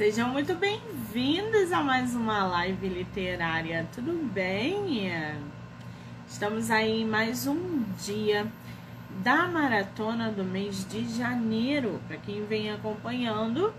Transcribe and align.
Sejam 0.00 0.30
muito 0.30 0.54
bem-vindos 0.54 1.70
a 1.74 1.82
mais 1.82 2.14
uma 2.14 2.46
live 2.46 2.88
literária, 2.88 3.86
tudo 3.94 4.14
bem? 4.32 5.12
Estamos 6.26 6.70
aí 6.70 7.02
em 7.02 7.04
mais 7.04 7.46
um 7.46 7.82
dia 8.02 8.50
da 9.22 9.46
maratona 9.46 10.30
do 10.30 10.42
mês 10.42 10.88
de 10.88 11.06
janeiro. 11.06 12.00
Para 12.08 12.16
quem 12.16 12.46
vem 12.46 12.72
acompanhando, 12.72 13.74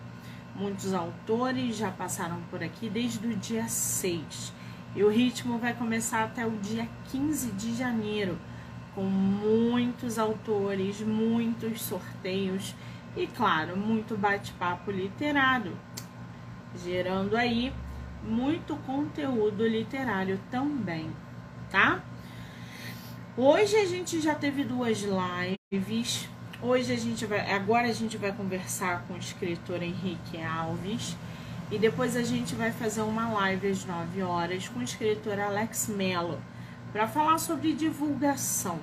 muitos 0.55 0.93
autores 0.93 1.75
já 1.75 1.89
passaram 1.89 2.39
por 2.51 2.63
aqui 2.63 2.87
desde 2.87 3.25
o 3.25 3.35
dia 3.35 3.67
6. 3.67 4.53
E 4.95 5.03
o 5.03 5.09
ritmo 5.09 5.57
vai 5.57 5.73
começar 5.73 6.25
até 6.25 6.45
o 6.45 6.51
dia 6.51 6.87
15 7.11 7.51
de 7.53 7.75
janeiro, 7.75 8.37
com 8.93 9.01
muitos 9.01 10.19
autores, 10.19 11.01
muitos 11.01 11.81
sorteios 11.81 12.75
e, 13.17 13.25
claro, 13.25 13.75
muito 13.75 14.15
bate-papo 14.15 14.91
literário, 14.91 15.75
gerando 16.75 17.35
aí 17.35 17.73
muito 18.23 18.75
conteúdo 18.85 19.67
literário 19.67 20.39
também, 20.49 21.09
tá? 21.69 22.03
Hoje 23.35 23.75
a 23.77 23.85
gente 23.85 24.19
já 24.19 24.35
teve 24.35 24.63
duas 24.63 25.01
lives. 25.01 26.29
Hoje 26.61 26.93
a 26.93 26.97
gente 26.97 27.25
vai, 27.25 27.51
agora 27.51 27.87
a 27.87 27.93
gente 27.93 28.17
vai 28.17 28.31
conversar 28.31 29.03
com 29.07 29.15
o 29.15 29.17
escritor 29.17 29.81
Henrique 29.81 30.39
Alves 30.41 31.15
e 31.71 31.79
depois 31.79 32.15
a 32.15 32.23
gente 32.23 32.53
vai 32.53 32.71
fazer 32.71 33.01
uma 33.01 33.29
live 33.29 33.67
às 33.67 33.85
9 33.85 34.21
horas 34.21 34.67
com 34.67 34.79
o 34.79 34.83
escritor 34.83 35.39
Alex 35.39 35.87
Mello 35.87 36.39
para 36.91 37.07
falar 37.07 37.39
sobre 37.39 37.73
divulgação. 37.73 38.79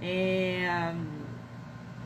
É, 0.00 0.94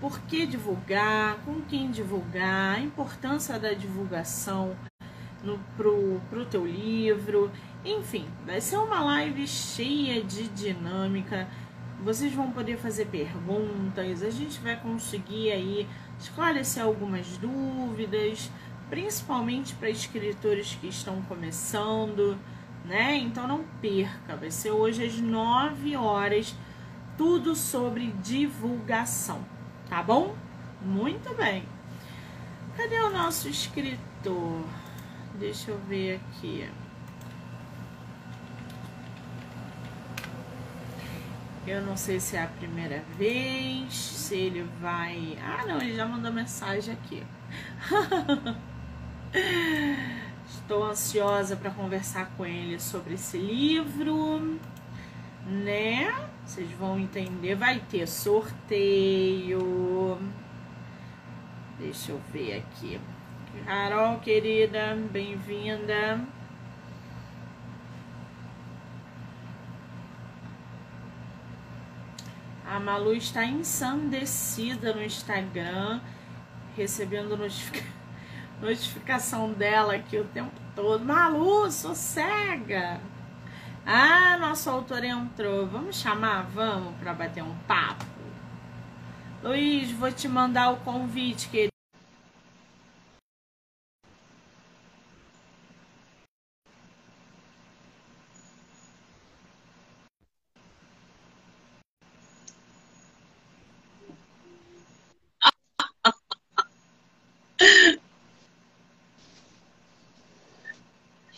por 0.01 0.19
que 0.23 0.47
divulgar, 0.47 1.37
com 1.45 1.61
quem 1.61 1.91
divulgar, 1.91 2.77
a 2.77 2.81
importância 2.81 3.59
da 3.59 3.75
divulgação 3.75 4.75
no, 5.43 5.59
pro, 5.77 6.21
pro 6.29 6.45
teu 6.47 6.67
livro. 6.67 7.51
Enfim, 7.85 8.27
vai 8.45 8.61
ser 8.61 8.77
uma 8.77 9.01
live 9.01 9.47
cheia 9.47 10.23
de 10.23 10.49
dinâmica. 10.49 11.49
Vocês 12.03 12.33
vão 12.33 12.51
poder 12.51 12.79
fazer 12.79 13.07
perguntas, 13.07 14.23
a 14.23 14.31
gente 14.31 14.59
vai 14.61 14.77
conseguir 14.77 15.53
aí 15.53 15.87
esclarecer 16.19 16.83
algumas 16.83 17.37
dúvidas, 17.37 18.51
principalmente 18.89 19.75
para 19.75 19.91
escritores 19.91 20.77
que 20.81 20.89
estão 20.89 21.21
começando, 21.23 22.39
né? 22.85 23.17
Então 23.17 23.47
não 23.47 23.65
perca, 23.83 24.35
vai 24.37 24.51
ser 24.51 24.71
hoje 24.71 25.05
às 25.05 25.19
9 25.19 25.95
horas, 25.97 26.55
tudo 27.19 27.55
sobre 27.55 28.13
divulgação, 28.23 29.45
tá 29.89 30.03
bom? 30.03 30.35
Muito 30.81 31.35
bem. 31.35 31.65
Cadê 32.77 32.99
o 33.01 33.11
nosso 33.11 33.47
escritor? 33.47 34.65
Deixa 35.41 35.71
eu 35.71 35.79
ver 35.89 36.21
aqui. 36.21 36.69
Eu 41.67 41.81
não 41.81 41.97
sei 41.97 42.21
se 42.21 42.37
é 42.37 42.43
a 42.43 42.47
primeira 42.47 43.03
vez, 43.17 43.95
se 43.95 44.37
ele 44.37 44.69
vai. 44.83 45.39
Ah, 45.43 45.65
não, 45.67 45.81
ele 45.81 45.97
já 45.97 46.05
mandou 46.05 46.31
mensagem 46.31 46.93
aqui. 46.93 47.23
Estou 50.47 50.85
ansiosa 50.85 51.57
para 51.57 51.71
conversar 51.71 52.31
com 52.37 52.45
ele 52.45 52.79
sobre 52.79 53.15
esse 53.15 53.39
livro, 53.39 54.59
né? 55.47 56.29
Vocês 56.45 56.71
vão 56.73 56.99
entender. 56.99 57.55
Vai 57.55 57.81
ter 57.89 58.07
sorteio. 58.07 59.59
Deixa 61.79 62.13
eu 62.13 62.21
ver 62.31 62.59
aqui. 62.59 63.01
Carol, 63.59 64.21
querida, 64.21 64.97
bem-vinda. 65.11 66.21
A 72.65 72.79
Malu 72.79 73.13
está 73.13 73.45
ensandecida 73.45 74.95
no 74.95 75.03
Instagram, 75.03 76.01
recebendo 76.77 77.37
notificação 78.63 79.53
dela 79.53 79.97
aqui 79.97 80.17
o 80.17 80.25
tempo 80.25 80.53
todo. 80.77 81.05
Malu, 81.05 81.69
sossega! 81.73 83.01
Ah, 83.85 84.39
nosso 84.39 84.71
autor 84.71 85.03
entrou. 85.03 85.67
Vamos 85.67 85.97
chamar? 85.97 86.45
Vamos 86.55 86.95
para 87.01 87.13
bater 87.13 87.43
um 87.43 87.57
papo. 87.67 88.05
Luiz, 89.43 89.91
vou 89.91 90.13
te 90.13 90.29
mandar 90.29 90.71
o 90.71 90.77
convite, 90.77 91.49
querido. 91.49 91.80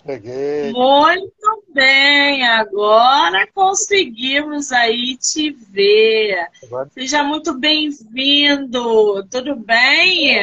Cheguei. 0.04 0.72
Muito 0.72 1.64
bem, 1.72 2.44
agora 2.44 3.46
conseguimos 3.54 4.72
aí 4.72 5.16
te 5.16 5.50
ver. 5.50 6.48
Agora... 6.64 6.90
Seja 6.92 7.22
muito 7.22 7.56
bem-vindo. 7.56 9.24
Tudo 9.28 9.54
bem? 9.54 10.36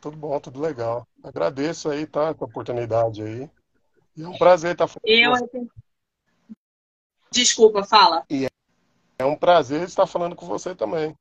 Tudo 0.00 0.16
bom, 0.18 0.38
tudo 0.38 0.60
legal. 0.60 1.08
Agradeço 1.24 1.88
aí, 1.88 2.06
tá, 2.06 2.28
a 2.28 2.30
oportunidade 2.32 3.22
aí. 3.22 3.50
E 4.14 4.22
é 4.22 4.28
um 4.28 4.36
prazer 4.36 4.72
estar 4.72 4.86
falando. 4.86 5.40
Eu... 5.54 5.70
Desculpa, 7.30 7.82
fala. 7.82 8.24
E 8.30 8.46
é 9.18 9.24
um 9.24 9.36
prazer 9.36 9.82
estar 9.82 10.06
falando 10.06 10.36
com 10.36 10.46
você 10.46 10.74
também. 10.74 11.16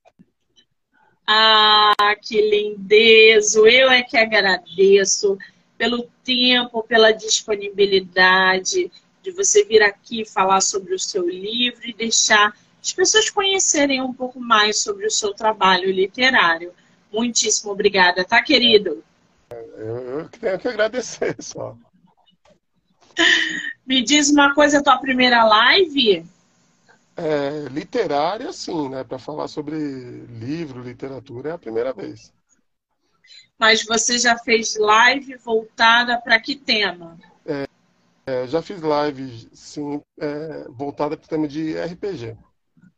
Ah, 1.26 2.16
que 2.22 2.40
lindezo! 2.40 3.66
Eu 3.66 3.90
é 3.90 4.04
que 4.04 4.18
agradeço 4.18 5.38
pelo 5.78 6.09
tempo, 6.24 6.84
pela 6.84 7.12
disponibilidade 7.12 8.91
de 9.22 9.31
você 9.31 9.63
vir 9.66 9.81
aqui 9.81 10.24
falar 10.25 10.62
sobre 10.62 10.94
o 10.94 11.00
seu 11.00 11.28
livro 11.28 11.81
e 11.84 11.94
deixar 11.94 12.56
as 12.81 12.94
pessoas 12.94 13.30
conhecerem 13.30 14.02
um 14.02 14.14
pouco 14.14 14.40
mais 14.40 14.80
sobre 14.80 15.08
o 15.08 15.12
seu 15.12 15.34
trabalho 15.34 15.91
literário. 15.91 16.72
Muitíssimo 17.12 17.72
obrigada, 17.72 18.24
tá, 18.24 18.41
querido? 18.44 19.03
Eu, 19.50 20.30
tenho 20.30 20.59
que 20.59 20.68
agradecer 20.68 21.35
só. 21.40 21.75
Me 23.85 24.03
diz 24.03 24.30
uma 24.30 24.53
coisa, 24.53 24.84
tua 24.84 24.97
primeira 24.97 25.44
live? 25.44 26.25
É, 27.18 27.68
literária, 27.72 28.52
sim, 28.52 28.90
né? 28.90 29.03
Para 29.03 29.18
falar 29.18 29.47
sobre 29.47 29.75
livro, 29.78 30.84
literatura, 30.84 31.50
é 31.50 31.53
a 31.53 31.58
primeira 31.58 31.94
vez. 31.94 32.34
Mas 33.58 33.86
você 33.86 34.18
já 34.18 34.38
fez 34.38 34.75
live 34.75 35.36
voltada 35.38 36.19
para 36.19 36.40
que 36.40 36.56
tema? 36.56 37.18
É, 37.46 37.68
é, 38.25 38.47
já 38.47 38.62
fiz 38.62 38.81
live, 38.81 39.50
sim, 39.53 40.02
é, 40.19 40.66
voltada 40.69 41.16
para 41.16 41.25
o 41.25 41.30
tema 41.30 41.47
de 41.47 41.78
RPG. 41.80 42.35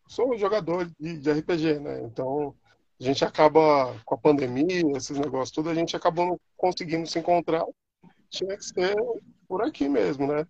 Sou 0.08 0.34
um 0.34 0.38
jogador 0.38 0.90
de, 1.00 1.18
de, 1.18 1.32
RPG, 1.32 1.80
né? 1.80 2.02
Então, 2.04 2.56
a 3.00 3.04
gente 3.04 3.24
acaba, 3.24 3.96
com 4.06 4.16
a 4.16 4.18
pandemia, 4.18 4.98
esses 4.98 5.18
negócios 5.20 5.52
tudo, 5.52 5.70
a 5.70 5.76
gente 5.76 5.96
acabou 5.96 6.26
não 6.26 6.40
conseguindo 6.56 7.06
se 7.08 7.20
encontrar. 7.20 7.64
Tinha 8.30 8.58
que 8.58 8.66
ser 8.66 8.96
por 9.48 9.62
aqui 9.62 9.88
mesmo, 9.88 10.28
né? 10.28 10.46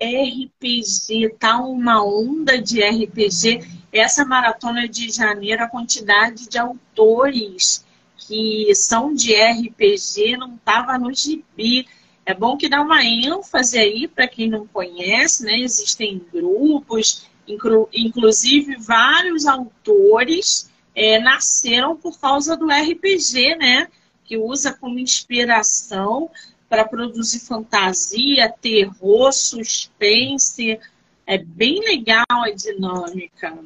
RPG, 0.00 1.36
tá 1.38 1.60
uma 1.60 2.04
onda 2.04 2.60
de 2.60 2.82
RPG. 2.82 3.60
Essa 3.92 4.24
maratona 4.24 4.88
de 4.88 5.10
janeiro, 5.10 5.62
a 5.62 5.68
quantidade 5.68 6.48
de 6.48 6.58
autores 6.58 7.84
que 8.26 8.74
são 8.74 9.12
de 9.12 9.34
RPG 9.34 10.36
não 10.36 10.54
estava 10.54 10.98
no 10.98 11.12
gibi. 11.12 11.86
É 12.24 12.32
bom 12.32 12.56
que 12.56 12.68
dá 12.68 12.80
uma 12.80 13.04
ênfase 13.04 13.78
aí 13.78 14.06
para 14.06 14.28
quem 14.28 14.48
não 14.48 14.66
conhece, 14.66 15.44
né? 15.44 15.58
Existem 15.58 16.24
grupos, 16.32 17.26
inclu 17.46 17.88
inclusive 17.92 18.76
vários 18.76 19.46
autores 19.46 20.70
é, 20.94 21.18
nasceram 21.18 21.96
por 21.96 22.18
causa 22.20 22.56
do 22.56 22.66
RPG, 22.66 23.56
né? 23.56 23.88
Que 24.24 24.36
usa 24.36 24.72
como 24.72 24.98
inspiração 24.98 26.30
para 26.68 26.84
produzir 26.84 27.40
fantasia, 27.40 28.48
terror, 28.60 29.32
suspense. 29.32 30.78
É 31.26 31.38
bem 31.38 31.80
legal 31.80 32.24
a 32.28 32.50
dinâmica. 32.50 33.58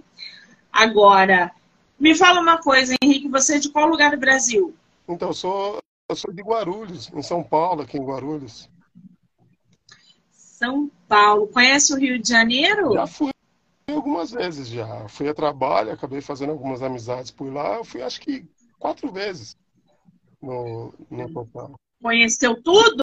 Agora, 0.72 1.52
me 1.98 2.14
fala 2.14 2.40
uma 2.40 2.58
coisa, 2.58 2.94
Henrique, 3.02 3.28
você 3.28 3.56
é 3.56 3.58
de 3.58 3.70
qual 3.70 3.88
lugar 3.88 4.10
do 4.10 4.18
Brasil? 4.18 4.74
Então, 5.08 5.28
eu 5.28 5.34
sou, 5.34 5.78
eu 6.08 6.16
sou 6.16 6.32
de 6.32 6.42
Guarulhos, 6.42 7.10
em 7.14 7.22
São 7.22 7.42
Paulo, 7.42 7.82
aqui 7.82 7.96
em 7.96 8.04
Guarulhos. 8.04 8.68
São 10.32 10.90
Paulo. 11.08 11.46
Conhece 11.48 11.92
o 11.92 11.98
Rio 11.98 12.18
de 12.18 12.28
Janeiro? 12.28 12.94
Já 12.94 13.06
fui 13.06 13.30
algumas 13.88 14.30
vezes 14.30 14.68
já. 14.68 15.08
Fui 15.08 15.28
a 15.28 15.34
trabalho, 15.34 15.92
acabei 15.92 16.20
fazendo 16.20 16.50
algumas 16.50 16.82
amizades 16.82 17.30
por 17.30 17.52
lá. 17.52 17.76
Eu 17.76 17.84
fui 17.84 18.02
acho 18.02 18.20
que 18.20 18.44
quatro 18.78 19.12
vezes. 19.12 19.56
no, 20.40 20.94
no 21.10 21.32
total. 21.32 21.74
Conheceu 22.02 22.60
tudo? 22.62 23.02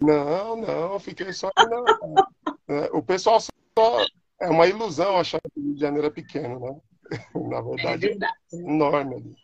Não, 0.00 0.56
não, 0.56 0.98
fiquei 0.98 1.32
só. 1.32 1.50
Na, 1.56 2.26
é, 2.68 2.90
o 2.92 3.02
pessoal 3.02 3.40
só. 3.40 4.04
É 4.40 4.48
uma 4.50 4.66
ilusão 4.66 5.16
achar 5.16 5.40
que 5.40 5.60
o 5.60 5.62
Rio 5.62 5.74
de 5.74 5.80
Janeiro 5.80 6.06
é 6.06 6.10
pequeno, 6.10 6.58
né? 6.58 6.76
Na 7.34 7.60
verdade, 7.60 8.06
é, 8.06 8.08
verdade. 8.10 8.34
é 8.52 8.56
enorme 8.56 9.14
ali. 9.16 9.36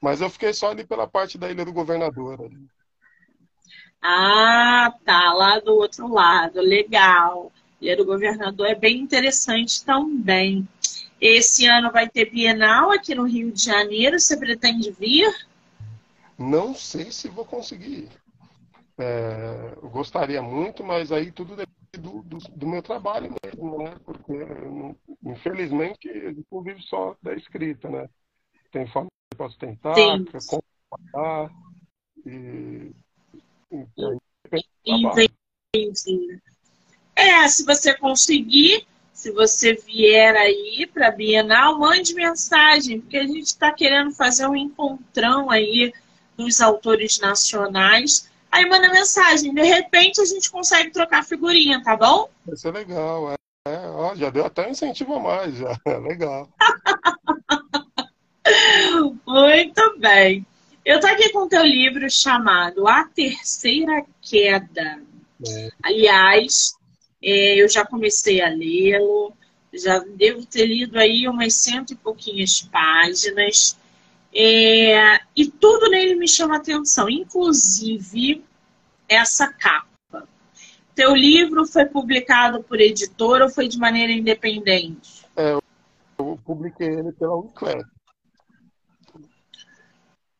Mas 0.00 0.20
eu 0.20 0.28
fiquei 0.28 0.52
só 0.52 0.70
ali 0.70 0.86
pela 0.86 1.06
parte 1.06 1.38
da 1.38 1.50
Ilha 1.50 1.64
do 1.64 1.72
Governador. 1.72 2.40
Ali. 2.40 2.66
Ah, 4.02 4.92
tá, 5.04 5.32
lá 5.32 5.58
do 5.60 5.74
outro 5.74 6.06
lado, 6.08 6.60
legal. 6.60 7.50
Ilha 7.80 7.96
do 7.96 8.04
Governador 8.04 8.66
é 8.66 8.74
bem 8.74 8.98
interessante 8.98 9.84
também. 9.84 10.68
Esse 11.20 11.66
ano 11.66 11.90
vai 11.90 12.08
ter 12.08 12.30
Bienal 12.30 12.90
aqui 12.90 13.14
no 13.14 13.24
Rio 13.24 13.50
de 13.50 13.64
Janeiro, 13.64 14.20
você 14.20 14.36
pretende 14.36 14.90
vir? 14.90 15.32
Não 16.38 16.74
sei 16.74 17.10
se 17.10 17.28
vou 17.28 17.44
conseguir. 17.44 18.08
É, 18.98 19.74
eu 19.82 19.88
gostaria 19.88 20.42
muito, 20.42 20.84
mas 20.84 21.10
aí 21.10 21.32
tudo 21.32 21.56
depende 21.56 21.98
do, 21.98 22.22
do, 22.22 22.38
do 22.38 22.66
meu 22.66 22.82
trabalho 22.82 23.34
mesmo, 23.44 23.78
né? 23.78 23.96
Porque, 24.04 24.32
eu 24.32 24.70
não 24.70 24.96
vivo 26.62 26.80
só 26.82 27.16
da 27.22 27.34
escrita, 27.34 27.88
né? 27.88 28.08
Tem 28.70 28.86
forma 28.86 29.08
que 29.08 29.34
eu 29.34 29.38
posso 29.38 29.58
tentar, 29.58 29.94
comparar, 30.46 31.50
e, 32.26 32.92
e, 33.72 33.86
Entendi. 35.74 36.40
É, 37.16 37.48
se 37.48 37.64
você 37.64 37.96
conseguir, 37.96 38.86
se 39.12 39.30
você 39.32 39.74
vier 39.74 40.36
aí 40.36 40.86
para 40.92 41.10
Bienal, 41.10 41.78
mande 41.78 42.14
mensagem, 42.14 43.00
porque 43.00 43.16
a 43.16 43.26
gente 43.26 43.46
está 43.46 43.72
querendo 43.72 44.12
fazer 44.12 44.46
um 44.46 44.56
encontrão 44.56 45.50
aí 45.50 45.92
dos 46.36 46.60
autores 46.60 47.18
nacionais 47.18 48.28
Aí 48.54 48.68
manda 48.68 48.88
mensagem, 48.88 49.52
de 49.52 49.62
repente 49.62 50.20
a 50.20 50.24
gente 50.24 50.48
consegue 50.48 50.92
trocar 50.92 51.24
figurinha, 51.24 51.82
tá 51.82 51.96
bom? 51.96 52.30
Vai 52.46 52.56
ser 52.56 52.72
legal, 52.72 53.32
é. 53.32 53.34
É 53.66 53.88
ó, 53.88 54.14
já 54.14 54.28
deu 54.28 54.44
até 54.44 54.66
um 54.66 54.70
incentivo 54.70 55.14
a 55.14 55.20
mais, 55.20 55.56
já. 55.56 55.74
É 55.86 55.96
legal. 55.96 56.48
Muito 59.26 59.98
bem. 59.98 60.46
Eu 60.84 61.00
tô 61.00 61.06
aqui 61.06 61.30
com 61.30 61.40
o 61.40 61.48
teu 61.48 61.64
livro 61.64 62.10
chamado 62.10 62.86
A 62.86 63.04
Terceira 63.06 64.04
Queda. 64.20 65.02
É. 65.48 65.70
Aliás, 65.82 66.74
é, 67.22 67.54
eu 67.54 67.66
já 67.66 67.86
comecei 67.86 68.42
a 68.42 68.50
lê-lo, 68.50 69.32
já 69.72 69.98
devo 69.98 70.44
ter 70.44 70.66
lido 70.66 70.98
aí 70.98 71.26
umas 71.26 71.54
cento 71.54 71.94
e 71.94 71.96
pouquinhas 71.96 72.60
páginas. 72.60 73.78
É, 74.34 75.20
e 75.34 75.46
tudo 75.46 75.88
nele 75.88 76.16
me 76.16 76.28
chama 76.28 76.56
atenção, 76.56 77.08
inclusive 77.08 78.44
essa 79.08 79.50
capa. 79.50 79.93
Teu 80.94 81.14
livro 81.14 81.66
foi 81.66 81.84
publicado 81.86 82.62
por 82.62 82.80
editora 82.80 83.44
ou 83.44 83.50
foi 83.50 83.68
de 83.68 83.78
maneira 83.78 84.12
independente? 84.12 85.26
É, 85.36 85.58
eu 86.18 86.38
publiquei 86.44 86.86
ele 86.86 87.12
pela 87.12 87.34
Wiclap. 87.34 87.84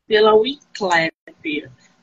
Pela 0.07 0.33
Wiclap. 0.35 1.11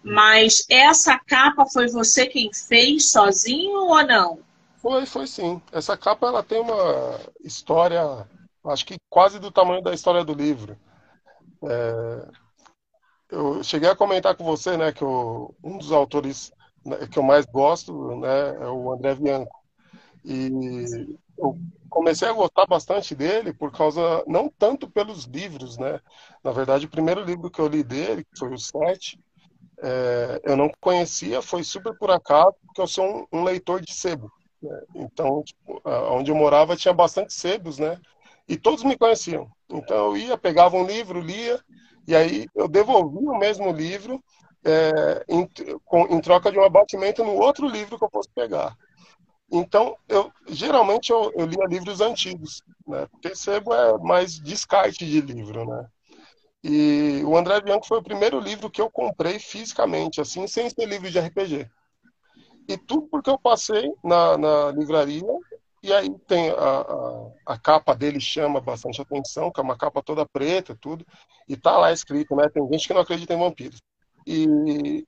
Mas 0.03 0.67
essa 0.69 1.19
capa 1.19 1.65
foi 1.67 1.89
você 1.89 2.27
quem 2.27 2.53
fez 2.53 3.11
sozinho 3.11 3.79
ou 3.79 4.07
não? 4.07 4.41
Foi, 4.77 5.07
foi 5.07 5.27
sim. 5.27 5.63
Essa 5.71 5.97
capa 5.97 6.27
ela 6.27 6.43
tem 6.43 6.61
uma 6.61 7.21
história, 7.45 8.27
acho 8.67 8.85
que 8.85 8.97
quase 9.09 9.39
do 9.39 9.51
tamanho 9.51 9.81
da 9.81 9.95
história 9.95 10.25
do 10.25 10.35
livro. 10.35 10.77
É, 11.65 12.29
eu 13.31 13.63
cheguei 13.63 13.89
a 13.89 13.97
comentar 13.97 14.35
com 14.35 14.45
você, 14.45 14.77
né, 14.77 14.93
que 14.93 15.05
um 15.05 15.79
dos 15.79 15.93
autores 15.93 16.53
que 17.11 17.19
eu 17.19 17.23
mais 17.23 17.45
gosto, 17.47 18.17
né, 18.17 18.57
é 18.61 18.67
o 18.67 18.93
André 18.93 19.15
Bianco. 19.15 19.63
E 20.25 21.17
eu 21.39 21.59
comecei 21.91 22.29
a 22.29 22.33
gostar 22.33 22.67
bastante 22.67 23.15
dele 23.15 23.53
por 23.53 23.73
causa, 23.73 24.25
não 24.27 24.49
tanto 24.49 24.89
pelos 24.89 25.25
livros, 25.25 25.77
né? 25.77 26.01
Na 26.43 26.53
verdade, 26.53 26.87
o 26.87 26.91
primeiro 26.91 27.25
livro 27.25 27.51
que 27.51 27.61
eu 27.61 27.67
li 27.69 27.83
dele, 27.83 28.25
que 28.25 28.39
foi 28.39 28.53
o 28.53 28.59
Sete, 28.59 29.19
é, 29.83 30.41
eu 30.45 30.57
não 30.57 30.71
conhecia, 30.81 31.43
foi 31.43 31.65
super 31.65 31.97
por 31.99 32.11
acaso, 32.11 32.55
porque 32.65 32.81
eu 32.81 32.87
sou 32.87 33.27
um, 33.33 33.41
um 33.41 33.45
leitor 33.45 33.81
de 33.81 33.93
sebo. 33.93 34.31
Né? 34.63 34.81
Então, 34.95 35.43
tipo, 35.43 35.83
onde 36.11 36.31
eu 36.31 36.37
morava 36.37 36.77
tinha 36.77 36.95
bastante 36.95 37.33
sebos, 37.35 37.79
né? 37.79 37.99
E 38.49 38.57
todos 38.57 38.85
me 38.85 38.97
conheciam. 38.97 39.51
Então 39.69 40.09
eu 40.09 40.17
ia, 40.17 40.39
pegava 40.39 40.77
um 40.77 40.87
livro, 40.87 41.21
lia, 41.21 41.61
e 42.07 42.15
aí 42.15 42.47
eu 42.55 42.69
devolvia 42.69 43.31
o 43.31 43.39
mesmo 43.39 43.71
livro 43.73 44.23
é, 44.65 45.25
em, 45.29 45.49
com, 45.85 46.07
em, 46.07 46.21
troca 46.21 46.51
de 46.51 46.59
um 46.59 46.65
abatimento 46.65 47.25
no 47.25 47.35
outro 47.35 47.69
livro 47.69 47.99
que 47.99 48.05
eu 48.05 48.11
fosse 48.11 48.29
pegar. 48.35 48.77
Então, 49.51 49.97
eu 50.09 50.33
geralmente 50.49 51.11
eu, 51.11 51.33
eu 51.37 51.47
lia 51.47 51.67
livros 51.67 52.01
antigos, 52.01 52.63
né? 52.87 53.07
Percebo 53.21 53.75
é 53.75 53.99
mais 53.99 54.39
descarte 54.39 55.05
de 55.05 55.21
livro, 55.21 55.67
né? 55.67 55.87
E 56.65 57.23
o 57.25 57.37
André 57.37 57.61
Bianco 57.61 57.87
foi 57.87 57.99
o 57.99 58.03
primeiro 58.03 58.39
livro 58.39 58.71
que 58.71 58.81
eu 58.81 58.91
comprei 58.91 59.39
fisicamente, 59.39 60.21
assim, 60.21 60.47
sem 60.47 60.71
ser 60.71 60.87
livro 60.87 61.11
de 61.11 61.19
RPG. 61.19 61.69
E 62.69 62.79
tudo 62.79 63.09
porque 63.09 63.29
eu 63.29 63.39
passei 63.39 63.93
na, 64.03 64.39
na 64.39 64.71
livraria 64.71 65.27
e 65.83 65.93
aí 65.93 66.09
tem 66.29 66.51
a, 66.51 66.55
a, 66.55 67.55
a, 67.55 67.59
capa 67.59 67.95
dele 67.95 68.21
chama 68.21 68.61
bastante 68.61 69.03
atenção, 69.03 69.51
que 69.51 69.61
é 69.61 69.65
uma 69.65 69.77
capa 69.77 70.01
toda 70.01 70.25
preta, 70.25 70.79
tudo. 70.81 71.05
E 71.49 71.57
tá 71.57 71.77
lá 71.77 71.93
escrito, 71.93 72.37
né? 72.37 72.49
Tem 72.49 72.67
gente 72.71 72.87
que 72.87 72.95
não 72.95 73.01
acredita 73.01 73.35
em 73.35 73.39
vampiros. 73.39 73.81
E 74.27 75.07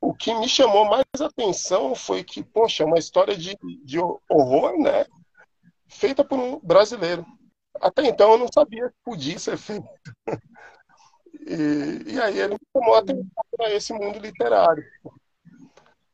o 0.00 0.14
que 0.14 0.32
me 0.34 0.48
chamou 0.48 0.84
mais 0.84 1.04
atenção 1.20 1.94
foi 1.94 2.24
que, 2.24 2.42
poxa, 2.42 2.82
é 2.82 2.86
uma 2.86 2.98
história 2.98 3.36
de, 3.36 3.56
de 3.84 3.98
horror, 4.28 4.78
né? 4.78 5.04
Feita 5.86 6.24
por 6.24 6.38
um 6.38 6.58
brasileiro. 6.60 7.26
Até 7.80 8.06
então 8.06 8.32
eu 8.32 8.38
não 8.38 8.48
sabia 8.52 8.88
que 8.88 8.96
podia 9.04 9.38
ser 9.38 9.56
feito. 9.56 9.86
E, 11.46 12.12
e 12.12 12.20
aí 12.20 12.38
ele 12.38 12.54
me 12.54 12.60
chamou 12.76 12.94
a 12.94 12.98
atenção 12.98 13.44
para 13.56 13.72
esse 13.72 13.92
mundo 13.92 14.18
literário. 14.18 14.84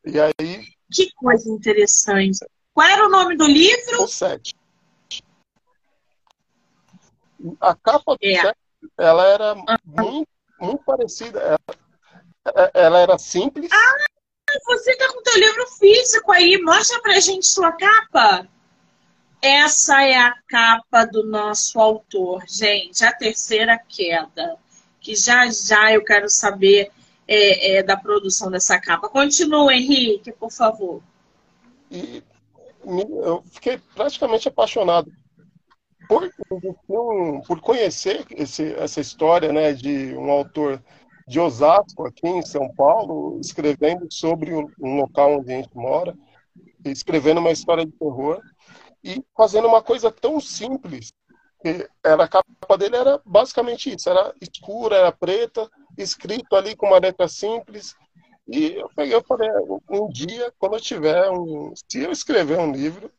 E 0.04 0.20
aí. 0.20 0.64
Que 0.92 1.12
coisa 1.14 1.50
interessante. 1.50 2.38
Qual 2.72 2.86
era 2.86 3.06
o 3.06 3.10
nome 3.10 3.36
do 3.36 3.46
livro? 3.46 4.02
O 4.02 4.08
Sete. 4.08 4.54
A 7.60 7.74
capa 7.74 8.16
do 8.16 8.26
é. 8.26 8.40
Sete, 8.40 8.58
ela 8.96 9.26
era 9.26 9.54
muito, 9.84 10.28
muito 10.60 10.84
parecida. 10.84 11.40
Ela, 11.40 11.85
ela 12.74 13.00
era 13.00 13.18
simples. 13.18 13.70
Ah, 13.72 14.06
você 14.66 14.96
tá 14.96 15.12
com 15.12 15.22
teu 15.22 15.38
livro 15.38 15.66
físico 15.78 16.32
aí. 16.32 16.60
Mostra 16.62 17.00
pra 17.00 17.20
gente 17.20 17.46
sua 17.46 17.72
capa. 17.72 18.46
Essa 19.42 20.02
é 20.02 20.16
a 20.16 20.34
capa 20.48 21.04
do 21.04 21.24
nosso 21.24 21.78
autor, 21.78 22.44
gente. 22.48 23.04
A 23.04 23.12
terceira 23.12 23.78
queda. 23.78 24.56
Que 25.00 25.14
já 25.14 25.48
já 25.50 25.92
eu 25.92 26.04
quero 26.04 26.28
saber 26.28 26.90
é, 27.28 27.76
é, 27.76 27.82
da 27.82 27.96
produção 27.96 28.50
dessa 28.50 28.80
capa. 28.80 29.08
Continua, 29.08 29.74
Henrique, 29.74 30.32
por 30.32 30.50
favor. 30.50 31.02
E 31.90 32.22
eu 32.84 33.42
fiquei 33.52 33.78
praticamente 33.94 34.48
apaixonado 34.48 35.12
por, 36.08 36.30
por 37.46 37.60
conhecer 37.60 38.24
esse, 38.30 38.72
essa 38.74 39.00
história 39.00 39.52
né, 39.52 39.72
de 39.72 40.14
um 40.14 40.30
autor 40.30 40.82
de 41.26 41.40
Osasco, 41.40 42.06
aqui 42.06 42.26
em 42.26 42.42
São 42.42 42.72
Paulo, 42.74 43.40
escrevendo 43.40 44.06
sobre 44.10 44.54
um 44.54 44.96
local 44.96 45.38
onde 45.38 45.52
a 45.52 45.56
gente 45.56 45.76
mora, 45.76 46.16
escrevendo 46.84 47.38
uma 47.38 47.50
história 47.50 47.84
de 47.84 47.92
terror 47.92 48.40
e 49.02 49.24
fazendo 49.36 49.66
uma 49.66 49.82
coisa 49.82 50.10
tão 50.10 50.40
simples. 50.40 51.12
Que 51.62 51.88
era, 52.04 52.24
a 52.24 52.28
capa 52.28 52.78
dele 52.78 52.96
era 52.96 53.20
basicamente 53.24 53.92
isso, 53.92 54.08
era 54.08 54.32
escura, 54.40 54.96
era 54.96 55.12
preta, 55.12 55.68
escrito 55.96 56.54
ali 56.54 56.76
com 56.76 56.86
uma 56.86 56.98
letra 56.98 57.26
simples, 57.26 57.96
e 58.48 58.74
eu 58.74 58.88
peguei, 58.94 59.14
eu 59.14 59.24
falei, 59.24 59.50
um 59.90 60.08
dia, 60.08 60.52
quando 60.58 60.74
eu 60.74 60.80
tiver 60.80 61.30
um. 61.30 61.72
Se 61.88 62.00
eu 62.00 62.12
escrever 62.12 62.58
um 62.58 62.70
livro, 62.70 63.10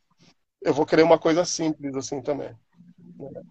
eu 0.61 0.73
vou 0.73 0.85
querer 0.85 1.03
uma 1.03 1.19
coisa 1.19 1.43
simples 1.43 1.95
assim 1.95 2.21
também. 2.21 2.55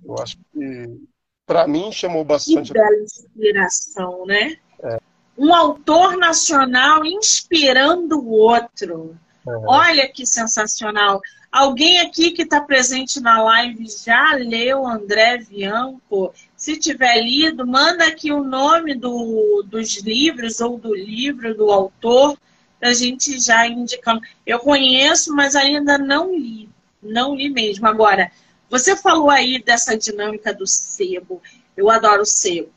Eu 0.05 0.15
acho 0.19 0.39
que, 0.53 1.09
para 1.47 1.67
mim, 1.67 1.93
chamou 1.93 2.25
bastante. 2.25 2.73
Que 2.73 2.79
bela 2.79 2.97
inspiração, 2.97 4.27
né? 4.27 4.57
É. 4.83 5.01
Um 5.39 5.55
autor 5.55 6.17
nacional 6.17 7.05
inspirando 7.05 8.19
o 8.19 8.31
outro. 8.31 9.17
É. 9.47 9.51
Olha 9.67 10.09
que 10.09 10.27
sensacional. 10.27 11.21
Alguém 11.53 12.01
aqui 12.01 12.33
que 12.33 12.43
está 12.43 12.61
presente 12.61 13.21
na 13.21 13.41
live 13.43 13.87
já 13.89 14.35
leu 14.35 14.87
André 14.87 15.39
Bianco? 15.39 16.35
Se 16.57 16.77
tiver 16.77 17.23
lido, 17.23 17.67
manda 17.67 18.05
aqui 18.07 18.33
o 18.33 18.43
nome 18.43 18.95
do, 18.95 19.63
dos 19.65 20.03
livros 20.03 20.61
ou 20.61 20.77
do 20.77 20.95
livro 20.95 21.55
do 21.55 21.71
autor 21.71 22.37
para 22.81 22.91
a 22.91 22.95
gente 22.95 23.39
já 23.39 23.67
indicando. 23.67 24.21
Eu 24.45 24.59
conheço, 24.59 25.35
mas 25.35 25.55
ainda 25.55 25.97
não 25.97 26.37
li. 26.37 26.69
Não 27.03 27.35
li 27.35 27.49
mesmo. 27.49 27.87
Agora, 27.87 28.31
você 28.71 28.97
falou 28.97 29.31
aí 29.31 29.63
dessa 29.63 29.97
dinâmica 29.97 30.53
do 30.53 30.67
sebo. 30.67 31.41
Eu 31.77 31.91
adoro 31.91 32.25
sebo. 32.25 32.71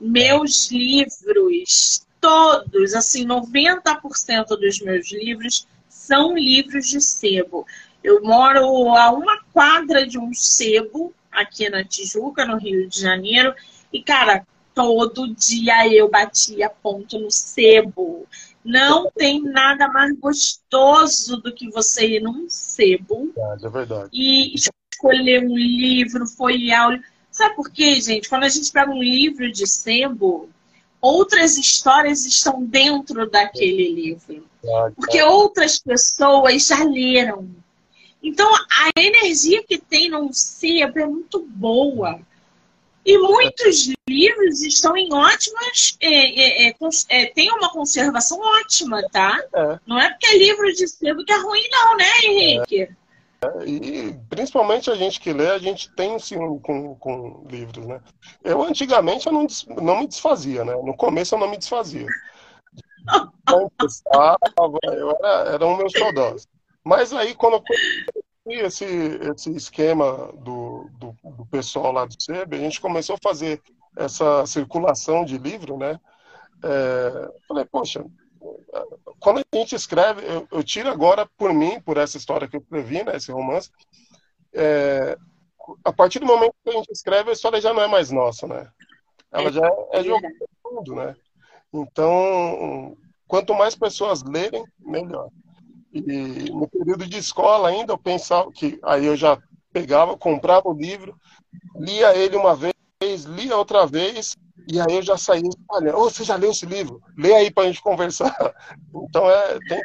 meus 0.00 0.70
livros, 0.70 2.06
todos, 2.20 2.94
assim, 2.94 3.26
90% 3.26 4.46
dos 4.48 4.80
meus 4.80 5.10
livros 5.12 5.66
são 5.88 6.36
livros 6.36 6.88
de 6.88 7.00
sebo. 7.00 7.66
Eu 8.02 8.22
moro 8.22 8.90
a 8.90 9.10
uma 9.10 9.42
quadra 9.52 10.06
de 10.06 10.18
um 10.18 10.32
sebo 10.34 11.12
aqui 11.32 11.68
na 11.68 11.82
Tijuca, 11.82 12.44
no 12.44 12.58
Rio 12.58 12.88
de 12.88 13.00
Janeiro, 13.00 13.54
e 13.92 14.02
cara, 14.02 14.46
todo 14.74 15.34
dia 15.34 15.88
eu 15.88 16.08
batia 16.08 16.68
ponto 16.68 17.18
no 17.18 17.30
sebo. 17.30 18.26
Não 18.64 19.10
tem 19.10 19.42
nada 19.42 19.88
mais 19.88 20.18
gostoso 20.18 21.36
do 21.36 21.54
que 21.54 21.70
você 21.70 22.16
ir 22.16 22.22
num 22.22 22.46
sebo. 22.48 23.32
É, 23.36 23.66
é 23.66 23.68
verdade. 23.68 24.10
E 24.12 24.54
escolher 25.04 25.46
um 25.46 25.56
livro, 25.56 26.26
folhear. 26.26 27.00
Sabe 27.30 27.54
por 27.56 27.70
quê, 27.70 28.00
gente? 28.00 28.28
Quando 28.28 28.44
a 28.44 28.48
gente 28.48 28.72
pega 28.72 28.90
um 28.90 29.02
livro 29.02 29.50
de 29.52 29.66
sebo, 29.66 30.48
outras 31.00 31.58
histórias 31.58 32.24
estão 32.24 32.64
dentro 32.64 33.28
daquele 33.28 33.92
livro. 33.92 34.46
Porque 34.96 35.22
outras 35.22 35.78
pessoas 35.78 36.66
já 36.66 36.82
leram. 36.84 37.48
Então, 38.22 38.48
a 38.54 39.00
energia 39.00 39.62
que 39.62 39.76
tem 39.76 40.08
num 40.08 40.32
sebo 40.32 40.98
é 40.98 41.06
muito 41.06 41.40
boa. 41.40 42.18
E 43.04 43.18
muitos 43.18 43.92
livros 44.08 44.62
estão 44.62 44.96
em 44.96 45.12
ótimas. 45.12 45.98
É, 46.00 46.08
é, 46.08 46.68
é, 46.68 46.74
é, 47.10 47.26
tem 47.26 47.52
uma 47.52 47.70
conservação 47.70 48.40
ótima, 48.40 49.02
tá? 49.10 49.38
É. 49.52 49.78
Não 49.86 50.00
é 50.00 50.08
porque 50.08 50.26
é 50.26 50.38
livro 50.38 50.72
de 50.72 50.88
sebo 50.88 51.22
que 51.22 51.32
é 51.32 51.36
ruim, 51.36 51.68
não, 51.70 51.96
né, 51.98 52.10
Henrique? 52.22 52.88
É, 53.44 53.66
e 53.66 54.14
principalmente 54.28 54.90
a 54.90 54.94
gente 54.94 55.20
que 55.20 55.32
lê, 55.32 55.50
a 55.50 55.58
gente 55.58 55.94
tem 55.94 56.18
ciúme 56.18 56.60
com, 56.60 56.94
com 56.96 57.46
livros, 57.48 57.86
né? 57.86 58.00
Eu 58.42 58.62
antigamente 58.62 59.26
eu 59.26 59.32
não, 59.32 59.46
não 59.82 60.00
me 60.00 60.06
desfazia, 60.06 60.64
né? 60.64 60.74
No 60.82 60.96
começo 60.96 61.34
eu 61.34 61.38
não 61.38 61.50
me 61.50 61.58
desfazia. 61.58 62.06
Eu 63.48 65.16
era, 65.22 65.50
era 65.52 65.66
um 65.66 65.76
meus 65.76 65.92
xodós. 65.92 66.46
Mas 66.84 67.12
aí 67.12 67.34
quando 67.34 67.54
eu 67.54 67.62
esse, 68.46 68.84
esse 68.84 69.50
esquema 69.50 70.30
do, 70.34 70.88
do, 70.98 71.16
do, 71.36 71.46
pessoal 71.46 71.92
lá 71.92 72.04
do 72.04 72.14
SEB, 72.22 72.54
a 72.54 72.58
gente 72.58 72.80
começou 72.80 73.16
a 73.16 73.22
fazer 73.22 73.62
essa 73.96 74.44
circulação 74.44 75.24
de 75.24 75.38
livro, 75.38 75.78
né? 75.78 75.98
É, 76.62 77.32
falei, 77.48 77.64
poxa, 77.64 78.04
quando 79.20 79.38
a 79.38 79.56
gente 79.56 79.74
escreve, 79.74 80.22
eu, 80.26 80.48
eu, 80.50 80.62
tiro 80.62 80.88
agora 80.88 81.28
por 81.36 81.52
mim, 81.52 81.80
por 81.80 81.96
essa 81.96 82.16
história 82.16 82.48
que 82.48 82.56
eu 82.56 82.60
escrevi, 82.60 83.02
né, 83.02 83.16
esse 83.16 83.32
romance, 83.32 83.70
é, 84.52 85.16
a 85.84 85.92
partir 85.92 86.18
do 86.18 86.26
momento 86.26 86.54
que 86.62 86.70
a 86.70 86.72
gente 86.74 86.90
escreve, 86.90 87.30
a 87.30 87.32
história 87.32 87.60
já 87.60 87.72
não 87.72 87.82
é 87.82 87.88
mais 87.88 88.10
nossa, 88.10 88.46
né? 88.46 88.68
Ela 89.32 89.50
já 89.50 89.66
é, 89.66 90.00
é 90.00 90.04
jogada 90.04 90.34
no 90.64 90.72
mundo, 90.72 90.94
né? 90.94 91.16
Então, 91.72 92.96
quanto 93.26 93.54
mais 93.54 93.74
pessoas 93.74 94.22
lerem, 94.22 94.64
melhor. 94.78 95.28
E 95.92 96.50
no 96.50 96.68
período 96.68 97.06
de 97.06 97.18
escola 97.18 97.68
ainda, 97.68 97.92
eu 97.92 97.98
pensava 97.98 98.50
que 98.52 98.78
aí 98.82 99.06
eu 99.06 99.16
já 99.16 99.38
pegava, 99.72 100.16
comprava 100.16 100.68
o 100.68 100.72
livro, 100.72 101.16
lia 101.76 102.16
ele 102.16 102.36
uma 102.36 102.54
vez, 102.54 103.24
lia 103.24 103.56
outra 103.56 103.86
vez, 103.86 104.36
e 104.66 104.80
aí 104.80 104.96
eu 104.96 105.02
já 105.02 105.16
saía 105.16 105.48
espalhando. 105.48 105.98
Oh, 105.98 106.10
você 106.10 106.24
já 106.24 106.36
leu 106.36 106.50
esse 106.50 106.66
livro? 106.66 107.02
Lê 107.16 107.34
aí 107.34 107.50
para 107.50 107.64
a 107.64 107.66
gente 107.66 107.82
conversar. 107.82 108.34
Então, 109.08 109.28
é, 109.30 109.58
tem, 109.68 109.82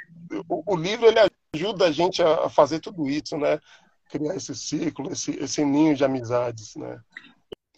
o, 0.47 0.73
o, 0.73 0.75
livro 0.75 1.07
ele 1.07 1.19
ajuda 1.53 1.85
a 1.85 1.91
gente 1.91 2.21
a 2.21 2.49
fazer 2.49 2.79
tudo 2.79 3.09
isso, 3.09 3.37
né? 3.37 3.59
Criar 4.09 4.35
esse 4.35 4.55
ciclo, 4.55 5.11
esse, 5.11 5.31
esse 5.31 5.63
ninho 5.65 5.95
de 5.95 6.03
amizades, 6.03 6.75
né? 6.75 6.99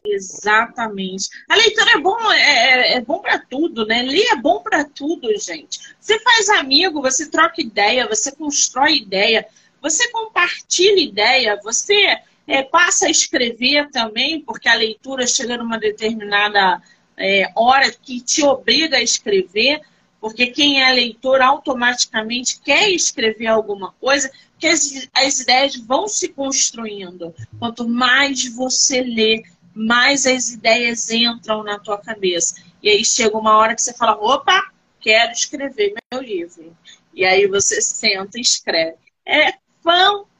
Exatamente. 0.06 1.30
A 1.50 1.56
leitura 1.56 1.92
é 1.92 2.00
bom, 2.00 2.32
é, 2.32 2.40
é, 2.40 2.94
é 2.96 3.02
bom 3.02 3.20
para 3.20 3.40
tudo, 3.40 3.86
né? 3.86 4.02
Ler 4.02 4.28
é 4.32 4.36
bom 4.36 4.62
para 4.62 4.84
tudo, 4.84 5.28
gente. 5.38 5.96
Você 6.00 6.20
faz 6.20 6.50
amigo, 6.50 7.02
você 7.02 7.30
troca 7.30 7.62
ideia, 7.62 8.08
você 8.08 8.32
constrói 8.32 8.98
ideia, 8.98 9.48
você 9.82 10.10
compartilha 10.12 11.02
ideia, 11.02 11.60
você 11.64 12.18
é, 12.52 12.64
passa 12.64 13.06
a 13.06 13.10
escrever 13.10 13.90
também, 13.92 14.42
porque 14.42 14.68
a 14.68 14.74
leitura 14.74 15.26
chega 15.26 15.58
numa 15.58 15.80
determinada 15.80 16.82
é, 17.18 17.50
hora 17.56 17.90
que 17.90 18.20
te 18.20 18.44
obriga 18.44 18.98
a 18.98 19.02
escrever, 19.02 19.80
porque 20.20 20.48
quem 20.48 20.84
é 20.84 20.92
leitor 20.92 21.42
automaticamente 21.42 22.60
quer 22.60 22.90
escrever 22.90 23.48
alguma 23.48 23.94
coisa, 23.94 24.30
que 24.60 24.68
as, 24.68 25.08
as 25.14 25.40
ideias 25.40 25.78
vão 25.78 26.10
se 26.10 26.28
construindo. 26.28 27.34
Quanto 27.58 27.88
mais 27.88 28.46
você 28.54 29.02
lê, 29.02 29.44
mais 29.74 30.26
as 30.26 30.50
ideias 30.50 31.10
entram 31.10 31.64
na 31.64 31.80
tua 31.80 32.00
cabeça. 32.00 32.62
E 32.84 32.90
aí 32.90 33.06
chega 33.06 33.38
uma 33.38 33.56
hora 33.56 33.74
que 33.74 33.82
você 33.82 33.94
fala: 33.94 34.18
opa, 34.20 34.72
quero 35.00 35.32
escrever 35.32 35.94
meu 36.12 36.22
livro. 36.22 36.76
E 37.14 37.24
aí 37.24 37.48
você 37.48 37.82
senta 37.82 38.38
e 38.38 38.42
escreve. 38.42 38.98
É 39.26 39.54
fantástico. 39.82 40.31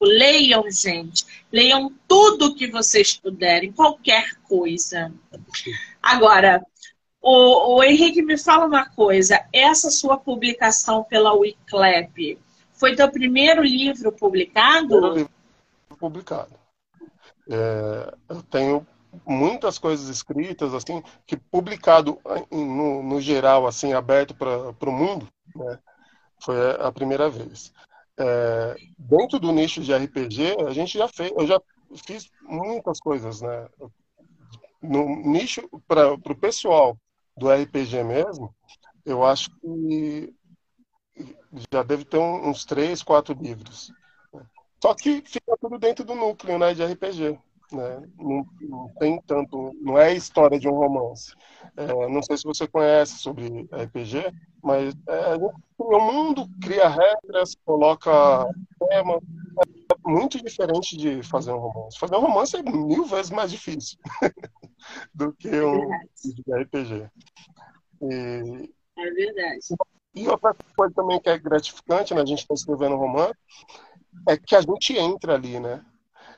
Leiam, 0.00 0.70
gente. 0.70 1.24
Leiam 1.52 1.92
tudo 2.06 2.54
que 2.54 2.66
vocês 2.66 3.16
puderem, 3.16 3.72
qualquer 3.72 4.34
coisa. 4.42 5.12
Agora, 6.02 6.64
o, 7.20 7.76
o 7.76 7.82
Henrique 7.82 8.22
me 8.22 8.36
fala 8.36 8.66
uma 8.66 8.88
coisa. 8.88 9.44
Essa 9.52 9.90
sua 9.90 10.16
publicação 10.16 11.04
pela 11.04 11.32
Wiclap 11.32 12.38
foi 12.72 12.94
teu 12.94 13.10
primeiro 13.10 13.62
livro 13.62 14.12
publicado? 14.12 15.28
Publicado. 15.98 16.52
É, 17.48 18.14
eu 18.28 18.42
tenho 18.42 18.86
muitas 19.26 19.78
coisas 19.78 20.08
escritas, 20.08 20.74
assim, 20.74 21.02
que 21.26 21.36
publicado 21.36 22.18
no, 22.50 23.02
no 23.02 23.20
geral, 23.20 23.66
assim, 23.66 23.92
aberto 23.92 24.34
para 24.34 24.90
o 24.90 24.92
mundo, 24.92 25.28
né, 25.54 25.78
foi 26.40 26.56
a 26.80 26.90
primeira 26.90 27.30
vez. 27.30 27.72
É, 28.18 28.76
dentro 28.98 29.38
do 29.40 29.52
nicho 29.52 29.80
de 29.80 29.92
RPG, 29.92 30.56
a 30.66 30.72
gente 30.72 30.96
já 30.96 31.08
fez, 31.08 31.32
eu 31.36 31.46
já 31.46 31.60
fiz 32.06 32.30
muitas 32.42 33.00
coisas, 33.00 33.40
né? 33.40 33.68
No 34.80 35.16
nicho, 35.16 35.68
para 35.88 36.12
o 36.12 36.36
pessoal 36.36 36.96
do 37.36 37.50
RPG 37.50 38.04
mesmo, 38.04 38.54
eu 39.04 39.24
acho 39.24 39.50
que 39.60 40.32
já 41.72 41.82
deve 41.82 42.04
ter 42.04 42.18
uns 42.18 42.64
três, 42.64 43.02
quatro 43.02 43.34
livros. 43.34 43.92
Só 44.82 44.94
que 44.94 45.22
fica 45.26 45.56
tudo 45.60 45.78
dentro 45.78 46.04
do 46.04 46.14
núcleo 46.14 46.58
né, 46.58 46.74
de 46.74 46.84
RPG. 46.84 47.38
Né? 47.72 48.02
Não, 48.18 48.46
não, 48.60 48.88
tem 48.98 49.20
tanto, 49.26 49.72
não 49.80 49.98
é 49.98 50.12
história 50.12 50.58
de 50.58 50.68
um 50.68 50.74
romance. 50.74 51.34
É, 51.76 51.86
não 52.08 52.22
sei 52.22 52.36
se 52.36 52.44
você 52.44 52.66
conhece 52.68 53.18
sobre 53.18 53.68
RPG, 53.72 54.32
mas 54.62 54.94
é, 55.08 55.36
o 55.78 55.98
mundo 56.00 56.46
cria 56.62 56.88
regras, 56.88 57.54
coloca 57.64 58.46
tema. 58.88 59.20
É 59.90 60.08
muito 60.08 60.42
diferente 60.42 60.96
de 60.96 61.22
fazer 61.22 61.52
um 61.52 61.58
romance. 61.58 61.98
Fazer 61.98 62.16
um 62.16 62.20
romance 62.20 62.56
é 62.56 62.62
mil 62.62 63.04
vezes 63.06 63.30
mais 63.30 63.50
difícil 63.50 63.98
do 65.14 65.32
que 65.32 65.48
um 65.60 65.88
RPG. 66.48 67.08
E, 68.02 68.70
é 68.98 69.10
verdade. 69.10 69.58
E 70.14 70.28
outra 70.28 70.54
coisa 70.76 70.94
também 70.94 71.20
que 71.20 71.28
é 71.28 71.38
gratificante, 71.38 72.14
né, 72.14 72.22
a 72.22 72.26
gente 72.26 72.40
está 72.40 72.54
escrevendo 72.54 72.94
um 72.94 72.98
romance, 72.98 73.34
é 74.28 74.36
que 74.36 74.54
a 74.54 74.60
gente 74.60 74.96
entra 74.96 75.34
ali, 75.34 75.58
né? 75.58 75.84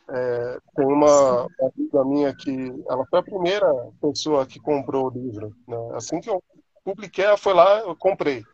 É, 0.08 0.58
tem 0.76 0.86
uma 0.86 1.48
amiga 1.60 2.04
minha 2.04 2.34
que 2.34 2.84
ela 2.88 3.04
foi 3.06 3.18
a 3.18 3.24
primeira 3.24 3.66
pessoa 4.00 4.46
que 4.46 4.60
comprou 4.60 5.06
o 5.06 5.10
livro. 5.10 5.52
Né? 5.66 5.76
Assim 5.94 6.20
que 6.20 6.30
eu 6.30 6.42
publiquei, 6.84 7.24
ela 7.24 7.36
foi 7.36 7.54
lá, 7.54 7.80
eu 7.80 7.96
comprei. 7.96 8.44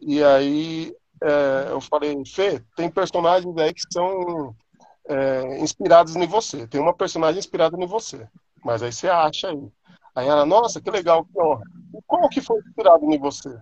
E 0.00 0.22
aí 0.22 0.94
é, 1.22 1.66
eu 1.70 1.80
falei, 1.80 2.16
Fê, 2.24 2.62
tem 2.76 2.90
personagens 2.90 3.56
aí 3.58 3.74
que 3.74 3.82
são 3.92 4.54
é, 5.08 5.58
inspirados 5.58 6.14
em 6.16 6.26
você. 6.26 6.66
Tem 6.66 6.80
uma 6.80 6.94
personagem 6.94 7.38
inspirada 7.38 7.76
em 7.76 7.86
você. 7.86 8.26
Mas 8.64 8.82
aí 8.82 8.92
você 8.92 9.08
acha 9.08 9.48
aí. 9.48 9.72
Aí 10.14 10.28
ela, 10.28 10.46
nossa, 10.46 10.80
que 10.80 10.90
legal, 10.90 11.24
que 11.24 11.40
honra. 11.40 11.62
E 11.94 12.02
qual 12.06 12.28
que 12.28 12.40
foi 12.40 12.58
inspirado 12.60 13.04
em 13.04 13.18
você? 13.18 13.60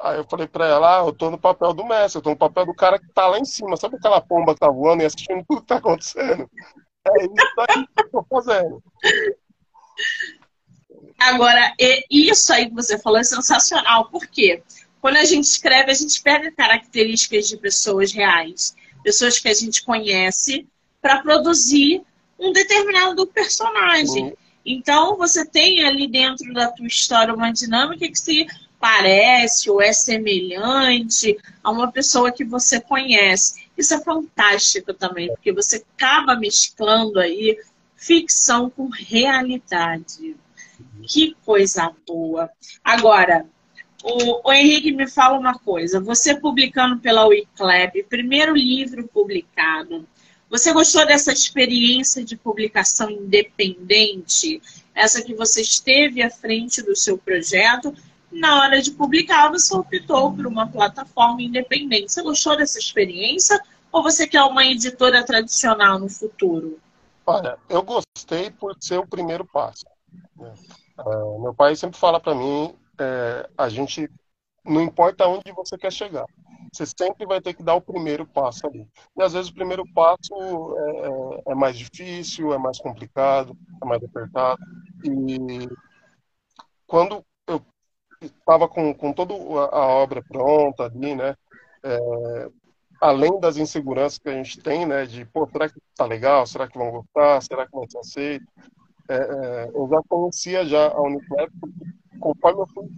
Aí 0.00 0.18
eu 0.18 0.24
falei 0.24 0.46
pra 0.46 0.66
ela, 0.66 1.00
ah, 1.00 1.06
eu 1.06 1.12
tô 1.12 1.30
no 1.30 1.38
papel 1.38 1.72
do 1.72 1.84
mestre, 1.84 2.18
eu 2.18 2.22
tô 2.22 2.30
no 2.30 2.36
papel 2.36 2.66
do 2.66 2.74
cara 2.74 2.98
que 2.98 3.08
tá 3.12 3.26
lá 3.26 3.38
em 3.38 3.44
cima. 3.44 3.76
Sabe 3.76 3.96
aquela 3.96 4.20
pomba 4.20 4.54
que 4.54 4.60
tá 4.60 4.68
voando 4.68 5.02
e 5.02 5.06
assistindo 5.06 5.44
tudo 5.48 5.60
que 5.62 5.66
tá 5.66 5.76
acontecendo? 5.76 6.50
É 7.08 7.24
isso 7.24 7.60
aí 7.68 7.86
que 7.86 8.02
eu 8.02 8.10
tô 8.10 8.26
fazendo. 8.28 8.82
Agora, 11.18 11.72
isso 12.10 12.52
aí 12.52 12.68
que 12.68 12.74
você 12.74 12.98
falou 12.98 13.18
é 13.18 13.24
sensacional. 13.24 14.10
Por 14.10 14.26
quê? 14.26 14.62
Quando 15.00 15.16
a 15.16 15.24
gente 15.24 15.44
escreve, 15.44 15.90
a 15.90 15.94
gente 15.94 16.20
pega 16.22 16.50
características 16.52 17.48
de 17.48 17.56
pessoas 17.56 18.12
reais, 18.12 18.74
pessoas 19.02 19.38
que 19.38 19.48
a 19.48 19.54
gente 19.54 19.84
conhece, 19.84 20.66
para 21.00 21.22
produzir 21.22 22.02
um 22.38 22.52
determinado 22.52 23.26
personagem. 23.28 24.24
Uhum. 24.24 24.36
Então, 24.64 25.16
você 25.16 25.46
tem 25.46 25.84
ali 25.84 26.08
dentro 26.08 26.52
da 26.52 26.72
tua 26.72 26.86
história 26.86 27.32
uma 27.32 27.52
dinâmica 27.52 28.08
que 28.08 28.18
se 28.18 28.46
parece 28.86 29.68
ou 29.68 29.82
é 29.82 29.92
semelhante 29.92 31.36
a 31.64 31.72
uma 31.72 31.90
pessoa 31.90 32.30
que 32.30 32.44
você 32.44 32.80
conhece. 32.80 33.66
Isso 33.76 33.92
é 33.92 34.00
fantástico 34.00 34.94
também, 34.94 35.26
porque 35.26 35.52
você 35.52 35.84
acaba 35.96 36.36
mesclando 36.36 37.18
aí 37.18 37.58
ficção 37.96 38.70
com 38.70 38.88
realidade. 38.88 40.36
Que 41.02 41.34
coisa 41.44 41.92
boa. 42.06 42.48
Agora, 42.84 43.44
o, 44.04 44.48
o, 44.48 44.52
Henrique 44.52 44.92
me 44.92 45.08
fala 45.08 45.36
uma 45.36 45.58
coisa. 45.58 45.98
Você 45.98 46.38
publicando 46.38 47.00
pela 47.00 47.26
Wiclab, 47.26 48.04
primeiro 48.04 48.54
livro 48.54 49.08
publicado, 49.08 50.06
você 50.48 50.72
gostou 50.72 51.04
dessa 51.04 51.32
experiência 51.32 52.24
de 52.24 52.36
publicação 52.36 53.10
independente? 53.10 54.62
Essa 54.94 55.22
que 55.22 55.34
você 55.34 55.60
esteve 55.60 56.22
à 56.22 56.30
frente 56.30 56.80
do 56.82 56.94
seu 56.94 57.18
projeto, 57.18 57.92
na 58.38 58.62
hora 58.62 58.80
de 58.80 58.90
publicar, 58.90 59.50
você 59.50 59.74
optou 59.74 60.32
por 60.32 60.46
uma 60.46 60.66
plataforma 60.66 61.42
independente. 61.42 62.12
Você 62.12 62.22
gostou 62.22 62.56
dessa 62.56 62.78
experiência 62.78 63.60
ou 63.90 64.02
você 64.02 64.26
quer 64.26 64.42
uma 64.42 64.64
editora 64.64 65.24
tradicional 65.24 65.98
no 65.98 66.08
futuro? 66.08 66.78
Olha, 67.26 67.58
eu 67.68 67.82
gostei 67.82 68.50
por 68.50 68.76
ser 68.80 68.98
o 68.98 69.06
primeiro 69.06 69.44
passo. 69.44 69.84
Uh, 70.38 71.42
meu 71.42 71.54
pai 71.54 71.74
sempre 71.74 71.98
fala 71.98 72.20
para 72.20 72.34
mim, 72.34 72.74
é, 72.98 73.48
a 73.58 73.68
gente 73.68 74.08
não 74.64 74.82
importa 74.82 75.26
onde 75.26 75.52
você 75.52 75.76
quer 75.76 75.92
chegar, 75.92 76.24
você 76.72 76.86
sempre 76.86 77.26
vai 77.26 77.40
ter 77.40 77.54
que 77.54 77.62
dar 77.62 77.74
o 77.74 77.80
primeiro 77.80 78.26
passo 78.26 78.66
ali. 78.66 78.88
E 79.16 79.22
às 79.22 79.32
vezes 79.32 79.50
o 79.50 79.54
primeiro 79.54 79.84
passo 79.92 80.34
é, 80.76 81.50
é, 81.50 81.52
é 81.52 81.54
mais 81.54 81.76
difícil, 81.76 82.52
é 82.52 82.58
mais 82.58 82.78
complicado, 82.78 83.56
é 83.82 83.86
mais 83.86 84.02
apertado. 84.02 84.60
E 85.04 85.68
quando 86.86 87.24
estava 88.22 88.68
com, 88.68 88.94
com 88.94 89.12
toda 89.12 89.34
a 89.34 89.86
obra 89.86 90.22
pronta 90.22 90.84
ali, 90.84 91.14
né? 91.14 91.36
É, 91.82 92.48
além 93.00 93.38
das 93.40 93.56
inseguranças 93.56 94.18
que 94.18 94.28
a 94.28 94.32
gente 94.32 94.60
tem, 94.60 94.86
né? 94.86 95.06
De, 95.06 95.24
pô, 95.24 95.48
será 95.50 95.68
que 95.68 95.80
tá 95.94 96.04
legal? 96.04 96.46
Será 96.46 96.66
que 96.68 96.78
vão 96.78 96.90
gostar? 96.90 97.42
Será 97.42 97.66
que 97.66 97.76
vai 97.76 97.86
ser 97.88 97.98
aceito? 97.98 98.46
É, 99.08 99.16
é, 99.16 99.70
eu 99.74 99.88
já 99.88 100.02
conhecia 100.08 100.64
já 100.64 100.88
a 100.88 101.00
Uniclap, 101.00 101.50
conforme 102.18 102.62
eu 102.62 102.66
fui 102.66 102.88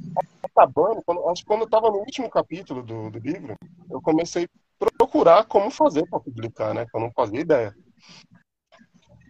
acabando, 0.42 1.02
quando, 1.04 1.28
acho 1.28 1.42
que 1.42 1.48
quando 1.48 1.60
eu 1.60 1.66
estava 1.66 1.90
no 1.90 1.98
último 1.98 2.30
capítulo 2.30 2.82
do, 2.82 3.10
do 3.10 3.18
livro, 3.18 3.54
eu 3.90 4.00
comecei 4.00 4.48
a 4.80 4.86
procurar 4.96 5.44
como 5.44 5.70
fazer 5.70 6.08
para 6.08 6.20
publicar, 6.20 6.74
né? 6.74 6.86
Que 6.86 6.96
eu 6.96 7.00
não 7.00 7.12
fazia 7.12 7.40
ideia. 7.40 7.74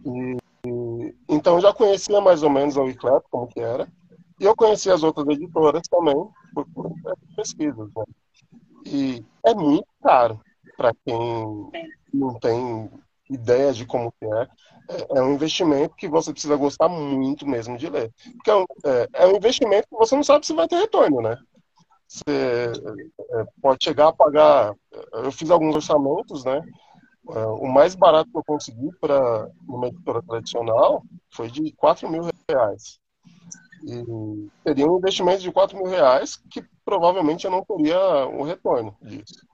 E, 0.05 0.37
e, 0.65 1.15
então 1.27 1.55
eu 1.55 1.61
já 1.61 1.73
conhecia 1.73 2.21
mais 2.21 2.43
ou 2.43 2.49
menos 2.49 2.77
a 2.77 2.81
Wiclap, 2.81 3.25
como 3.29 3.47
que 3.47 3.59
era, 3.59 3.87
e 4.39 4.45
eu 4.45 4.55
conhecia 4.55 4.93
as 4.93 5.03
outras 5.03 5.27
editoras 5.27 5.81
também, 5.89 6.15
por, 6.53 6.65
por 6.69 6.91
pesquisas, 7.35 7.89
né? 7.95 8.03
E 8.85 9.23
é 9.45 9.53
muito 9.53 9.87
caro 10.01 10.39
para 10.77 10.93
quem 11.05 11.69
não 12.13 12.39
tem 12.39 12.89
ideia 13.29 13.71
de 13.73 13.85
como 13.85 14.11
que 14.11 14.25
é. 14.25 14.47
é. 14.89 15.17
É 15.17 15.21
um 15.21 15.33
investimento 15.33 15.95
que 15.95 16.07
você 16.07 16.31
precisa 16.31 16.55
gostar 16.55 16.89
muito 16.89 17.47
mesmo 17.47 17.77
de 17.77 17.89
ler. 17.89 18.11
Porque 18.35 18.49
é 18.49 18.55
um, 18.55 18.65
é, 18.85 19.07
é 19.13 19.27
um 19.27 19.35
investimento 19.35 19.87
que 19.89 19.97
você 19.97 20.15
não 20.15 20.23
sabe 20.23 20.45
se 20.45 20.53
vai 20.53 20.67
ter 20.67 20.77
retorno, 20.77 21.21
né? 21.21 21.37
Você 22.07 22.23
é, 22.27 23.45
pode 23.61 23.83
chegar 23.83 24.07
a 24.07 24.13
pagar. 24.13 24.73
Eu 25.13 25.31
fiz 25.31 25.51
alguns 25.51 25.75
orçamentos, 25.75 26.43
né? 26.43 26.61
É, 27.29 27.45
o 27.45 27.67
mais 27.67 27.93
barato 27.93 28.31
que 28.31 28.37
eu 28.37 28.43
consegui 28.43 28.89
para 28.99 29.47
uma 29.67 29.87
editora 29.87 30.21
tradicional 30.23 31.03
foi 31.31 31.51
de 31.51 31.71
4 31.73 32.09
mil 32.09 32.23
reais. 32.49 32.99
E 33.83 34.49
seria 34.63 34.89
um 34.89 34.97
investimento 34.97 35.41
de 35.41 35.51
4 35.51 35.77
mil 35.77 35.87
reais 35.87 36.41
que 36.49 36.63
provavelmente 36.83 37.45
eu 37.45 37.51
não 37.51 37.63
teria 37.63 38.27
o 38.27 38.43
retorno 38.43 38.95
disso. 39.01 39.45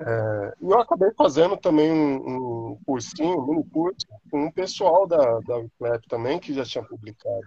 É, 0.00 0.54
e 0.60 0.70
eu 0.70 0.80
acabei 0.80 1.10
fazendo 1.16 1.56
também 1.56 1.92
um, 1.92 2.72
um 2.72 2.78
cursinho, 2.84 3.38
um 3.38 3.46
mini 3.46 3.64
curso, 3.70 4.06
com 4.30 4.44
um 4.46 4.50
pessoal 4.50 5.06
da, 5.06 5.38
da 5.40 5.56
Wiclap 5.58 6.06
também, 6.08 6.38
que 6.38 6.54
já 6.54 6.64
tinha 6.64 6.84
publicado. 6.84 7.46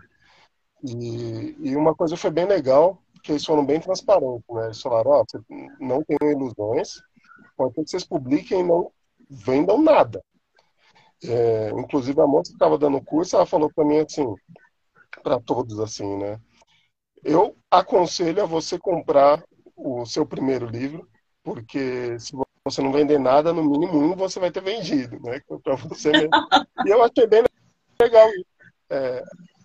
E, 0.83 1.55
e 1.59 1.75
uma 1.75 1.95
coisa 1.95 2.15
foi 2.15 2.29
bem 2.29 2.45
legal, 2.45 3.01
que 3.23 3.31
eles 3.31 3.45
foram 3.45 3.65
bem 3.65 3.79
transparentes, 3.79 4.45
né? 4.49 4.65
Eles 4.65 4.81
falaram, 4.81 5.11
ó, 5.11 5.23
oh, 5.23 5.39
não 5.79 6.03
tenham 6.03 6.31
ilusões, 6.31 7.01
pode 7.57 7.73
ser 7.73 7.83
que 7.83 7.89
vocês 7.89 8.05
publiquem 8.05 8.59
e 8.59 8.63
não 8.63 8.91
vendam 9.29 9.81
nada. 9.81 10.23
É, 11.23 11.71
inclusive 11.71 12.21
a 12.21 12.27
moça 12.27 12.51
que 12.51 12.55
estava 12.55 12.77
dando 12.77 12.97
o 12.97 13.03
curso, 13.03 13.35
ela 13.35 13.45
falou 13.45 13.71
para 13.73 13.83
mim 13.83 13.97
assim, 13.97 14.33
para 15.25 15.39
todos 15.39 15.79
assim, 15.79 16.17
né? 16.17 16.39
Eu 17.23 17.57
aconselho 17.71 18.43
a 18.43 18.45
você 18.45 18.77
comprar 18.77 19.43
o 19.75 20.05
seu 20.05 20.23
primeiro 20.23 20.67
livro, 20.67 21.09
porque 21.43 22.19
se 22.19 22.31
você 22.63 22.79
não 22.79 22.91
vender 22.91 23.17
nada, 23.17 23.51
no 23.51 23.63
mínimo 23.63 23.97
um 23.97 24.15
você 24.15 24.39
vai 24.39 24.51
ter 24.51 24.61
vendido, 24.61 25.19
né? 25.21 25.41
Para 25.63 25.75
você 25.77 26.11
mesmo. 26.11 26.29
E 26.85 26.89
eu 26.89 27.03
achei 27.03 27.25
bem 27.25 27.43
legal 27.99 28.29
isso. 28.29 28.45
É, 28.91 29.23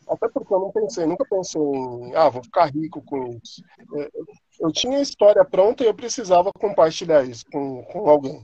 até 0.08 0.28
porque 0.30 0.54
eu 0.54 0.60
não 0.60 0.72
pensei, 0.72 1.04
nunca 1.04 1.26
pensei 1.28 1.60
em, 1.60 2.14
ah, 2.16 2.30
vou 2.30 2.42
ficar 2.42 2.64
rico 2.64 3.02
com 3.02 3.38
isso. 3.42 3.62
É, 3.98 4.10
eu 4.60 4.72
tinha 4.72 4.96
a 4.96 5.02
história 5.02 5.44
pronta 5.44 5.84
e 5.84 5.86
eu 5.86 5.94
precisava 5.94 6.50
compartilhar 6.54 7.22
isso 7.22 7.44
com, 7.52 7.84
com 7.84 8.08
alguém. 8.08 8.42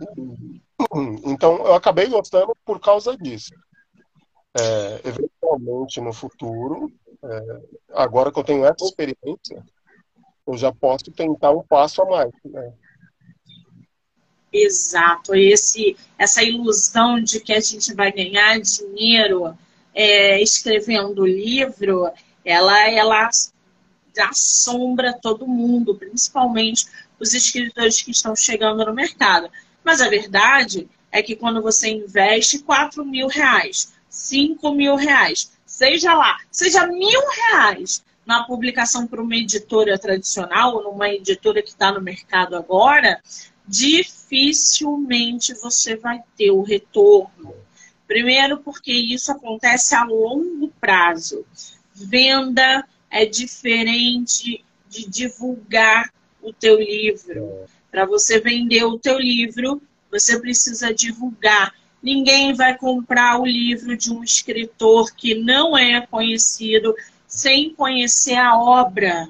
Então, 1.24 1.56
eu 1.66 1.74
acabei 1.74 2.06
gostando 2.06 2.56
por 2.64 2.78
causa 2.78 3.16
disso. 3.16 3.50
É, 4.56 5.00
eventualmente, 5.04 6.00
no 6.00 6.12
futuro, 6.12 6.92
é, 7.22 7.60
agora 7.92 8.32
que 8.32 8.38
eu 8.38 8.44
tenho 8.44 8.64
essa 8.64 8.84
experiência, 8.84 9.64
eu 10.46 10.56
já 10.56 10.72
posso 10.72 11.10
tentar 11.10 11.50
um 11.50 11.62
passo 11.62 12.02
a 12.02 12.06
mais. 12.06 12.32
Né? 12.44 12.72
Exato, 14.52 15.34
esse, 15.34 15.96
essa 16.18 16.42
ilusão 16.42 17.20
de 17.22 17.40
que 17.40 17.52
a 17.52 17.60
gente 17.60 17.92
vai 17.94 18.10
ganhar 18.10 18.58
dinheiro 18.60 19.56
é, 19.94 20.40
escrevendo 20.40 21.26
livro, 21.26 22.10
ela, 22.44 22.90
ela 22.90 23.28
assombra 24.30 25.18
todo 25.20 25.46
mundo, 25.46 25.94
principalmente 25.94 26.86
os 27.20 27.34
escritores 27.34 28.00
que 28.00 28.10
estão 28.10 28.34
chegando 28.34 28.84
no 28.84 28.94
mercado. 28.94 29.50
Mas 29.84 30.00
a 30.00 30.08
verdade 30.08 30.88
é 31.12 31.22
que 31.22 31.36
quando 31.36 31.60
você 31.60 31.90
investe 31.90 32.60
4 32.60 33.04
mil 33.04 33.28
reais, 33.28 33.92
5 34.08 34.72
mil 34.72 34.96
reais, 34.96 35.52
seja 35.64 36.14
lá, 36.14 36.38
seja 36.50 36.86
mil 36.86 37.20
reais 37.28 38.02
na 38.26 38.44
publicação 38.44 39.06
para 39.06 39.22
uma 39.22 39.36
editora 39.36 39.98
tradicional 39.98 40.76
ou 40.76 40.82
numa 40.82 41.08
editora 41.08 41.62
que 41.62 41.70
está 41.70 41.90
no 41.90 42.00
mercado 42.00 42.56
agora, 42.56 43.22
dificilmente 43.66 45.54
você 45.54 45.96
vai 45.96 46.22
ter 46.36 46.50
o 46.50 46.62
retorno. 46.62 47.54
Primeiro, 48.06 48.58
porque 48.58 48.92
isso 48.92 49.30
acontece 49.30 49.94
a 49.94 50.04
longo 50.04 50.68
prazo. 50.80 51.44
Venda 51.94 52.86
é 53.10 53.26
diferente 53.26 54.64
de 54.88 55.08
divulgar 55.08 56.12
o 56.42 56.52
teu 56.52 56.78
livro. 56.78 57.66
Para 57.90 58.06
você 58.06 58.40
vender 58.40 58.84
o 58.84 58.98
teu 58.98 59.18
livro, 59.18 59.82
você 60.10 60.38
precisa 60.40 60.92
divulgar. 60.92 61.74
Ninguém 62.02 62.54
vai 62.54 62.76
comprar 62.76 63.40
o 63.40 63.46
livro 63.46 63.96
de 63.96 64.12
um 64.12 64.22
escritor 64.22 65.12
que 65.14 65.34
não 65.34 65.76
é 65.76 66.06
conhecido 66.06 66.94
sem 67.26 67.74
conhecer 67.74 68.36
a 68.36 68.56
obra. 68.56 69.28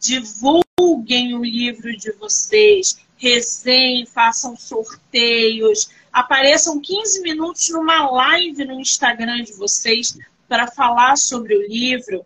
Divulguem 0.00 1.34
o 1.34 1.44
livro 1.44 1.96
de 1.96 2.12
vocês, 2.12 2.98
resenhem, 3.16 4.04
façam 4.04 4.56
sorteios, 4.56 5.88
apareçam 6.12 6.80
15 6.80 7.22
minutos 7.22 7.68
numa 7.70 8.10
live 8.10 8.64
no 8.64 8.80
Instagram 8.80 9.42
de 9.42 9.52
vocês 9.52 10.18
para 10.48 10.66
falar 10.66 11.16
sobre 11.16 11.56
o 11.56 11.66
livro, 11.66 12.24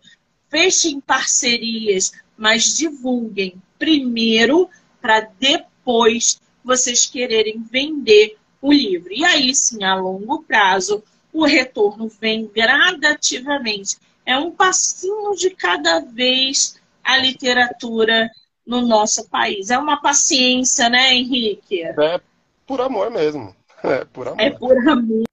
fechem 0.49 0.99
parcerias, 0.99 2.11
mas 2.37 2.77
divulguem 2.77 3.61
primeiro 3.77 4.69
para 5.01 5.21
depois 5.39 6.39
vocês 6.63 7.05
quererem 7.05 7.63
vender 7.63 8.37
o 8.61 8.71
livro. 8.71 9.11
E 9.11 9.25
aí 9.25 9.53
sim, 9.55 9.83
a 9.83 9.95
longo 9.95 10.43
prazo, 10.43 11.03
o 11.33 11.45
retorno 11.45 12.07
vem 12.07 12.45
gradativamente 12.47 13.97
é 14.25 14.37
um 14.37 14.51
passinho 14.51 15.35
de 15.35 15.49
cada 15.51 15.99
vez 15.99 16.79
a 17.03 17.17
literatura 17.17 18.29
no 18.65 18.81
nosso 18.81 19.27
país. 19.29 19.69
É 19.69 19.77
uma 19.77 20.01
paciência, 20.01 20.89
né, 20.89 21.13
Henrique? 21.13 21.83
É 21.83 22.21
por 22.65 22.81
amor 22.81 23.09
mesmo. 23.11 23.55
É 23.83 24.05
por 24.05 24.27
amor. 24.27 24.41
É 24.41 24.49
por 24.51 24.77
amor. 24.87 25.23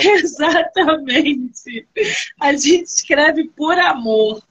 Exatamente. 0.00 1.86
A 2.40 2.52
gente 2.52 2.84
escreve 2.84 3.48
por 3.48 3.78
amor. 3.78 4.42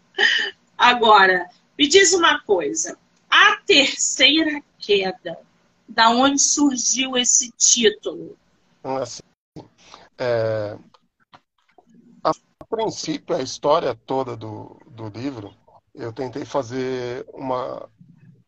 Agora, 0.77 1.47
me 1.77 1.87
diz 1.87 2.13
uma 2.13 2.41
coisa. 2.41 2.97
A 3.29 3.57
terceira 3.65 4.61
queda, 4.77 5.39
da 5.93 6.09
onde 6.09 6.39
surgiu 6.39 7.17
esse 7.17 7.51
título? 7.51 8.37
Assim, 8.83 9.21
é, 10.17 10.77
princípio, 12.69 13.35
a 13.35 13.41
história 13.41 13.93
toda 13.93 14.35
do, 14.35 14.79
do 14.87 15.07
livro, 15.07 15.53
eu 15.93 16.11
tentei 16.11 16.43
fazer 16.43 17.25
uma. 17.33 17.87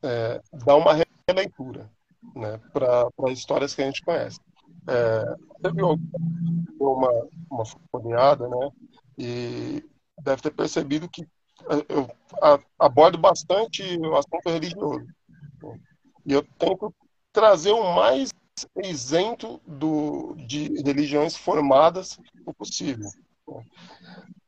É, 0.01 0.41
dar 0.65 0.75
uma 0.75 0.93
releitura 1.27 1.89
né, 2.35 2.59
para 2.73 3.31
histórias 3.31 3.75
que 3.75 3.81
a 3.81 3.85
gente 3.85 4.03
conhece. 4.03 4.39
É, 4.87 5.35
teve 5.61 5.81
uma, 5.81 7.09
uma 7.49 7.63
folheada, 7.91 8.47
né? 8.47 8.69
e 9.17 9.83
deve 10.21 10.41
ter 10.41 10.51
percebido 10.51 11.09
que 11.09 11.25
eu 11.89 12.09
abordo 12.77 13.17
bastante 13.17 13.81
o 13.97 14.15
assunto 14.15 14.49
religioso. 14.49 15.05
E 16.25 16.33
eu 16.33 16.43
tento 16.59 16.93
trazer 17.35 17.73
o 17.73 17.93
mais 17.93 18.29
isento 18.81 19.59
do, 19.67 20.35
de 20.47 20.81
religiões 20.81 21.35
formadas 21.35 22.17
o 22.45 22.53
possível. 22.53 23.09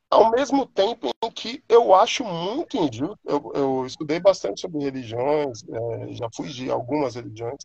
Ao 0.10 0.32
mesmo 0.32 0.66
tempo 0.66 1.10
em 1.22 1.30
que 1.30 1.62
eu 1.68 1.94
acho 1.94 2.24
muito 2.24 2.78
injusto, 2.78 3.20
eu, 3.26 3.52
eu 3.54 3.86
estudei 3.86 4.22
bastante 4.22 4.62
sobre 4.62 4.80
religiões, 4.80 5.62
é, 5.68 6.14
já 6.14 6.30
fui 6.34 6.48
de 6.48 6.72
algumas 6.72 7.16
religiões, 7.16 7.58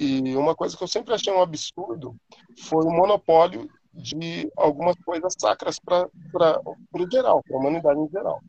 e 0.00 0.34
uma 0.34 0.54
coisa 0.54 0.74
que 0.74 0.82
eu 0.82 0.88
sempre 0.88 1.12
achei 1.12 1.30
um 1.30 1.42
absurdo 1.42 2.16
foi 2.62 2.82
o 2.86 2.90
monopólio 2.90 3.68
de 3.92 4.50
algumas 4.56 4.96
coisas 5.04 5.34
sacras 5.38 5.78
para 5.78 6.08
o 6.64 7.10
geral, 7.10 7.42
para 7.46 7.56
a 7.56 7.60
humanidade 7.60 8.00
em 8.00 8.08
geral. 8.08 8.40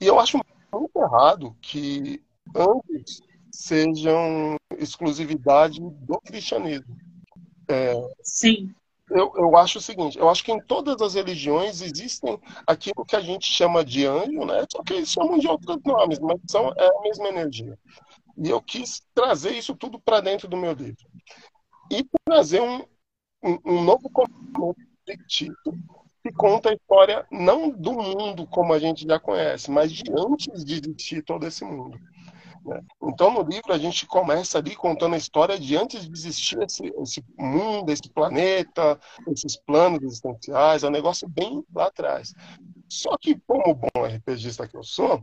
E 0.00 0.06
eu 0.06 0.18
acho 0.18 0.40
muito 0.72 0.98
errado 0.98 1.54
que 1.60 2.22
antes 2.56 3.20
sejam 3.52 4.56
exclusividade 4.80 5.80
do 5.80 6.20
cristianismo. 6.20 6.96
É, 7.68 7.94
Sim. 8.22 8.74
Eu, 9.10 9.32
eu 9.34 9.56
acho 9.56 9.78
o 9.78 9.80
seguinte, 9.80 10.16
eu 10.16 10.28
acho 10.28 10.44
que 10.44 10.52
em 10.52 10.60
todas 10.60 11.02
as 11.02 11.14
religiões 11.14 11.82
existem 11.82 12.38
aquilo 12.64 13.04
que 13.04 13.16
a 13.16 13.20
gente 13.20 13.44
chama 13.44 13.84
de 13.84 14.06
anjo, 14.06 14.44
né? 14.44 14.64
Só 14.70 14.84
que 14.84 14.94
eles 14.94 15.10
chamam 15.10 15.36
de 15.36 15.48
outros 15.48 15.78
nomes, 15.84 16.20
mas 16.20 16.38
são 16.48 16.72
é 16.76 16.86
a 16.86 17.00
mesma 17.02 17.28
energia. 17.28 17.76
E 18.38 18.48
eu 18.48 18.62
quis 18.62 19.02
trazer 19.12 19.50
isso 19.50 19.74
tudo 19.74 19.98
para 19.98 20.20
dentro 20.20 20.46
do 20.46 20.56
meu 20.56 20.72
livro. 20.72 21.04
E 21.90 22.06
trazer 22.24 22.60
um, 22.62 22.84
um, 23.42 23.58
um 23.64 23.82
novo 23.82 24.08
conceito 24.08 24.76
que 26.22 26.32
conta 26.32 26.70
a 26.70 26.74
história 26.74 27.26
não 27.32 27.68
do 27.68 27.92
mundo 27.92 28.46
como 28.46 28.72
a 28.72 28.78
gente 28.78 29.04
já 29.04 29.18
conhece, 29.18 29.70
mas 29.72 29.90
de 29.90 30.04
antes 30.12 30.64
de 30.64 30.74
existir 30.74 31.24
todo 31.24 31.46
esse 31.46 31.64
mundo. 31.64 31.98
Né? 32.70 32.80
Então, 33.02 33.32
no 33.32 33.42
livro, 33.42 33.72
a 33.72 33.78
gente 33.78 34.06
começa 34.06 34.58
ali 34.58 34.76
contando 34.76 35.14
a 35.14 35.18
história 35.18 35.58
de 35.58 35.76
antes 35.76 36.08
de 36.08 36.12
existir 36.12 36.62
esse, 36.62 36.86
esse 37.02 37.24
mundo, 37.36 37.90
esse 37.90 38.08
planeta, 38.08 38.98
esses 39.28 39.56
planos 39.56 40.00
existenciais, 40.02 40.84
é 40.84 40.86
um 40.86 40.92
negócio 40.92 41.28
bem 41.28 41.64
lá 41.74 41.86
atrás. 41.86 42.32
Só 42.88 43.16
que, 43.18 43.36
como 43.44 43.74
bom 43.74 44.04
RPGista 44.06 44.68
que 44.68 44.76
eu 44.76 44.84
sou, 44.84 45.20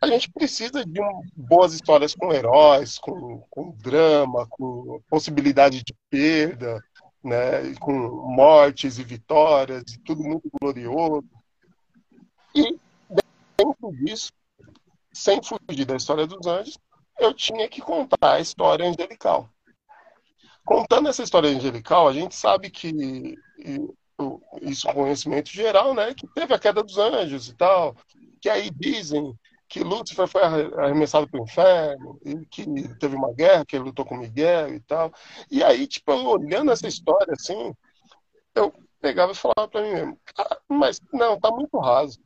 a 0.00 0.06
gente 0.06 0.30
precisa 0.30 0.84
de 0.86 1.00
um, 1.00 1.22
boas 1.36 1.74
histórias 1.74 2.14
com 2.14 2.32
heróis, 2.32 2.98
com, 2.98 3.44
com 3.50 3.72
drama, 3.72 4.46
com 4.48 5.00
possibilidade 5.10 5.82
de 5.82 5.94
perda, 6.08 6.82
né, 7.22 7.74
com 7.78 7.92
mortes 7.92 8.98
e 8.98 9.04
vitórias, 9.04 9.82
e 9.92 9.98
tudo 9.98 10.22
muito 10.22 10.48
glorioso. 10.60 11.24
E 12.54 12.78
dentro 13.58 13.92
disso, 13.92 14.32
sem 15.16 15.40
fugir 15.42 15.86
da 15.86 15.96
história 15.96 16.26
dos 16.26 16.46
anjos, 16.46 16.78
eu 17.18 17.32
tinha 17.32 17.66
que 17.68 17.80
contar 17.80 18.34
a 18.34 18.40
história 18.40 18.86
angelical. 18.86 19.48
Contando 20.62 21.08
essa 21.08 21.22
história 21.22 21.48
angelical, 21.48 22.06
a 22.06 22.12
gente 22.12 22.34
sabe 22.34 22.68
que 22.68 23.34
isso 24.60 24.88
é 24.88 24.90
um 24.90 24.94
conhecimento 24.94 25.48
geral, 25.48 25.94
né, 25.94 26.12
que 26.12 26.26
teve 26.34 26.52
a 26.52 26.58
queda 26.58 26.82
dos 26.82 26.98
anjos 26.98 27.48
e 27.48 27.54
tal, 27.54 27.96
que 28.42 28.50
aí 28.50 28.70
dizem 28.70 29.34
que 29.68 29.82
Lúcifer 29.82 30.28
foi 30.28 30.42
arremessado 30.42 31.26
para 31.28 31.40
o 31.40 31.44
inferno, 31.44 32.20
e 32.24 32.44
que 32.46 32.64
teve 32.98 33.16
uma 33.16 33.32
guerra, 33.32 33.64
que 33.64 33.74
ele 33.74 33.86
lutou 33.86 34.04
com 34.04 34.16
Miguel 34.16 34.74
e 34.74 34.80
tal. 34.80 35.12
E 35.50 35.64
aí, 35.64 35.86
tipo, 35.86 36.12
olhando 36.12 36.70
essa 36.70 36.86
história 36.86 37.32
assim, 37.32 37.74
eu 38.54 38.72
pegava 39.00 39.32
e 39.32 39.34
falava 39.34 39.66
para 39.68 39.82
mim 39.82 39.92
mesmo, 39.92 40.18
ah, 40.38 40.58
mas 40.68 41.00
não, 41.12 41.40
tá 41.40 41.50
muito 41.50 41.78
raso 41.78 42.20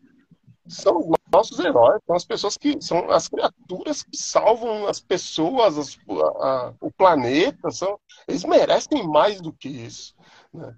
são 0.70 0.98
os 0.98 1.18
nossos 1.33 1.59
heróis, 1.59 2.00
são 2.06 2.16
as 2.16 2.24
pessoas 2.24 2.56
que 2.56 2.80
são 2.80 3.11
as 3.11 3.28
criaturas 3.28 4.02
que 4.02 4.16
salvam 4.16 4.87
as 4.87 5.00
pessoas, 5.00 5.76
as, 5.76 5.98
a, 6.09 6.46
a, 6.46 6.74
o 6.80 6.90
planeta, 6.90 7.70
são, 7.70 7.98
eles 8.28 8.44
merecem 8.44 9.06
mais 9.06 9.40
do 9.40 9.52
que 9.52 9.68
isso. 9.68 10.14
Né? 10.52 10.74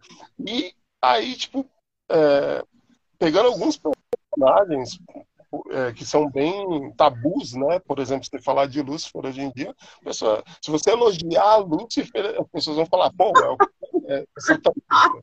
E 0.46 0.74
aí, 1.00 1.36
tipo, 1.36 1.66
é, 2.10 2.64
pegando 3.18 3.48
alguns 3.48 3.78
personagens 3.78 4.98
é, 5.70 5.92
que 5.92 6.04
são 6.04 6.30
bem 6.30 6.92
tabus, 6.96 7.52
né? 7.52 7.78
Por 7.80 7.98
exemplo, 7.98 8.24
se 8.24 8.38
falar 8.40 8.66
de 8.66 8.80
Lúcifer 8.80 9.26
hoje 9.26 9.42
em 9.42 9.50
dia, 9.52 9.74
pessoa, 10.02 10.42
se 10.62 10.70
você 10.70 10.90
elogiar 10.90 11.56
Lúcifer, 11.56 12.40
as 12.40 12.48
pessoas 12.48 12.76
vão 12.76 12.86
falar, 12.86 13.12
pô, 13.12 13.32
é, 14.08 14.14
é, 14.14 14.20
é 14.20 14.26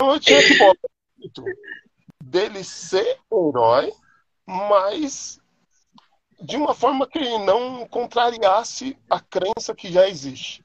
Então, 0.00 0.12
eu 0.14 0.20
tinha 0.20 0.40
que 0.42 0.56
botar 0.58 0.88
dele 2.22 2.64
ser 2.64 3.18
herói, 3.32 3.92
mas 4.46 5.40
de 6.40 6.56
uma 6.56 6.74
forma 6.74 7.06
que 7.06 7.38
não 7.38 7.86
contrariasse 7.86 8.96
a 9.10 9.20
crença 9.20 9.74
que 9.74 9.92
já 9.92 10.08
existe. 10.08 10.64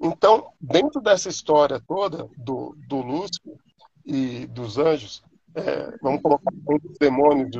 Então, 0.00 0.52
dentro 0.60 1.00
dessa 1.00 1.28
história 1.28 1.80
toda 1.86 2.28
do, 2.36 2.74
do 2.88 2.96
Lúcifer 2.96 3.56
e 4.04 4.46
dos 4.46 4.78
anjos, 4.78 5.22
é, 5.54 5.96
vamos 6.00 6.22
colocar 6.22 6.52
os 6.66 6.98
demônios, 6.98 7.50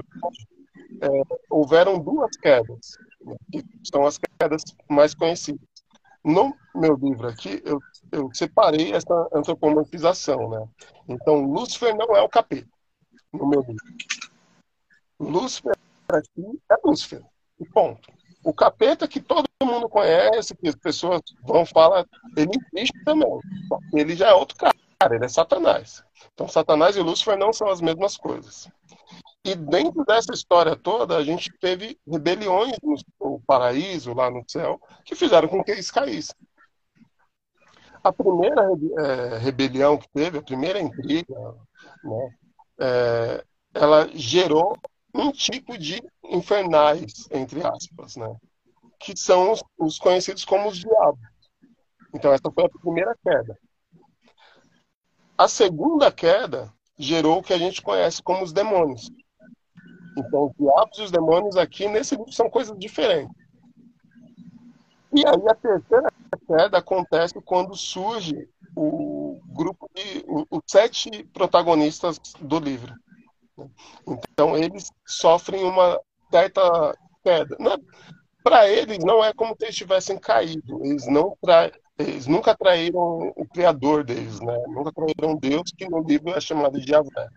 é, 1.03 1.09
houveram 1.51 1.99
duas 1.99 2.35
quedas, 2.37 2.97
né, 3.21 3.37
que 3.53 3.65
são 3.85 4.07
as 4.07 4.17
quedas 4.17 4.63
mais 4.89 5.15
conhecidas. 5.15 5.69
No 6.25 6.55
meu 6.75 6.95
livro 6.97 7.29
aqui, 7.29 7.63
eu, 7.65 7.79
eu 8.13 8.31
separei 8.33 8.93
essa 8.93 9.29
antropomorfização. 9.35 10.51
Né? 10.51 10.69
Então, 11.09 11.45
Lúcifer 11.45 11.95
não 11.95 12.17
é 12.17 12.23
o 12.23 12.29
capeta 12.29 12.69
no 13.33 13.47
meu 13.47 13.61
livro. 13.61 13.85
Lúcifer 15.19 15.77
é 16.12 16.75
Lúcifer. 16.85 17.23
E 17.59 17.64
ponto. 17.66 18.11
O 18.43 18.55
capeta 18.55 19.07
que 19.07 19.21
todo 19.21 19.47
mundo 19.62 19.88
conhece, 19.88 20.57
que 20.57 20.69
as 20.69 20.75
pessoas 20.75 21.21
vão 21.43 21.66
falar, 21.66 22.07
ele 22.37 22.53
existe 22.75 23.05
também. 23.05 23.29
Ele 23.93 24.16
já 24.16 24.29
é 24.29 24.35
outro 24.35 24.57
cara, 24.57 24.75
ele 25.14 25.25
é 25.25 25.29
Satanás. 25.29 26.03
Então, 26.33 26.49
Satanás 26.49 26.97
e 26.97 27.01
Lúcifer 27.01 27.37
não 27.37 27.53
são 27.53 27.69
as 27.69 27.81
mesmas 27.81 28.16
coisas. 28.16 28.69
E 29.45 29.55
dentro 29.55 30.05
dessa 30.05 30.33
história 30.33 30.75
toda, 30.75 31.16
a 31.16 31.25
gente 31.25 31.51
teve 31.61 31.99
rebeliões 32.07 32.77
no 32.83 33.40
paraíso, 33.47 34.14
lá 34.14 34.31
no 34.31 34.43
céu, 34.49 34.81
que 35.05 35.14
fizeram 35.14 35.49
com 35.49 35.62
que 35.62 35.71
eles 35.71 35.90
caíssem. 35.90 36.37
A 38.03 38.12
primeira 38.12 38.62
é, 38.99 39.38
rebelião 39.38 39.99
que 39.99 40.09
teve, 40.09 40.38
a 40.38 40.43
primeira 40.43 40.81
intriga, 40.81 41.35
né, 42.03 42.35
é, 42.81 43.45
ela 43.75 44.09
gerou 44.14 44.77
um 45.14 45.31
tipo 45.31 45.77
de 45.77 46.03
infernais, 46.25 47.29
entre 47.31 47.64
aspas, 47.64 48.16
né? 48.16 48.37
que 48.99 49.16
são 49.16 49.53
os, 49.53 49.62
os 49.79 49.99
conhecidos 49.99 50.45
como 50.45 50.69
os 50.69 50.79
diabos. 50.79 51.21
Então, 52.14 52.33
essa 52.33 52.51
foi 52.53 52.64
a 52.64 52.69
primeira 52.69 53.16
queda. 53.23 53.59
A 55.38 55.49
segunda 55.49 56.12
queda 56.12 56.73
gerou 56.99 57.38
o 57.38 57.43
que 57.43 57.55
a 57.55 57.59
gente 57.59 57.81
conhece 57.81 58.23
como 58.23 58.45
os 58.45 58.53
demônios. 58.53 59.11
Então, 60.19 60.47
os 60.47 60.53
diabos 60.59 60.99
e 60.99 61.03
os 61.03 61.11
demônios 61.11 61.57
aqui, 61.57 61.88
nesse 61.88 62.14
livro, 62.14 62.33
são 62.33 62.51
coisas 62.51 62.79
diferentes. 62.79 63.35
E 65.12 65.27
aí, 65.27 65.49
a 65.49 65.55
terceira 65.55 66.12
queda 66.46 66.79
acontece 66.79 67.35
quando 67.42 67.75
surge 67.75 68.49
o 68.77 69.40
grupo 69.46 69.88
de 69.94 70.25
os 70.27 70.61
sete 70.66 71.25
protagonistas 71.33 72.18
do 72.40 72.59
livro. 72.59 72.94
Então 74.07 74.57
eles 74.57 74.90
sofrem 75.07 75.64
uma 75.64 76.01
certa 76.31 76.96
queda. 77.23 77.57
Para 78.42 78.68
eles 78.68 78.99
não 79.05 79.23
é 79.23 79.33
como 79.35 79.55
se 79.55 79.64
eles 79.64 79.77
tivessem 79.77 80.18
caído. 80.18 80.85
Eles 80.85 81.07
não 81.07 81.37
tra... 81.42 81.70
eles 81.99 82.27
nunca 82.27 82.57
traíram 82.57 83.33
o 83.37 83.46
criador 83.46 84.05
deles, 84.05 84.40
né? 84.40 84.57
Nunca 84.68 84.92
traíram 84.92 85.37
Deus, 85.37 85.70
que 85.77 85.88
no 85.88 86.03
livro 86.03 86.31
é 86.31 86.40
chamado 86.40 86.81
de 86.81 86.92
Yahvé. 86.92 87.29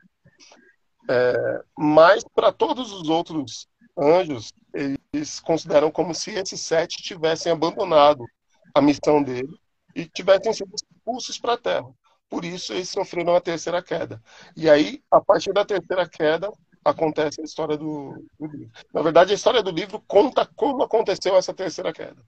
É, 1.09 1.61
mas 1.77 2.23
para 2.33 2.53
todos 2.53 2.93
os 2.93 3.09
outros 3.09 3.67
anjos, 3.97 4.51
eles 4.73 5.39
consideram 5.39 5.91
como 5.91 6.13
se 6.13 6.31
esses 6.31 6.61
sete 6.61 7.01
tivessem 7.01 7.51
abandonado 7.51 8.25
a 8.73 8.81
missão 8.81 9.21
dele 9.21 9.55
e 9.95 10.05
tivessem 10.05 10.53
sido 10.53 10.73
expulsos 10.73 11.37
para 11.37 11.53
a 11.53 11.57
Terra. 11.57 11.89
Por 12.29 12.43
isso 12.43 12.73
eles 12.73 12.89
sofreram 12.89 13.35
a 13.35 13.41
terceira 13.41 13.81
queda. 13.81 14.21
E 14.57 14.69
aí, 14.69 15.03
a 15.11 15.21
partir 15.21 15.53
da 15.53 15.63
terceira 15.63 16.07
queda, 16.09 16.51
acontece 16.83 17.41
a 17.41 17.43
história 17.43 17.77
do, 17.77 18.25
do 18.39 18.47
livro. 18.47 18.71
Na 18.93 19.01
verdade, 19.01 19.31
a 19.31 19.35
história 19.35 19.61
do 19.61 19.71
livro 19.71 20.03
conta 20.07 20.49
como 20.55 20.81
aconteceu 20.83 21.35
essa 21.35 21.53
terceira 21.53 21.93
queda. 21.93 22.21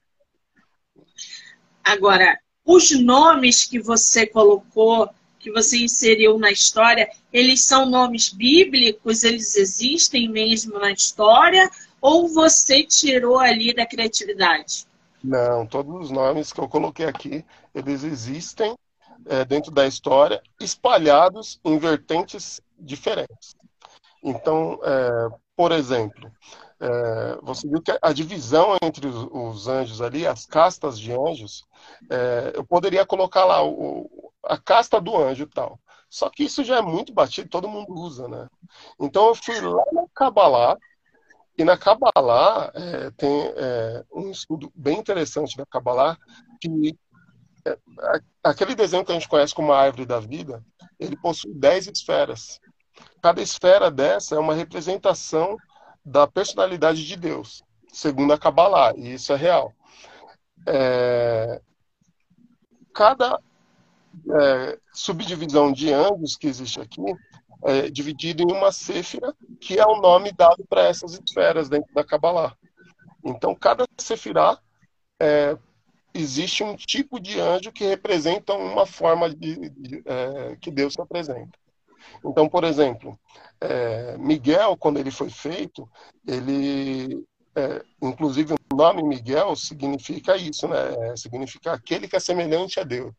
Agora, 1.83 2.37
os 2.63 2.91
nomes 2.99 3.63
que 3.63 3.79
você 3.79 4.25
colocou, 4.25 5.09
que 5.45 5.51
você 5.51 5.77
inseriu 5.77 6.39
na 6.39 6.49
história, 6.49 7.07
eles 7.31 7.63
são 7.63 7.85
nomes 7.85 8.29
bíblicos? 8.29 9.23
Eles 9.23 9.55
existem 9.55 10.27
mesmo 10.27 10.79
na 10.79 10.91
história? 10.91 11.69
Ou 12.01 12.27
você 12.27 12.83
tirou 12.83 13.37
ali 13.37 13.71
da 13.71 13.85
criatividade? 13.85 14.87
Não, 15.23 15.67
todos 15.67 16.05
os 16.05 16.09
nomes 16.09 16.51
que 16.51 16.59
eu 16.59 16.67
coloquei 16.67 17.05
aqui, 17.05 17.45
eles 17.75 18.03
existem 18.03 18.75
é, 19.27 19.45
dentro 19.45 19.71
da 19.71 19.85
história, 19.85 20.41
espalhados 20.59 21.59
em 21.63 21.77
vertentes 21.77 22.59
diferentes. 22.79 23.55
Então, 24.23 24.79
é, 24.83 25.27
por 25.55 25.71
exemplo, 25.71 26.31
é, 26.79 27.37
você 27.43 27.67
viu 27.67 27.83
que 27.83 27.95
a 28.01 28.11
divisão 28.11 28.77
entre 28.81 29.05
os, 29.05 29.27
os, 29.31 29.67
anjos 29.67 30.01
ali, 30.01 30.25
as 30.25 30.47
castas 30.47 30.99
de 30.99 31.11
anjos, 31.11 31.63
eu 32.55 32.63
poderia 32.65 33.05
colocar 33.05 33.45
lá 33.45 33.63
o, 33.63 34.09
a 34.45 34.57
casta 34.57 34.99
do 34.99 35.15
anjo 35.15 35.47
tal. 35.47 35.79
Só 36.09 36.29
que 36.29 36.43
isso 36.43 36.63
já 36.63 36.77
é 36.77 36.81
muito 36.81 37.13
batido, 37.13 37.49
todo 37.49 37.67
mundo 37.67 37.93
usa, 37.93 38.27
né? 38.27 38.47
Então 38.99 39.27
eu 39.27 39.35
fui 39.35 39.59
lá 39.59 39.83
na 39.91 40.05
Kabbalah, 40.13 40.77
e 41.57 41.63
na 41.63 41.77
Kabbalah 41.77 42.71
é, 42.73 43.11
tem 43.11 43.53
é, 43.55 44.03
um 44.13 44.29
estudo 44.29 44.71
bem 44.75 44.99
interessante 44.99 45.55
da 45.55 45.65
Kabbalah, 45.65 46.17
que 46.61 46.97
é, 47.65 47.77
aquele 48.43 48.75
desenho 48.75 49.05
que 49.05 49.11
a 49.11 49.15
gente 49.15 49.29
conhece 49.29 49.55
como 49.55 49.71
a 49.71 49.79
árvore 49.79 50.05
da 50.05 50.19
vida, 50.19 50.63
ele 50.99 51.17
possui 51.17 51.53
dez 51.53 51.87
esferas. 51.87 52.59
Cada 53.21 53.41
esfera 53.41 53.89
dessa 53.89 54.35
é 54.35 54.39
uma 54.39 54.53
representação 54.53 55.57
da 56.03 56.27
personalidade 56.27 57.05
de 57.05 57.15
Deus, 57.15 57.63
segundo 57.91 58.33
a 58.33 58.37
Kabbalah, 58.37 58.93
e 58.95 59.13
isso 59.13 59.33
é 59.33 59.35
real. 59.35 59.73
É, 60.67 61.61
cada 62.93 63.39
é, 64.29 64.77
subdivisão 64.93 65.71
de 65.71 65.91
anjos 65.93 66.35
que 66.35 66.47
existe 66.47 66.79
aqui 66.79 67.01
é 67.63 67.89
dividido 67.89 68.43
em 68.43 68.51
uma 68.51 68.71
céfira, 68.71 69.33
que 69.59 69.79
é 69.79 69.85
o 69.85 69.99
nome 69.99 70.31
dado 70.31 70.63
para 70.69 70.83
essas 70.83 71.13
esferas 71.13 71.67
dentro 71.67 71.91
da 71.93 72.03
Kabbalah. 72.03 72.55
Então, 73.23 73.55
cada 73.55 73.87
sefirá 73.97 74.59
é, 75.19 75.57
existe 76.13 76.63
um 76.63 76.75
tipo 76.75 77.19
de 77.19 77.39
anjo 77.39 77.71
que 77.71 77.83
representa 77.83 78.53
uma 78.53 78.85
forma 78.85 79.33
de, 79.33 79.69
de 79.69 80.03
é, 80.05 80.55
que 80.57 80.69
Deus 80.69 80.93
se 80.93 81.01
apresenta. 81.01 81.57
Então, 82.23 82.47
por 82.47 82.63
exemplo, 82.63 83.19
é, 83.59 84.17
Miguel, 84.17 84.77
quando 84.77 84.99
ele 84.99 85.09
foi 85.09 85.29
feito, 85.29 85.89
ele, 86.27 87.25
é, 87.55 87.83
inclusive 88.01 88.53
o 88.53 88.75
nome 88.75 89.01
Miguel 89.03 89.55
significa 89.55 90.37
isso, 90.37 90.67
né? 90.67 91.09
É, 91.09 91.15
significa 91.15 91.73
aquele 91.73 92.07
que 92.07 92.15
é 92.15 92.19
semelhante 92.19 92.79
a 92.79 92.83
Deus, 92.83 93.13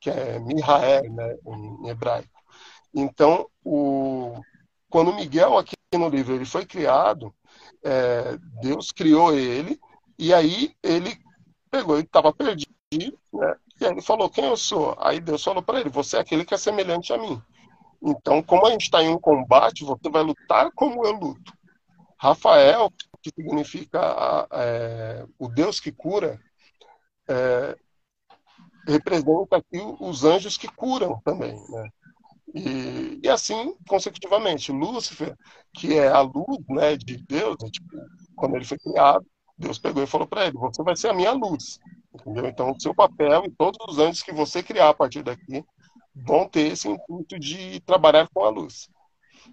que 0.00 0.10
é 0.10 0.38
Mihael, 0.38 1.12
né, 1.12 1.36
em 1.46 1.88
hebraico. 1.88 2.28
Então, 2.94 3.46
o, 3.64 4.40
quando 4.88 5.14
Miguel 5.14 5.58
aqui 5.58 5.74
no 5.94 6.08
livro 6.08 6.34
ele 6.34 6.44
foi 6.44 6.64
criado, 6.66 7.34
é, 7.84 8.36
Deus 8.60 8.90
criou 8.90 9.32
ele 9.32 9.78
e 10.18 10.34
aí 10.34 10.74
ele 10.82 11.16
pegou, 11.70 11.96
ele 11.96 12.04
estava 12.04 12.32
perdido, 12.32 12.72
né? 13.32 13.56
E 13.80 13.86
aí 13.86 13.92
ele 13.92 14.02
falou: 14.02 14.28
Quem 14.28 14.44
eu 14.44 14.56
sou? 14.56 14.94
Aí 14.98 15.20
Deus 15.20 15.42
falou 15.42 15.62
para 15.62 15.80
ele: 15.80 15.88
Você 15.88 16.16
é 16.16 16.20
aquele 16.20 16.44
que 16.44 16.54
é 16.54 16.58
semelhante 16.58 17.12
a 17.12 17.18
mim. 17.18 17.40
Então, 18.02 18.42
como 18.42 18.66
a 18.66 18.70
gente 18.70 18.82
está 18.82 19.02
em 19.02 19.08
um 19.08 19.18
combate, 19.18 19.84
você 19.84 20.08
vai 20.10 20.22
lutar 20.22 20.70
como 20.74 21.04
eu 21.06 21.12
luto. 21.12 21.52
Rafael, 22.18 22.90
que 23.22 23.30
significa 23.34 24.46
é, 24.52 25.24
o 25.38 25.48
Deus 25.48 25.80
que 25.80 25.92
cura, 25.92 26.38
é, 27.28 27.76
representa 28.86 29.56
aqui 29.56 29.80
os 30.00 30.24
anjos 30.24 30.56
que 30.56 30.68
curam 30.68 31.20
também, 31.24 31.54
né? 31.68 31.88
E, 32.54 33.20
e, 33.22 33.28
assim 33.28 33.74
consecutivamente. 33.88 34.72
Lúcifer, 34.72 35.36
que 35.72 35.94
é 35.94 36.08
a 36.08 36.20
luz 36.20 36.58
né, 36.68 36.96
de 36.96 37.16
Deus, 37.18 37.56
né, 37.62 37.68
tipo, 37.70 37.88
quando 38.34 38.56
ele 38.56 38.64
foi 38.64 38.78
criado, 38.78 39.24
Deus 39.56 39.78
pegou 39.78 40.02
e 40.02 40.06
falou 40.06 40.26
para 40.26 40.46
ele: 40.46 40.58
Você 40.58 40.82
vai 40.82 40.96
ser 40.96 41.08
a 41.08 41.14
minha 41.14 41.32
luz. 41.32 41.78
Entendeu? 42.12 42.46
Então, 42.46 42.72
o 42.72 42.80
seu 42.80 42.94
papel 42.94 43.44
e 43.44 43.50
todos 43.50 43.78
os 43.88 43.98
anjos 43.98 44.22
que 44.22 44.32
você 44.32 44.62
criar 44.62 44.88
a 44.88 44.94
partir 44.94 45.22
daqui 45.22 45.64
vão 46.14 46.48
ter 46.48 46.72
esse 46.72 46.88
intuito 46.88 47.38
de 47.38 47.80
trabalhar 47.80 48.28
com 48.34 48.44
a 48.44 48.48
luz. 48.48 48.88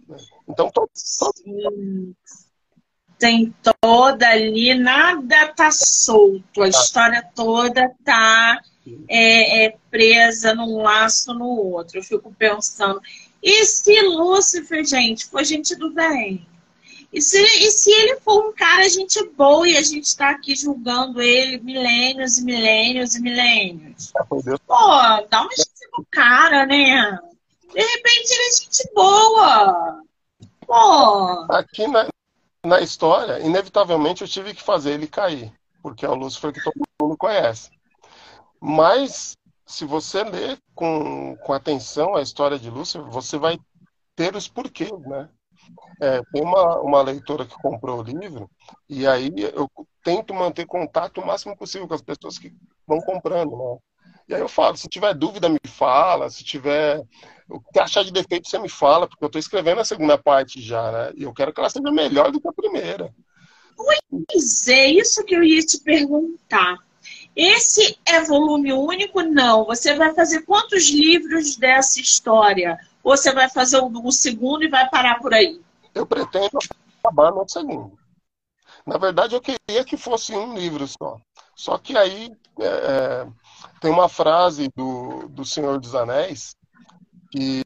Né? 0.07 0.17
Então, 0.47 0.71
todos. 0.71 1.19
Tem 3.17 3.53
toda 3.81 4.27
ali, 4.29 4.73
nada 4.75 5.47
tá 5.47 5.71
solto, 5.71 6.61
a 6.61 6.69
tá. 6.69 6.69
história 6.69 7.27
toda 7.35 7.91
tá 8.05 8.61
é, 9.09 9.65
é, 9.65 9.77
presa 9.89 10.53
num 10.53 10.81
laço 10.81 11.33
no 11.33 11.47
outro. 11.47 11.97
Eu 11.97 12.03
fico 12.03 12.31
pensando, 12.37 13.01
e 13.41 13.65
se 13.65 14.01
Lúcifer, 14.01 14.85
gente, 14.85 15.25
for 15.25 15.43
gente 15.43 15.75
do 15.75 15.91
bem? 15.91 16.47
E 17.11 17.21
se, 17.21 17.41
e 17.41 17.71
se 17.71 17.89
ele 17.91 18.19
for 18.19 18.49
um 18.49 18.53
cara 18.53 18.87
gente 18.89 19.23
boa 19.29 19.67
e 19.67 19.77
a 19.77 19.81
gente 19.81 20.03
está 20.03 20.29
aqui 20.29 20.55
julgando 20.55 21.21
ele 21.21 21.57
milênios 21.59 22.37
e 22.37 22.43
milênios 22.43 23.15
e 23.15 23.21
milênios? 23.21 24.11
Pô, 24.67 24.75
dá 25.29 25.41
uma 25.41 25.51
chance 25.55 25.89
pro 25.91 26.05
cara, 26.11 26.65
né? 26.65 27.17
De 27.73 27.81
repente 27.81 28.31
ele 28.31 28.49
é 28.49 28.53
gente 28.53 28.93
boa. 28.93 30.01
Pô. 30.65 31.53
Aqui 31.53 31.87
na, 31.87 32.07
na 32.67 32.81
história, 32.81 33.39
inevitavelmente 33.39 34.21
eu 34.21 34.27
tive 34.27 34.53
que 34.53 34.61
fazer 34.61 34.91
ele 34.91 35.07
cair. 35.07 35.51
Porque 35.81 36.05
é 36.05 36.09
o 36.09 36.15
Lúcifer 36.15 36.51
que 36.51 36.61
todo 36.61 36.83
mundo 37.01 37.17
conhece. 37.17 37.71
Mas, 38.59 39.37
se 39.65 39.85
você 39.85 40.23
ler 40.23 40.59
com, 40.75 41.35
com 41.37 41.53
atenção 41.53 42.15
a 42.15 42.21
história 42.21 42.59
de 42.59 42.69
Lúcifer, 42.69 43.07
você 43.09 43.37
vai 43.37 43.57
ter 44.15 44.35
os 44.35 44.47
porquês, 44.47 44.91
né? 45.01 45.29
É, 46.01 46.21
tem 46.31 46.43
uma, 46.43 46.79
uma 46.81 47.01
leitora 47.01 47.45
que 47.45 47.55
comprou 47.55 47.99
o 47.99 48.03
livro, 48.03 48.49
e 48.87 49.07
aí 49.07 49.31
eu 49.53 49.69
tento 50.03 50.33
manter 50.33 50.65
contato 50.65 51.19
o 51.19 51.25
máximo 51.25 51.57
possível 51.57 51.87
com 51.87 51.93
as 51.93 52.01
pessoas 52.01 52.37
que 52.37 52.53
vão 52.85 52.99
comprando, 53.01 53.57
né? 53.57 53.77
E 54.29 54.35
aí 54.35 54.41
eu 54.41 54.49
falo, 54.49 54.75
se 54.75 54.87
tiver 54.87 55.13
dúvida, 55.13 55.49
me 55.49 55.59
fala, 55.67 56.29
se 56.29 56.43
tiver 56.43 57.01
o 57.49 57.61
que 57.61 57.79
achar 57.79 58.03
de 58.03 58.11
defeito, 58.11 58.47
você 58.47 58.59
me 58.59 58.69
fala, 58.69 59.07
porque 59.07 59.23
eu 59.23 59.27
estou 59.27 59.39
escrevendo 59.39 59.79
a 59.79 59.85
segunda 59.85 60.17
parte 60.17 60.61
já, 60.61 60.91
né? 60.91 61.13
E 61.15 61.23
eu 61.23 61.33
quero 61.33 61.53
que 61.53 61.59
ela 61.59 61.69
seja 61.69 61.91
melhor 61.91 62.31
do 62.31 62.41
que 62.41 62.47
a 62.47 62.53
primeira. 62.53 63.13
Pois 63.75 64.67
é, 64.67 64.87
isso 64.87 65.23
que 65.23 65.35
eu 65.35 65.43
ia 65.43 65.61
te 65.61 65.79
perguntar. 65.79 66.77
Esse 67.35 67.97
é 68.05 68.21
volume 68.23 68.73
único? 68.73 69.21
Não. 69.21 69.65
Você 69.65 69.95
vai 69.95 70.13
fazer 70.13 70.41
quantos 70.41 70.89
livros 70.89 71.55
dessa 71.55 72.01
história? 72.01 72.77
Ou 73.03 73.15
você 73.15 73.31
vai 73.31 73.49
fazer 73.49 73.79
o, 73.79 74.11
segundo 74.11 74.63
e 74.63 74.69
vai 74.69 74.89
parar 74.89 75.19
por 75.19 75.33
aí? 75.33 75.61
Eu 75.93 76.05
pretendo 76.05 76.57
acabar 77.01 77.31
no 77.31 77.47
segundo. 77.47 77.97
Na 78.85 78.97
verdade, 78.97 79.35
eu 79.35 79.41
queria 79.41 79.83
que 79.85 79.95
fosse 79.95 80.35
um 80.35 80.55
livro 80.55 80.87
só. 80.87 81.17
Só 81.55 81.77
que 81.77 81.95
aí 81.95 82.31
é, 82.59 82.65
é 82.65 83.27
tem 83.79 83.91
uma 83.91 84.09
frase 84.09 84.69
do, 84.75 85.27
do 85.29 85.45
Senhor 85.45 85.79
dos 85.79 85.93
Anéis 85.93 86.55
que 87.31 87.63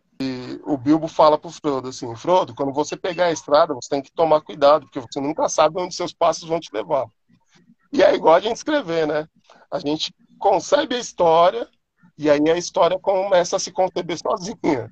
o 0.64 0.78
Bilbo 0.78 1.08
fala 1.08 1.38
para 1.38 1.48
o 1.48 1.52
Frodo 1.52 1.90
assim, 1.90 2.14
Frodo, 2.16 2.54
quando 2.54 2.74
você 2.74 2.96
pegar 2.96 3.26
a 3.26 3.32
estrada, 3.32 3.74
você 3.74 3.90
tem 3.90 4.02
que 4.02 4.12
tomar 4.12 4.42
cuidado, 4.42 4.86
porque 4.86 5.00
você 5.00 5.20
nunca 5.20 5.50
sabe 5.50 5.82
onde 5.82 5.96
seus 5.96 6.14
passos 6.14 6.48
vão 6.48 6.60
te 6.60 6.70
levar. 6.74 7.06
E 7.92 8.02
é 8.02 8.14
igual 8.14 8.36
a 8.36 8.40
gente 8.40 8.56
escrever, 8.56 9.08
né? 9.08 9.28
A 9.70 9.80
gente 9.80 10.14
concebe 10.40 10.96
a 10.96 11.00
história 11.00 11.68
e 12.18 12.30
aí 12.30 12.50
a 12.50 12.58
história 12.58 13.00
começa 13.00 13.56
a 13.56 13.60
se 13.60 13.72
conceber 13.72 14.18
sozinha. 14.18 14.92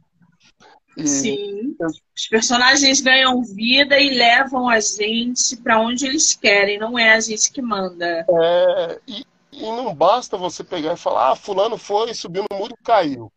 E... 0.97 1.07
Sim. 1.07 1.75
Os 1.79 2.27
personagens 2.27 2.99
ganham 2.99 3.41
vida 3.43 3.99
e 3.99 4.09
levam 4.09 4.67
a 4.67 4.79
gente 4.79 5.55
para 5.57 5.79
onde 5.79 6.05
eles 6.05 6.35
querem, 6.35 6.77
não 6.77 6.99
é 6.99 7.13
a 7.13 7.19
gente 7.19 7.51
que 7.51 7.61
manda. 7.61 8.25
É, 8.27 8.99
e, 9.07 9.25
e 9.53 9.61
não 9.61 9.93
basta 9.93 10.37
você 10.37 10.63
pegar 10.63 10.93
e 10.93 10.97
falar, 10.97 11.31
ah, 11.31 11.35
fulano 11.35 11.77
foi, 11.77 12.13
subiu 12.13 12.45
no 12.51 12.57
muro 12.57 12.75
e 12.77 12.83
caiu. 12.83 13.31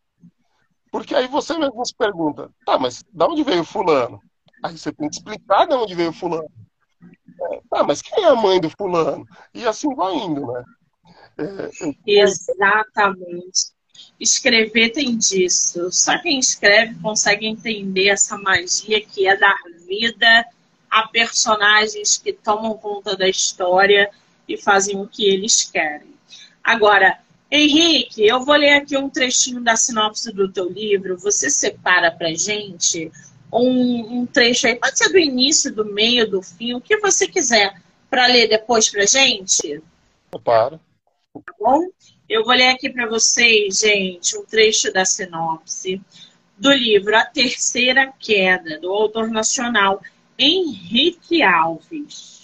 Porque 0.93 1.15
aí 1.15 1.27
você 1.27 1.57
mesmo 1.57 1.83
se 1.83 1.95
pergunta, 1.95 2.51
tá, 2.63 2.77
mas 2.77 3.03
de 3.11 3.23
onde 3.23 3.43
veio 3.43 3.63
fulano? 3.63 4.21
Aí 4.63 4.77
você 4.77 4.93
tem 4.93 5.09
que 5.09 5.15
explicar 5.15 5.65
de 5.65 5.73
onde 5.73 5.95
veio 5.95 6.13
fulano. 6.13 6.47
É, 7.51 7.61
tá, 7.67 7.83
mas 7.83 7.99
quem 7.99 8.23
é 8.23 8.27
a 8.27 8.35
mãe 8.35 8.61
do 8.61 8.69
fulano? 8.69 9.25
E 9.55 9.65
assim 9.65 9.91
vai 9.95 10.13
indo, 10.13 10.45
né? 10.45 10.63
Exatamente. 12.05 13.73
Escrever 14.19 14.91
tem 14.91 15.17
disso. 15.17 15.91
Só 15.91 16.21
quem 16.21 16.37
escreve 16.37 16.93
consegue 17.01 17.47
entender 17.47 18.09
essa 18.09 18.37
magia 18.37 19.03
que 19.03 19.27
é 19.27 19.35
dar 19.35 19.57
vida 19.87 20.45
a 20.91 21.07
personagens 21.07 22.19
que 22.19 22.31
tomam 22.31 22.77
conta 22.77 23.17
da 23.17 23.27
história 23.27 24.11
e 24.47 24.57
fazem 24.57 25.01
o 25.01 25.07
que 25.07 25.25
eles 25.25 25.63
querem. 25.63 26.13
Agora, 26.63 27.17
Henrique, 27.55 28.25
eu 28.25 28.43
vou 28.43 28.55
ler 28.55 28.73
aqui 28.73 28.97
um 28.97 29.07
trechinho 29.07 29.61
da 29.61 29.75
sinopse 29.75 30.31
do 30.31 30.51
teu 30.51 30.67
livro. 30.67 31.19
Você 31.19 31.51
separa 31.51 32.09
pra 32.09 32.33
gente 32.33 33.11
um, 33.51 34.21
um 34.21 34.25
trecho 34.25 34.65
aí, 34.65 34.75
pode 34.75 34.97
ser 34.97 35.09
do 35.09 35.19
início, 35.19 35.71
do 35.71 35.85
meio, 35.85 36.27
do 36.27 36.41
fim, 36.41 36.73
o 36.73 36.81
que 36.81 36.97
você 36.97 37.27
quiser, 37.27 37.79
para 38.09 38.25
ler 38.25 38.47
depois 38.47 38.89
pra 38.89 39.05
gente? 39.05 39.83
Eu 40.31 40.39
paro 40.39 40.79
tá 41.41 41.53
bom? 41.59 41.87
Eu 42.27 42.43
vou 42.43 42.55
ler 42.55 42.69
aqui 42.69 42.89
para 42.89 43.07
vocês, 43.07 43.79
gente, 43.79 44.35
um 44.35 44.45
trecho 44.45 44.91
da 44.91 45.05
sinopse 45.05 46.01
do 46.57 46.71
livro 46.71 47.15
A 47.15 47.23
Terceira 47.23 48.11
Queda, 48.19 48.79
do 48.79 48.91
autor 48.91 49.29
nacional 49.29 50.01
Henrique 50.37 51.43
Alves. 51.43 52.42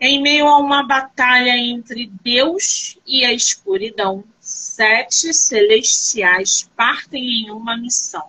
Em 0.00 0.22
meio 0.22 0.46
a 0.46 0.58
uma 0.58 0.84
batalha 0.84 1.58
entre 1.58 2.06
Deus 2.22 2.96
e 3.04 3.24
a 3.24 3.32
escuridão, 3.32 4.22
sete 4.38 5.34
celestiais 5.34 6.70
partem 6.76 7.42
em 7.42 7.50
uma 7.50 7.76
missão: 7.76 8.28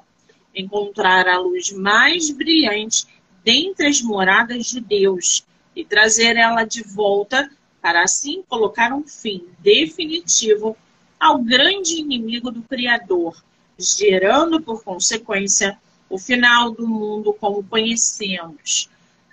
encontrar 0.56 1.28
a 1.28 1.38
luz 1.38 1.72
mais 1.72 2.32
brilhante 2.32 3.06
dentre 3.44 3.86
as 3.86 4.02
moradas 4.02 4.66
de 4.66 4.82
Deus 4.82 5.46
e 5.76 5.86
trazer 5.86 6.38
ela 6.38 6.64
de 6.64 6.82
volta 6.82 7.48
para 7.80 8.02
assim 8.02 8.42
colocar 8.50 8.92
um 8.92 9.08
fim 9.08 9.46
definitivo 9.60 10.76
ao 11.20 11.38
grande 11.38 12.00
inimigo 12.00 12.50
do 12.50 12.64
Criador, 12.64 13.44
gerando 13.78 14.60
por 14.60 14.84
consequência 14.84 15.78
o 16.10 16.18
final 16.18 16.72
do 16.72 16.88
mundo 16.88 17.32
como 17.32 17.64
conhecemos. 17.64 18.90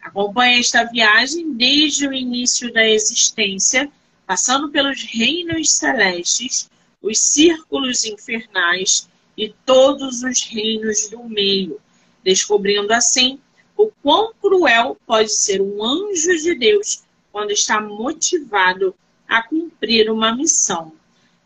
Acompanhe 0.07 0.61
esta 0.61 0.85
viagem 0.85 1.53
desde 1.55 2.07
o 2.07 2.12
início 2.12 2.73
da 2.73 2.88
existência, 2.88 3.90
passando 4.25 4.71
pelos 4.71 5.03
reinos 5.03 5.73
celestes, 5.73 6.71
os 7.03 7.19
círculos 7.19 8.05
infernais 8.05 9.09
e 9.37 9.53
todos 9.66 10.23
os 10.23 10.45
reinos 10.45 11.09
do 11.09 11.25
meio, 11.25 11.81
descobrindo 12.23 12.95
assim 12.95 13.40
o 13.77 13.90
quão 14.01 14.33
cruel 14.40 14.97
pode 15.05 15.33
ser 15.33 15.61
um 15.61 15.85
anjo 15.85 16.37
de 16.38 16.55
Deus 16.55 17.03
quando 17.33 17.51
está 17.51 17.81
motivado 17.81 18.95
a 19.29 19.42
cumprir 19.42 20.09
uma 20.09 20.33
missão. 20.37 20.92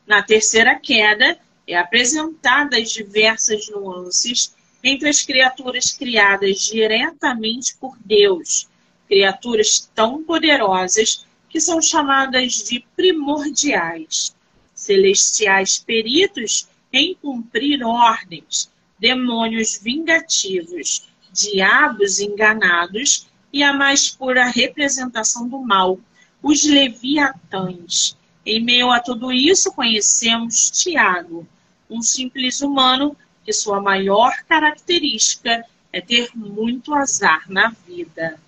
Na 0.06 0.22
terceira 0.22 0.78
queda, 0.78 1.38
é 1.66 1.76
apresentada 1.76 2.76
as 2.76 2.90
diversas 2.90 3.70
nuances 3.70 4.54
entre 4.82 5.08
as 5.08 5.22
criaturas 5.22 5.92
criadas 5.92 6.62
diretamente 6.62 7.76
por 7.76 7.96
Deus, 8.04 8.68
criaturas 9.06 9.90
tão 9.94 10.22
poderosas 10.22 11.26
que 11.48 11.60
são 11.60 11.82
chamadas 11.82 12.64
de 12.68 12.84
primordiais, 12.96 14.34
celestiais 14.74 15.78
peritos 15.78 16.68
em 16.92 17.14
cumprir 17.14 17.84
ordens, 17.84 18.70
demônios 18.98 19.78
vingativos, 19.82 21.08
diabos 21.32 22.20
enganados 22.20 23.28
e 23.52 23.62
a 23.62 23.72
mais 23.72 24.08
pura 24.08 24.46
representação 24.46 25.48
do 25.48 25.58
mal, 25.58 25.98
os 26.42 26.64
leviatães. 26.64 28.16
Em 28.44 28.62
meio 28.62 28.90
a 28.90 29.00
tudo 29.00 29.32
isso, 29.32 29.72
conhecemos 29.72 30.70
Tiago, 30.70 31.46
um 31.88 32.00
simples 32.00 32.60
humano 32.60 33.16
que 33.50 33.52
sua 33.52 33.80
maior 33.80 34.32
característica 34.48 35.64
é 35.92 36.00
ter 36.00 36.30
muito 36.36 36.94
azar 36.94 37.42
na 37.48 37.70
vida. 37.84 38.38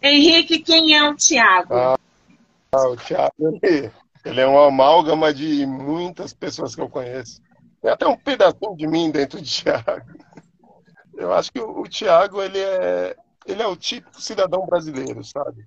Henrique, 0.00 0.60
quem 0.60 0.96
é 0.96 1.10
o 1.10 1.16
Tiago? 1.16 1.74
Ah, 1.74 1.96
o 2.88 2.96
Tiago, 2.96 3.32
ele, 4.24 4.40
é 4.40 4.46
uma 4.46 4.68
amálgama 4.68 5.34
de 5.34 5.66
muitas 5.66 6.32
pessoas 6.32 6.72
que 6.72 6.80
eu 6.80 6.88
conheço. 6.88 7.42
Tem 7.80 7.90
até 7.90 8.06
um 8.06 8.16
pedacinho 8.16 8.76
de 8.76 8.86
mim 8.86 9.10
dentro 9.10 9.42
de 9.42 9.50
Tiago. 9.50 10.06
Eu 11.14 11.32
acho 11.32 11.50
que 11.50 11.60
o, 11.60 11.80
o 11.80 11.88
Tiago, 11.88 12.40
ele 12.40 12.60
é, 12.60 13.16
ele 13.44 13.60
é 13.60 13.66
o 13.66 13.74
típico 13.74 14.22
cidadão 14.22 14.64
brasileiro, 14.66 15.24
sabe? 15.24 15.66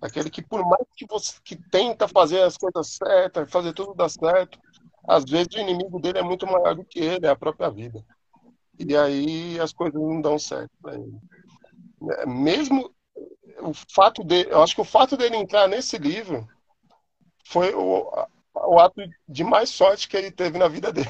Aquele 0.00 0.30
que, 0.30 0.42
por 0.42 0.64
mais 0.64 0.86
que 0.94 1.06
você 1.08 1.34
que 1.42 1.56
tenta 1.56 2.06
fazer 2.06 2.42
as 2.42 2.56
coisas 2.56 2.86
certas, 2.86 3.50
fazer 3.50 3.72
tudo 3.72 3.94
dar 3.94 4.08
certo, 4.08 4.60
às 5.06 5.24
vezes 5.24 5.48
o 5.54 5.58
inimigo 5.58 6.00
dele 6.00 6.18
é 6.18 6.22
muito 6.22 6.46
maior 6.46 6.74
do 6.74 6.84
que 6.84 6.98
ele, 6.98 7.26
é 7.26 7.30
a 7.30 7.36
própria 7.36 7.70
vida. 7.70 8.04
E 8.78 8.96
aí 8.96 9.58
as 9.60 9.72
coisas 9.72 10.00
não 10.00 10.20
dão 10.20 10.38
certo 10.38 10.70
para 10.82 10.94
ele. 10.94 11.18
É, 12.18 12.26
mesmo 12.26 12.94
o 13.60 13.72
fato 13.72 14.22
dele, 14.22 14.50
eu 14.50 14.62
acho 14.62 14.74
que 14.74 14.80
o 14.80 14.84
fato 14.84 15.16
dele 15.16 15.36
entrar 15.36 15.66
nesse 15.68 15.96
livro 15.96 16.46
foi 17.44 17.74
o, 17.74 18.10
o 18.54 18.78
ato 18.78 19.00
de 19.28 19.44
mais 19.44 19.70
sorte 19.70 20.08
que 20.08 20.16
ele 20.16 20.30
teve 20.30 20.58
na 20.58 20.68
vida 20.68 20.92
dele. 20.92 21.08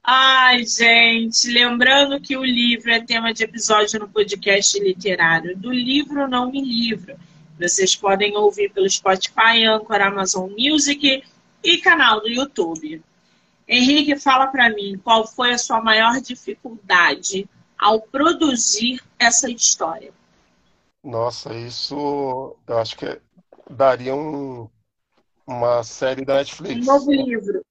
Ai, 0.03 0.65
gente, 0.65 1.49
lembrando 1.53 2.21
que 2.21 2.37
o 2.37 2.45
livro 2.45 2.91
é 2.91 3.01
tema 3.01 3.33
de 3.33 3.45
episódio 3.45 4.01
no 4.01 4.09
podcast 4.09 4.79
literário. 4.81 5.57
Do 5.57 5.73
livro 5.73 6.27
não 6.27 6.51
me 6.51 6.61
livro. 6.61 7.17
Vocês 7.61 7.95
podem 7.95 8.37
ouvir 8.37 8.73
pelo 8.73 8.89
Spotify, 8.89 9.65
Anchor, 9.67 10.01
Amazon 10.01 10.51
Music 10.57 11.23
e 11.63 11.79
canal 11.79 12.21
do 12.21 12.29
YouTube. 12.29 13.03
Henrique, 13.69 14.19
fala 14.19 14.47
para 14.47 14.71
mim 14.71 14.99
qual 15.05 15.27
foi 15.27 15.53
a 15.53 15.59
sua 15.59 15.81
maior 15.81 16.21
dificuldade 16.21 17.49
ao 17.79 18.01
produzir 18.01 19.03
essa 19.19 19.51
história. 19.51 20.13
Nossa, 21.05 21.55
isso 21.55 22.57
eu 22.67 22.79
acho 22.79 22.97
que 22.97 23.21
daria 23.71 24.15
um, 24.15 24.69
uma 25.47 25.83
série 25.83 26.25
da 26.25 26.37
Netflix. 26.37 26.87
Um 26.87 26.93
novo 26.93 27.13
livro. 27.13 27.65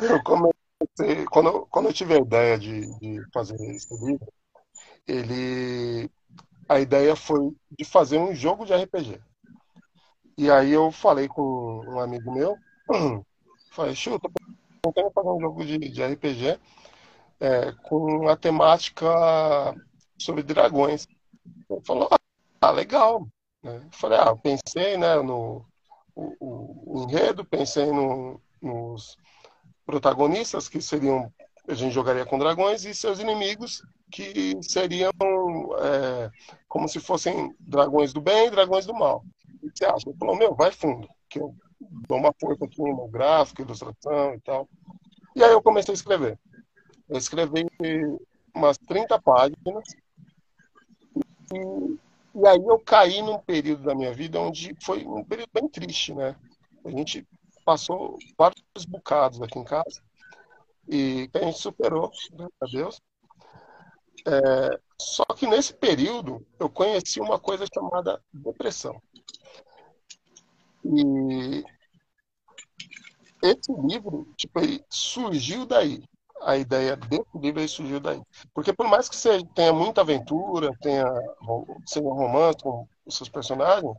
eu 0.00 0.22
comecei, 0.22 1.24
quando, 1.30 1.48
eu, 1.48 1.66
quando 1.66 1.86
eu 1.86 1.92
tive 1.92 2.14
a 2.14 2.18
ideia 2.18 2.58
de, 2.58 2.98
de 2.98 3.22
fazer 3.32 3.56
esse 3.70 3.92
livro, 3.94 4.28
ele, 5.06 6.10
a 6.68 6.80
ideia 6.80 7.16
foi 7.16 7.52
de 7.70 7.84
fazer 7.84 8.18
um 8.18 8.34
jogo 8.34 8.64
de 8.64 8.74
RPG. 8.74 9.20
E 10.36 10.50
aí 10.50 10.72
eu 10.72 10.92
falei 10.92 11.26
com 11.28 11.80
um 11.86 11.98
amigo 11.98 12.32
meu, 12.32 12.56
falei, 13.72 13.94
chuta, 13.94 14.28
quero 14.94 15.10
fazer 15.10 15.28
um 15.28 15.40
jogo 15.40 15.64
de, 15.64 15.78
de 15.78 16.04
RPG 16.04 16.58
é, 17.40 17.72
com 17.82 18.28
a 18.28 18.36
temática 18.36 19.06
sobre 20.18 20.42
dragões. 20.42 21.06
Ele 21.68 21.80
falou, 21.84 22.08
ah, 22.60 22.70
legal. 22.70 23.26
Eu 23.62 23.82
falei, 23.90 24.18
ah, 24.18 24.36
pensei 24.36 24.96
né, 24.96 25.16
no 25.16 25.64
o, 26.14 27.00
o 27.00 27.02
enredo, 27.04 27.44
pensei 27.44 27.86
no, 27.86 28.40
nos 28.60 29.16
protagonistas, 29.86 30.68
que 30.68 30.80
seriam, 30.82 31.32
a 31.68 31.74
gente 31.74 31.92
jogaria 31.92 32.24
com 32.24 32.38
dragões, 32.38 32.84
e 32.84 32.94
seus 32.94 33.18
inimigos, 33.20 33.82
que 34.10 34.56
seriam 34.62 35.12
é, 35.78 36.30
como 36.66 36.88
se 36.88 36.98
fossem 36.98 37.54
dragões 37.60 38.12
do 38.12 38.22
bem 38.22 38.46
e 38.46 38.50
dragões 38.50 38.86
do 38.86 38.94
mal. 38.94 39.22
Que 39.60 39.70
você 39.74 39.84
acha? 39.84 40.08
Ele 40.08 40.18
falou, 40.18 40.34
meu, 40.34 40.54
vai 40.54 40.72
fundo, 40.72 41.06
que 41.28 41.38
eu 41.38 41.54
dou 42.08 42.18
uma 42.18 42.32
força 42.40 42.64
aqui 42.64 42.80
no 42.80 43.06
gráfico, 43.08 43.60
ilustração 43.60 44.34
e 44.34 44.40
tal. 44.40 44.66
E 45.36 45.44
aí 45.44 45.52
eu 45.52 45.62
comecei 45.62 45.92
a 45.92 45.94
escrever. 45.94 46.38
Eu 47.06 47.18
escrevi 47.18 47.66
umas 48.54 48.78
30 48.78 49.20
páginas 49.20 49.84
e, 51.52 51.98
e 52.34 52.46
aí 52.46 52.64
eu 52.66 52.78
caí 52.78 53.20
num 53.20 53.38
período 53.38 53.82
da 53.82 53.94
minha 53.94 54.12
vida 54.12 54.40
onde 54.40 54.74
foi 54.82 55.06
um 55.06 55.22
período 55.22 55.50
bem 55.52 55.68
triste, 55.68 56.14
né? 56.14 56.34
A 56.84 56.90
gente 56.90 57.26
passou 57.62 58.18
vários 58.38 58.86
bocados 58.86 59.42
aqui 59.42 59.58
em 59.58 59.64
casa 59.64 60.07
e 60.88 61.30
a 61.34 61.38
gente 61.44 61.58
superou, 61.58 62.10
graças 62.32 62.54
a 62.60 62.66
Deus. 62.66 63.00
É, 64.26 64.80
só 65.00 65.24
que 65.36 65.46
nesse 65.46 65.72
período 65.74 66.44
eu 66.58 66.68
conheci 66.68 67.20
uma 67.20 67.38
coisa 67.38 67.64
chamada 67.72 68.20
depressão. 68.32 69.00
E 70.84 71.64
esse 73.42 73.72
livro, 73.86 74.26
tipo, 74.36 74.60
surgiu 74.88 75.64
daí. 75.66 76.02
A 76.42 76.56
ideia 76.56 76.96
desse 76.96 77.26
livro 77.34 77.68
surgiu 77.68 78.00
daí. 78.00 78.22
Porque 78.54 78.72
por 78.72 78.86
mais 78.88 79.08
que 79.08 79.16
você 79.16 79.44
tenha 79.54 79.72
muita 79.72 80.00
aventura, 80.00 80.70
tenha 80.80 81.04
seja 81.86 82.06
um 82.06 82.14
romance 82.14 82.58
com 82.62 82.86
os 83.04 83.16
seus 83.16 83.28
personagens, 83.28 83.92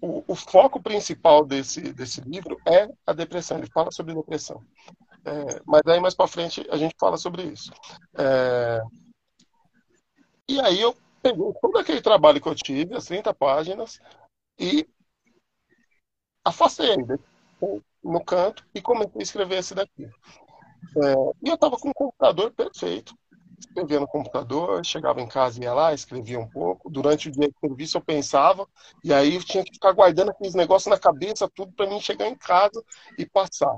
o, 0.00 0.24
o, 0.26 0.34
foco 0.34 0.82
principal 0.82 1.44
desse, 1.44 1.92
desse 1.92 2.20
livro 2.22 2.58
é 2.66 2.88
a 3.06 3.12
depressão. 3.12 3.58
Ele 3.58 3.70
fala 3.72 3.92
sobre 3.92 4.14
depressão. 4.14 4.60
É, 5.24 5.62
mas 5.64 5.82
aí 5.86 6.00
mais 6.00 6.14
para 6.14 6.26
frente 6.26 6.66
a 6.70 6.76
gente 6.76 6.94
fala 6.98 7.16
sobre 7.16 7.42
isso. 7.44 7.72
É, 8.16 8.80
e 10.48 10.60
aí 10.60 10.80
eu 10.80 10.96
peguei 11.22 11.52
todo 11.60 11.78
aquele 11.78 12.00
trabalho 12.00 12.40
que 12.40 12.48
eu 12.48 12.54
tive, 12.54 12.94
as 12.94 13.04
30 13.04 13.32
páginas, 13.32 14.00
e 14.58 14.88
afastei 16.44 16.90
ele 16.90 17.04
no 18.02 18.24
canto 18.24 18.66
e 18.74 18.82
comecei 18.82 19.20
a 19.20 19.22
escrever 19.22 19.58
esse 19.58 19.74
daqui. 19.74 20.04
É, 20.04 21.12
e 21.44 21.48
eu 21.48 21.54
estava 21.54 21.76
com 21.76 21.90
um 21.90 21.92
computador 21.92 22.50
perfeito 22.52 23.14
escrevia 23.62 24.00
no 24.00 24.06
computador, 24.06 24.84
chegava 24.84 25.20
em 25.20 25.28
casa, 25.28 25.62
ia 25.62 25.72
lá, 25.72 25.94
escrevia 25.94 26.38
um 26.38 26.48
pouco. 26.48 26.90
Durante 26.90 27.28
o 27.28 27.32
dia 27.32 27.48
de 27.48 27.54
serviço 27.58 27.96
eu 27.96 28.02
pensava, 28.02 28.66
e 29.02 29.12
aí 29.12 29.36
eu 29.36 29.44
tinha 29.44 29.64
que 29.64 29.72
ficar 29.72 29.92
guardando 29.92 30.30
aqueles 30.30 30.54
negócios 30.54 30.90
na 30.90 30.98
cabeça, 30.98 31.48
tudo 31.54 31.72
para 31.72 31.88
mim 31.88 32.00
chegar 32.00 32.28
em 32.28 32.36
casa 32.36 32.82
e 33.18 33.26
passar. 33.26 33.74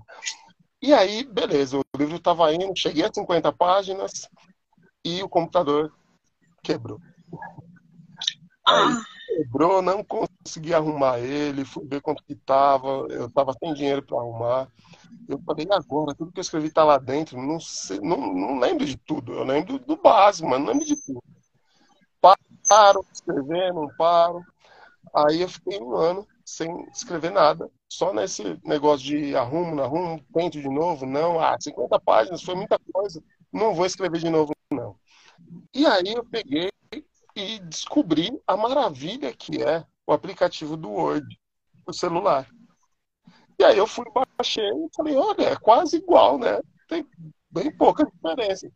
E 0.84 0.92
aí, 0.92 1.24
beleza, 1.24 1.78
o 1.78 1.82
livro 1.96 2.16
estava 2.16 2.52
indo, 2.52 2.76
cheguei 2.76 3.06
a 3.06 3.10
50 3.10 3.50
páginas 3.54 4.28
e 5.02 5.22
o 5.22 5.28
computador 5.30 5.90
quebrou. 6.62 7.00
Aí 8.68 8.92
ah. 8.92 9.02
quebrou, 9.26 9.80
não 9.80 10.04
consegui 10.04 10.74
arrumar 10.74 11.18
ele, 11.20 11.64
fui 11.64 11.86
ver 11.86 12.02
quanto 12.02 12.22
que 12.22 12.34
tava, 12.34 13.06
eu 13.08 13.30
tava 13.30 13.54
sem 13.54 13.72
dinheiro 13.72 14.02
para 14.02 14.18
arrumar. 14.18 14.68
Eu 15.26 15.40
falei, 15.46 15.66
agora, 15.70 16.14
tudo 16.14 16.30
que 16.30 16.40
eu 16.40 16.42
escrevi 16.42 16.70
tá 16.70 16.84
lá 16.84 16.98
dentro, 16.98 17.40
não, 17.40 17.58
sei, 17.58 17.98
não, 18.00 18.18
não 18.18 18.58
lembro 18.58 18.84
de 18.84 18.98
tudo. 18.98 19.32
Eu 19.32 19.42
lembro 19.42 19.78
do 19.78 19.96
básico, 19.96 20.46
mas 20.46 20.60
não 20.60 20.66
lembro 20.66 20.84
de 20.84 20.96
tudo. 21.02 21.22
paro, 22.68 23.06
escrever, 23.10 23.72
não 23.72 23.88
paro. 23.96 24.44
Aí 25.14 25.40
eu 25.40 25.48
fiquei 25.48 25.80
um 25.80 25.96
ano 25.96 26.26
sem 26.44 26.86
escrever 26.90 27.30
nada, 27.30 27.70
só 27.88 28.12
nesse 28.12 28.60
negócio 28.64 29.06
de 29.06 29.34
arrumo, 29.34 29.74
não 29.74 29.84
arrumo, 29.84 30.24
tento 30.32 30.60
de 30.60 30.68
novo, 30.68 31.06
não, 31.06 31.40
ah, 31.40 31.56
50 31.58 31.98
páginas 32.00 32.42
foi 32.42 32.54
muita 32.54 32.78
coisa, 32.92 33.22
não 33.52 33.74
vou 33.74 33.86
escrever 33.86 34.18
de 34.18 34.28
novo, 34.28 34.52
não. 34.70 34.96
E 35.72 35.86
aí 35.86 36.12
eu 36.12 36.24
peguei 36.24 36.70
e 37.34 37.58
descobri 37.60 38.30
a 38.46 38.56
maravilha 38.56 39.32
que 39.32 39.62
é 39.62 39.84
o 40.06 40.12
aplicativo 40.12 40.76
do 40.76 40.90
Word, 40.90 41.26
o 41.86 41.92
celular. 41.92 42.46
E 43.58 43.64
aí 43.64 43.78
eu 43.78 43.86
fui, 43.86 44.04
baixei 44.36 44.68
e 44.68 44.88
falei, 44.94 45.16
olha, 45.16 45.50
é 45.50 45.56
quase 45.56 45.96
igual, 45.96 46.38
né? 46.38 46.60
Tem 46.88 47.06
bem 47.50 47.70
pouca 47.70 48.04
diferença. 48.04 48.70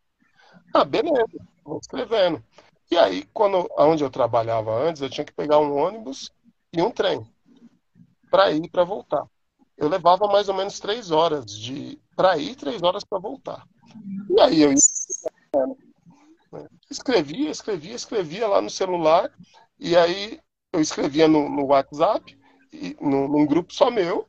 Ah, 0.73 0.85
beleza, 0.85 1.27
vou 1.65 1.79
escrevendo. 1.79 2.43
E 2.91 2.97
aí, 2.97 3.25
quando, 3.35 3.69
onde 3.77 4.03
eu 4.03 4.11
trabalhava 4.11 4.73
antes, 4.73 5.03
eu 5.03 5.11
tinha 5.11 5.25
que 5.25 5.33
pegar 5.33 5.59
um 5.59 5.77
ônibus 5.77 6.31
e 6.73 6.81
um 6.81 6.91
trem 6.91 7.27
para 8.31 8.51
ir 8.53 8.65
e 8.65 8.71
para 8.71 8.85
voltar. 8.85 9.25
Eu 9.77 9.89
levava 9.89 10.27
mais 10.27 10.49
ou 10.49 10.55
menos 10.55 10.81
três 10.81 11.11
horas 11.11 11.47
de 11.47 11.99
para 12.17 12.37
ir, 12.37 12.57
três 12.57 12.83
horas 12.83 13.05
para 13.05 13.19
voltar. 13.19 13.65
E 14.31 14.41
aí 14.41 14.63
eu 14.63 14.73
escrevia, 16.91 17.51
escrevia, 17.51 17.95
escrevia 17.95 18.49
lá 18.49 18.61
no 18.61 18.71
celular 18.71 19.31
e 19.79 19.97
aí 19.97 20.41
eu 20.73 20.81
escrevia 20.81 21.29
no, 21.29 21.49
no 21.49 21.67
WhatsApp, 21.67 22.37
e, 22.73 22.97
no, 23.01 23.29
num 23.29 23.47
grupo 23.47 23.73
só 23.73 23.91
meu, 23.91 24.27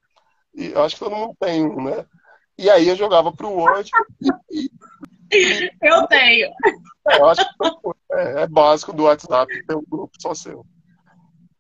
e 0.53 0.67
eu 0.67 0.83
acho 0.83 0.95
que 0.95 1.03
todo 1.03 1.15
mundo 1.15 1.35
tem 1.39 1.63
um, 1.63 1.83
né? 1.83 2.05
E 2.57 2.69
aí 2.69 2.87
eu 2.87 2.95
jogava 2.95 3.31
para 3.31 3.47
o 3.47 3.55
Word. 3.55 3.89
E, 4.51 4.69
e, 5.31 5.71
eu 5.81 6.07
tenho. 6.07 6.49
É, 7.07 7.17
eu 7.17 7.25
acho 7.25 7.41
que 7.41 8.13
é, 8.13 8.41
é 8.41 8.47
básico 8.47 8.93
do 8.93 9.03
WhatsApp 9.03 9.65
ter 9.65 9.75
um 9.75 9.83
grupo 9.87 10.11
só 10.19 10.33
seu. 10.33 10.65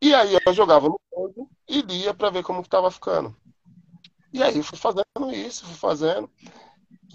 E 0.01 0.13
aí 0.13 0.37
eu 0.45 0.53
jogava 0.53 0.87
no 0.87 0.99
Word 1.11 1.47
e 1.67 1.81
lia 1.81 2.13
para 2.13 2.29
ver 2.29 2.43
como 2.43 2.61
estava 2.61 2.89
ficando. 2.89 3.35
E 4.31 4.41
aí 4.41 4.61
fui 4.63 4.77
fazendo 4.77 5.31
isso, 5.33 5.65
fui 5.65 5.75
fazendo. 5.75 6.29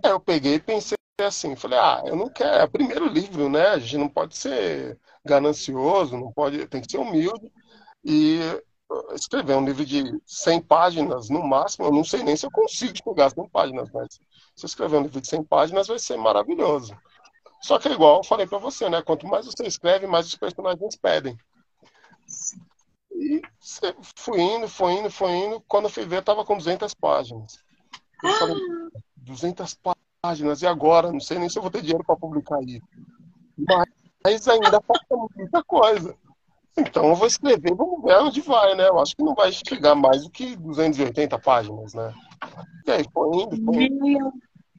Aí 0.02 0.10
eu 0.10 0.20
peguei 0.20 0.54
e 0.54 0.60
pensei 0.60 0.96
assim, 1.20 1.54
falei, 1.56 1.78
ah, 1.78 2.02
eu 2.04 2.16
não 2.16 2.28
quero, 2.28 2.56
é 2.56 2.64
o 2.64 2.70
primeiro 2.70 3.06
livro, 3.06 3.48
né? 3.48 3.68
A 3.68 3.78
gente 3.78 3.98
não 3.98 4.08
pode 4.08 4.36
ser 4.36 4.98
ganancioso, 5.24 6.16
não 6.16 6.32
pode, 6.32 6.66
tem 6.66 6.82
que 6.82 6.90
ser 6.90 6.98
humilde. 6.98 7.50
E 8.04 8.40
escrever 9.14 9.56
um 9.56 9.64
livro 9.64 9.84
de 9.84 10.20
100 10.26 10.60
páginas 10.62 11.30
no 11.30 11.42
máximo, 11.42 11.86
eu 11.86 11.92
não 11.92 12.04
sei 12.04 12.22
nem 12.22 12.36
se 12.36 12.46
eu 12.46 12.50
consigo 12.50 13.20
a 13.20 13.30
100 13.30 13.48
páginas, 13.48 13.90
mas 13.92 14.14
se 14.54 14.64
eu 14.64 14.66
escrever 14.66 14.98
um 14.98 15.02
livro 15.02 15.20
de 15.20 15.28
100 15.28 15.44
páginas 15.44 15.86
vai 15.86 15.98
ser 15.98 16.16
maravilhoso. 16.16 16.96
Só 17.62 17.78
que 17.78 17.88
é 17.88 17.92
igual 17.92 18.18
eu 18.18 18.24
falei 18.24 18.46
para 18.46 18.58
você, 18.58 18.90
né? 18.90 19.00
Quanto 19.02 19.26
mais 19.26 19.46
você 19.46 19.64
escreve, 19.66 20.06
mais 20.06 20.26
os 20.26 20.34
personagens 20.34 20.96
pedem. 20.96 21.38
E 23.14 23.40
fui 24.16 24.40
indo, 24.40 24.68
foi 24.68 24.92
indo, 24.92 25.10
foi 25.10 25.30
indo. 25.30 25.62
Quando 25.68 25.84
eu 25.84 25.90
fui 25.90 26.04
ver, 26.04 26.16
eu 26.16 26.22
tava 26.22 26.44
com 26.44 26.56
200 26.56 26.92
páginas. 26.94 27.58
Eu 28.22 28.32
falei, 28.34 28.56
200 29.16 29.78
páginas, 30.22 30.62
e 30.62 30.66
agora? 30.66 31.12
Não 31.12 31.20
sei 31.20 31.38
nem 31.38 31.48
se 31.48 31.58
eu 31.58 31.62
vou 31.62 31.70
ter 31.70 31.82
dinheiro 31.82 32.04
para 32.04 32.16
publicar 32.16 32.60
isso. 32.62 32.86
Mas 34.24 34.48
ainda 34.48 34.80
falta 34.80 35.16
muita 35.36 35.62
coisa. 35.62 36.16
Então 36.76 37.10
eu 37.10 37.14
vou 37.14 37.26
escrever, 37.26 37.72
vamos 37.74 38.02
ver 38.02 38.16
onde 38.20 38.40
vai, 38.40 38.74
né? 38.74 38.88
Eu 38.88 38.98
acho 38.98 39.14
que 39.14 39.22
não 39.22 39.34
vai 39.34 39.52
chegar 39.52 39.94
mais 39.94 40.24
do 40.24 40.30
que 40.30 40.56
280 40.56 41.38
páginas, 41.38 41.94
né? 41.94 42.12
E 42.86 42.90
aí 42.90 43.04
foi 43.12 43.36
indo, 43.36 43.64
foi 43.64 43.84
indo. 43.84 44.04
Meu 44.04 44.32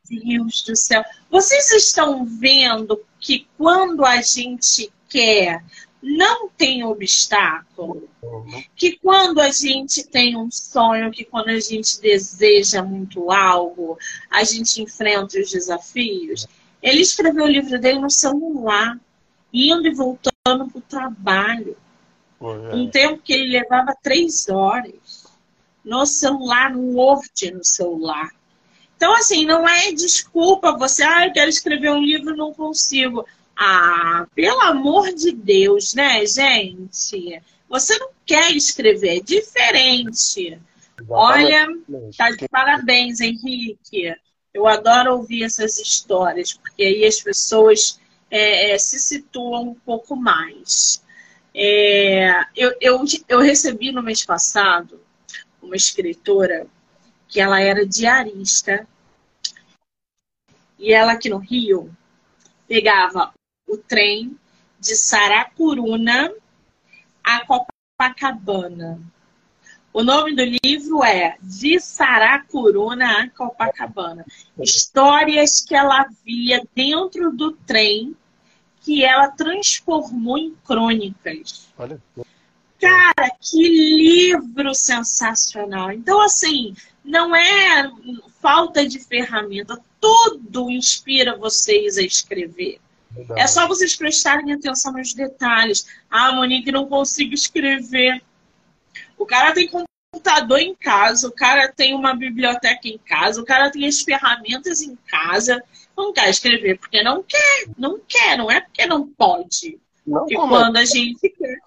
Deus 0.10 0.62
do 0.64 0.76
céu. 0.76 1.04
Vocês 1.32 1.72
estão 1.72 2.26
vendo 2.26 3.02
que 3.20 3.48
quando 3.58 4.04
a 4.04 4.22
gente 4.22 4.92
quer, 5.08 5.64
não 6.06 6.48
tem 6.48 6.84
obstáculo? 6.84 8.08
Que 8.76 9.00
quando 9.00 9.42
a 9.42 9.50
gente 9.50 10.04
tem 10.04 10.38
um 10.38 10.52
sonho, 10.52 11.12
que 11.12 11.26
quando 11.26 11.50
a 11.50 11.60
gente 11.60 12.00
deseja 12.00 12.84
muito 12.84 13.32
algo, 13.32 13.98
a 14.30 14.44
gente 14.44 14.84
enfrenta 14.84 15.40
os 15.40 15.50
desafios? 15.50 16.48
Ele 16.82 17.02
escreveu 17.02 17.46
o 17.46 17.50
livro 17.50 17.80
dele 17.80 17.98
no 17.98 18.12
celular, 18.12 19.00
indo 19.52 19.88
e 19.88 19.96
voltando 19.96 20.70
para 20.70 20.78
o 20.78 20.82
trabalho. 20.82 21.76
Um 22.40 22.88
tempo 22.88 23.24
que 23.24 23.34
ele 23.34 23.58
levava 23.58 23.96
três 24.04 24.48
horas 24.48 25.26
no 25.84 26.06
celular, 26.06 26.72
no 26.72 26.98
Word 26.98 27.52
no 27.52 27.64
celular. 27.64 28.30
Então, 28.96 29.14
assim, 29.16 29.44
não 29.46 29.68
é 29.68 29.92
desculpa 29.92 30.78
você, 30.78 31.04
ah, 31.04 31.26
eu 31.26 31.34
quero 31.34 31.50
escrever 31.50 31.90
um 31.90 32.04
livro 32.04 32.36
não 32.36 32.54
consigo. 32.54 33.26
Ah, 33.58 34.28
pelo 34.36 34.60
amor 34.62 35.14
de 35.14 35.32
Deus, 35.32 35.94
né, 35.94 36.26
gente? 36.26 37.42
Você 37.70 37.98
não 37.98 38.10
quer 38.26 38.52
escrever, 38.52 39.18
é 39.18 39.22
diferente. 39.22 40.60
Olha, 41.10 41.68
tá 42.18 42.32
de 42.32 42.48
parabéns, 42.48 43.20
Henrique. 43.20 44.14
Eu 44.54 44.68
adoro 44.68 45.16
ouvir 45.16 45.44
essas 45.44 45.78
histórias, 45.78 46.54
porque 46.54 46.84
aí 46.84 47.06
as 47.06 47.20
pessoas 47.22 48.00
é, 48.30 48.72
é, 48.72 48.78
se 48.78 49.00
situam 49.00 49.70
um 49.70 49.76
pouco 49.76 50.16
mais. 50.16 51.04
É, 51.54 52.46
eu, 52.56 52.76
eu, 52.82 53.04
eu 53.28 53.40
recebi 53.40 53.92
no 53.92 54.04
mês 54.04 54.26
passado 54.26 55.00
uma 55.62 55.76
escritora 55.76 56.68
que 57.28 57.40
ela 57.40 57.62
era 57.62 57.86
diarista 57.86 58.88
e 60.78 60.94
ela 60.94 61.14
aqui 61.14 61.30
no 61.30 61.38
Rio 61.38 61.90
pegava 62.68 63.34
o 63.68 63.78
trem 63.78 64.38
de 64.80 64.96
Saracuruna 64.96 66.32
a 67.24 67.46
Copacabana. 67.46 69.00
O 69.92 70.04
nome 70.04 70.36
do 70.36 70.44
livro 70.64 71.04
é 71.04 71.38
De 71.42 71.80
Saracuruna 71.80 73.24
a 73.24 73.30
Copacabana. 73.30 74.26
Histórias 74.60 75.62
que 75.62 75.74
ela 75.74 76.08
via 76.24 76.62
dentro 76.76 77.32
do 77.32 77.54
trem 77.54 78.16
que 78.82 79.04
ela 79.04 79.30
transformou 79.30 80.38
em 80.38 80.54
crônicas. 80.64 81.68
Olha. 81.78 82.00
Cara, 82.80 83.32
que 83.42 83.68
livro 83.68 84.76
sensacional! 84.76 85.92
Então, 85.92 86.22
assim, 86.22 86.76
não 87.04 87.36
é 87.36 87.90
falta 88.40 88.88
de 88.88 89.00
ferramenta, 89.00 89.82
tudo 90.00 90.70
inspira 90.70 91.36
vocês 91.36 91.98
a 91.98 92.04
escrever. 92.04 92.80
É 93.36 93.48
só 93.48 93.68
vocês 93.68 93.96
prestarem 93.96 94.54
atenção 94.54 94.94
nos 94.94 95.14
detalhes. 95.14 95.86
Ah, 96.10 96.34
Monique, 96.34 96.72
não 96.72 96.88
consigo 96.88 97.34
escrever. 97.34 98.22
O 99.18 99.26
cara 99.26 99.54
tem 99.54 99.70
computador 99.70 100.60
em 100.60 100.76
casa, 100.76 101.28
o 101.28 101.32
cara 101.32 101.72
tem 101.72 101.94
uma 101.94 102.16
biblioteca 102.16 102.88
em 102.88 102.98
casa, 102.98 103.42
o 103.42 103.46
cara 103.46 103.72
tem 103.72 103.88
as 103.88 104.02
ferramentas 104.02 104.82
em 104.82 104.96
casa 105.08 105.64
não 105.96 106.12
quer 106.12 106.30
escrever 106.30 106.78
porque 106.78 107.02
não 107.02 107.24
quer, 107.24 107.66
não 107.78 108.00
quer, 108.06 108.38
não 108.38 108.52
é 108.52 108.62
porque 108.62 108.86
não 108.86 109.08
pode. 109.08 109.80
Não, 110.06 110.26
e 110.30 110.36
quando 110.36 110.78
a 110.78 110.86
gente 110.86 111.30
quer, 111.30 111.58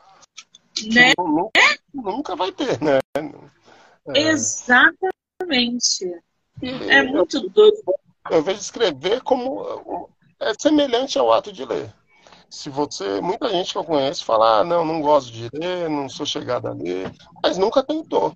né? 0.93 1.13
Nunca, 1.19 1.79
nunca 1.93 2.37
vai 2.37 2.53
ter, 2.53 2.81
né? 2.81 2.99
É... 3.15 4.21
Exatamente. 4.21 6.05
É 6.63 7.03
muito 7.03 7.39
eu, 7.39 7.49
doido. 7.49 7.83
Eu 8.31 8.43
vejo 8.43 8.61
escrever 8.61 9.23
como 9.23 10.09
é 10.41 10.53
semelhante 10.59 11.19
ao 11.19 11.33
ato 11.33 11.53
de 11.53 11.65
ler. 11.65 11.93
Se 12.51 12.71
você, 12.71 13.21
muita 13.21 13.49
gente 13.51 13.73
que 13.73 13.79
eu 13.79 13.85
conheço 13.85 14.25
fala, 14.25 14.61
ah, 14.61 14.65
não, 14.65 14.85
não 14.85 15.03
gosto 15.03 15.31
de 15.31 15.51
ler, 15.53 15.91
não 15.91 16.09
sou 16.09 16.25
chegada 16.25 16.71
a 16.71 16.75
ler, 16.75 17.13
mas 17.43 17.59
nunca 17.59 17.83
tentou. 17.83 18.35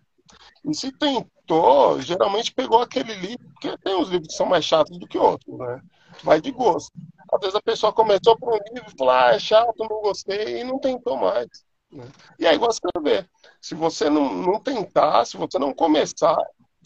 E 0.64 0.74
se 0.74 0.92
tentou, 0.92 2.00
geralmente 2.00 2.55
pegou 2.55 2.80
aquele 2.80 3.14
livro, 3.14 3.48
porque 3.55 3.76
tem 3.78 3.96
uns 3.96 4.09
livros 4.09 4.28
que 4.28 4.34
são 4.34 4.46
mais 4.46 4.64
chatos 4.64 4.98
do 4.98 5.09
que 5.09 5.18
outros, 5.18 5.59
né? 5.59 5.80
Vai 6.22 6.40
de 6.40 6.50
gosto. 6.50 6.92
Às 7.32 7.40
vezes 7.40 7.55
a 7.55 7.62
pessoa 7.62 7.92
começou 7.92 8.38
por 8.38 8.53
um 8.53 8.59
livro 8.72 8.90
e 8.90 8.98
falou, 8.98 9.14
ah, 9.14 9.30
é 9.32 9.38
chato, 9.38 9.74
não 9.78 10.03
gostei, 10.03 10.61
e 10.61 10.64
não 10.64 10.78
tentou 10.78 11.16
mais. 11.16 11.48
Né? 11.90 12.05
E 12.38 12.46
aí 12.46 12.59
você 12.59 12.80
ver. 13.03 13.28
Se 13.61 13.74
você 13.74 14.11
não, 14.11 14.32
não 14.34 14.61
tentar, 14.61 15.24
se 15.24 15.36
você 15.36 15.59
não 15.59 15.72
começar, 15.72 16.36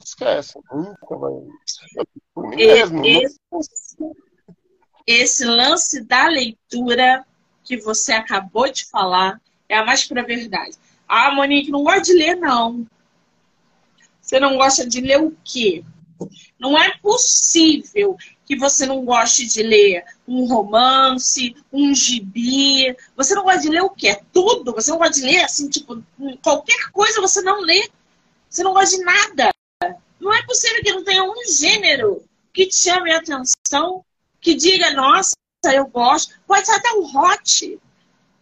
esquece. 0.05 0.59
Nunca 0.73 1.17
vai. 1.17 1.33
Por 2.33 2.49
mim 2.49 2.57
mesmo. 2.57 3.05
Esse, 3.05 3.39
esse 5.07 5.45
lance 5.45 6.03
da 6.03 6.27
leitura 6.29 7.25
que 7.63 7.77
você 7.77 8.13
acabou 8.13 8.71
de 8.71 8.85
falar 8.87 9.41
é 9.69 9.77
a 9.77 9.85
mais 9.85 10.05
pura 10.05 10.25
verdade. 10.25 10.77
Ah, 11.09 11.33
Monique, 11.33 11.71
não 11.71 11.85
gosto 11.85 12.07
de 12.07 12.15
ler, 12.15 12.37
não. 12.37 12.87
Você 14.21 14.41
não 14.41 14.57
gosta 14.57 14.87
de 14.87 15.01
ler 15.01 15.21
o 15.21 15.37
quê? 15.45 15.85
Não 16.59 16.77
é 16.77 16.97
possível 16.99 18.17
que 18.45 18.57
você 18.57 18.87
não 18.87 19.05
goste 19.05 19.47
de 19.47 19.63
ler 19.63 20.05
um 20.27 20.47
romance, 20.47 21.55
um 21.73 21.95
gibi. 21.95 22.97
Você 23.17 23.35
não 23.35 23.45
gosta 23.45 23.61
de 23.61 23.69
ler 23.69 23.83
o 23.83 23.91
quê? 23.91 24.09
É 24.09 24.21
tudo? 24.33 24.73
Você 24.73 24.91
não 24.91 24.99
gosta 24.99 25.15
de 25.15 25.27
ler, 25.27 25.45
assim, 25.45 25.69
tipo, 25.69 26.03
qualquer 26.43 26.91
coisa 26.93 27.21
você 27.21 27.43
não 27.43 27.61
lê. 27.61 27.89
Você 28.49 28.63
não 28.63 28.73
gosta 28.73 28.97
de 28.97 29.05
nada. 29.05 29.51
Não 30.19 30.33
é 30.33 30.43
possível 30.45 30.83
que 30.83 30.93
não 30.93 31.05
tenha 31.05 31.23
um 31.23 31.35
gênero 31.53 32.25
que 32.53 32.67
te 32.67 32.75
chame 32.75 33.13
a 33.13 33.19
atenção, 33.19 34.05
que 34.47 34.55
diga, 34.55 34.93
nossa, 34.93 35.35
eu 35.75 35.89
gosto. 35.89 36.33
Pode 36.47 36.67
ser 36.67 36.75
até 36.75 36.93
um 36.93 37.05
hot. 37.05 37.81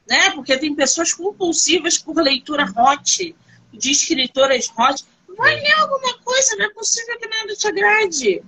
né? 0.07 0.33
Porque 0.33 0.59
tem 0.59 0.75
pessoas 0.75 1.15
compulsivas 1.15 1.97
por 1.97 2.15
leitura 2.17 2.71
hot, 2.77 3.35
de 3.73 3.91
escritoras 3.91 4.69
hot. 4.79 5.03
Vai 5.35 5.59
ler 5.59 5.73
alguma 5.81 6.19
coisa, 6.19 6.57
não 6.57 6.67
é 6.67 6.75
possível 6.75 7.19
que 7.19 7.27
nada 7.27 7.57
te 7.57 7.67
agrade. 7.67 8.45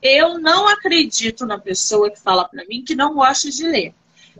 Eu 0.00 0.38
não 0.38 0.68
acredito 0.68 1.44
na 1.44 1.58
pessoa 1.58 2.12
que 2.12 2.20
fala 2.20 2.44
para 2.44 2.64
mim 2.66 2.84
que 2.84 2.94
não 2.94 3.14
gosta 3.14 3.50
de 3.50 3.64
ler. 3.64 3.92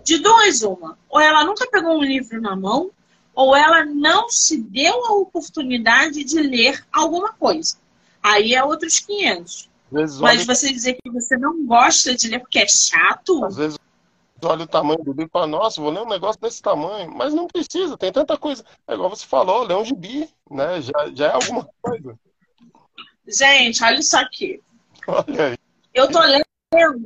De 0.05 0.18
duas, 0.18 0.62
uma. 0.62 0.97
Ou 1.09 1.18
ela 1.18 1.45
nunca 1.45 1.68
pegou 1.68 1.99
um 1.99 2.05
livro 2.05 2.41
na 2.41 2.55
mão, 2.55 2.93
ou 3.35 3.57
ela 3.57 3.85
não 3.85 4.31
se 4.31 4.57
deu 4.57 5.07
a 5.07 5.14
oportunidade 5.14 6.23
de 6.23 6.41
ler 6.41 6.87
alguma 6.93 7.33
coisa. 7.33 7.77
Aí 8.23 8.55
é 8.55 8.62
outros 8.62 9.01
500. 9.01 9.70
Mas 9.91 10.47
você 10.47 10.72
dizer 10.72 10.97
que 11.03 11.11
você 11.11 11.36
não 11.36 11.66
gosta 11.66 12.14
de 12.14 12.28
ler 12.28 12.41
porque 12.41 12.61
é 12.61 12.68
chato. 12.68 13.45
Às 13.45 13.57
vezes 13.57 13.78
olha 14.43 14.64
o 14.64 14.68
tamanho 14.68 15.03
do 15.03 15.11
livro 15.11 15.26
e 15.26 15.30
fala, 15.30 15.47
nossa, 15.47 15.80
vou 15.80 15.91
ler 15.91 16.01
um 16.01 16.09
negócio 16.09 16.41
desse 16.41 16.62
tamanho. 16.62 17.11
Mas 17.14 17.34
não 17.34 17.47
precisa, 17.47 17.97
tem 17.97 18.12
tanta 18.12 18.36
coisa. 18.36 18.64
É 18.86 18.95
igual 18.95 19.11
você 19.11 19.26
falou, 19.26 19.64
ler 19.64 19.76
um 19.76 19.84
gibi, 19.84 20.28
né? 20.51 20.80
Já, 20.80 20.93
já 21.14 21.26
é 21.26 21.32
alguma 21.32 21.68
coisa. 21.82 22.18
Gente, 23.26 23.82
olha 23.84 23.99
isso 23.99 24.16
aqui. 24.16 24.62
Olha 25.07 25.47
aí. 25.47 25.59
Eu 25.93 26.11
tô 26.11 26.20
lendo 26.20 26.45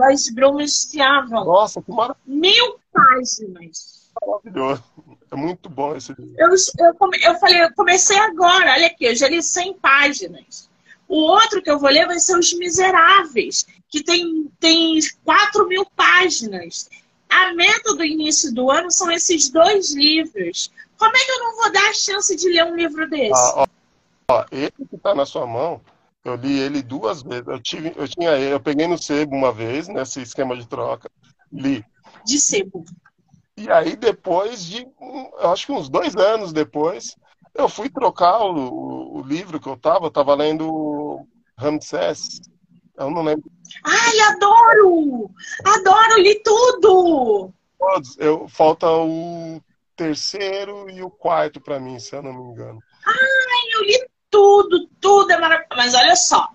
as 0.03 0.29
Brumas 0.29 0.89
de 0.91 1.01
Avon. 1.01 1.45
Nossa, 1.45 1.83
que 1.83 1.91
maravilha. 1.91 2.23
Mil 2.27 2.79
páginas. 2.93 4.11
Maravilhoso. 4.25 4.85
É 5.31 5.37
muito 5.37 5.69
bom 5.69 5.97
esse 5.97 6.13
livro. 6.13 6.35
Eu, 6.39 6.49
eu, 6.49 6.95
eu 7.23 7.35
falei, 7.39 7.63
eu 7.63 7.75
comecei 7.75 8.19
agora, 8.19 8.73
olha 8.73 8.87
aqui, 8.87 9.07
eu 9.07 9.17
já 9.17 9.29
li 9.29 9.43
100 9.43 9.75
páginas. 9.75 10.69
O 11.09 11.17
outro 11.17 11.63
que 11.63 11.71
eu 11.71 11.79
vou 11.79 11.91
ler 11.91 12.07
vai 12.07 12.19
ser 12.19 12.37
Os 12.39 12.53
Miseráveis, 12.55 13.67
que 13.89 14.03
tem, 14.03 14.51
tem 14.59 14.99
4 15.25 15.69
mil 15.69 15.85
páginas. 15.95 16.89
A 17.29 17.53
meta 17.55 17.95
do 17.95 18.05
início 18.05 18.53
do 18.55 18.71
ano 18.71 18.91
são 18.91 19.11
esses 19.11 19.51
dois 19.51 19.93
livros. 19.95 20.71
Como 20.97 21.17
é 21.17 21.25
que 21.25 21.31
eu 21.31 21.39
não 21.41 21.57
vou 21.57 21.73
dar 21.73 21.91
a 21.91 21.95
chance 21.95 22.35
de 22.37 22.49
ler 22.49 22.65
um 22.65 22.77
livro 22.77 23.09
desse? 23.09 23.33
Ah, 23.33 23.55
ó, 23.57 23.67
ó, 24.31 24.45
esse 24.51 24.89
que 24.89 24.97
está 24.97 25.15
na 25.15 25.27
sua 25.27 25.47
mão, 25.47 25.81
eu 26.25 26.37
li 26.37 26.59
ele 26.59 26.83
duas 26.83 27.23
vezes. 27.23 27.47
Eu, 27.47 27.61
tive, 27.61 27.93
eu 27.97 28.09
tinha 28.09 28.31
eu 28.39 28.61
peguei 28.61 28.87
no 28.87 28.97
sebo 28.97 29.37
uma 29.37 29.53
vez, 29.53 29.89
nesse 29.89 30.23
esquema 30.23 30.57
de 30.57 30.67
troca, 30.67 31.11
li. 31.53 31.85
De 32.25 32.39
sebo. 32.39 32.85
E 33.57 33.71
aí, 33.71 33.95
depois 33.95 34.65
de, 34.65 34.87
eu 35.01 35.51
acho 35.51 35.67
que 35.67 35.73
uns 35.73 35.89
dois 35.89 36.17
anos 36.17 36.53
depois, 36.53 37.17
eu 37.55 37.69
fui 37.69 37.89
trocar 37.89 38.41
o, 38.41 38.55
o, 38.55 39.19
o 39.19 39.23
livro 39.23 39.61
que 39.61 39.69
eu 39.69 39.75
estava, 39.75 40.05
eu 40.05 40.09
estava 40.09 40.35
lendo 40.35 41.27
Ramsés. 41.57 42.41
Eu 42.97 43.11
não 43.11 43.23
lembro. 43.23 43.51
Ai, 43.85 44.21
adoro! 44.21 45.31
Adoro, 45.65 46.21
li 46.21 46.41
tudo! 46.43 47.53
Eu, 48.19 48.49
falta 48.49 48.89
o 48.89 49.61
terceiro 49.97 50.89
e 50.91 51.03
o 51.03 51.11
quarto 51.11 51.61
para 51.61 51.81
mim, 51.81 51.99
se 51.99 52.15
eu 52.15 52.23
não 52.23 52.33
me 52.33 52.53
engano. 52.53 52.81
Ai, 53.07 53.75
eu 53.75 53.83
li 53.83 54.07
tudo, 54.31 54.89
tudo 55.01 55.33
é 55.33 55.39
maravilhoso. 55.39 55.77
Mas 55.77 55.95
olha 55.95 56.17
só, 56.17 56.49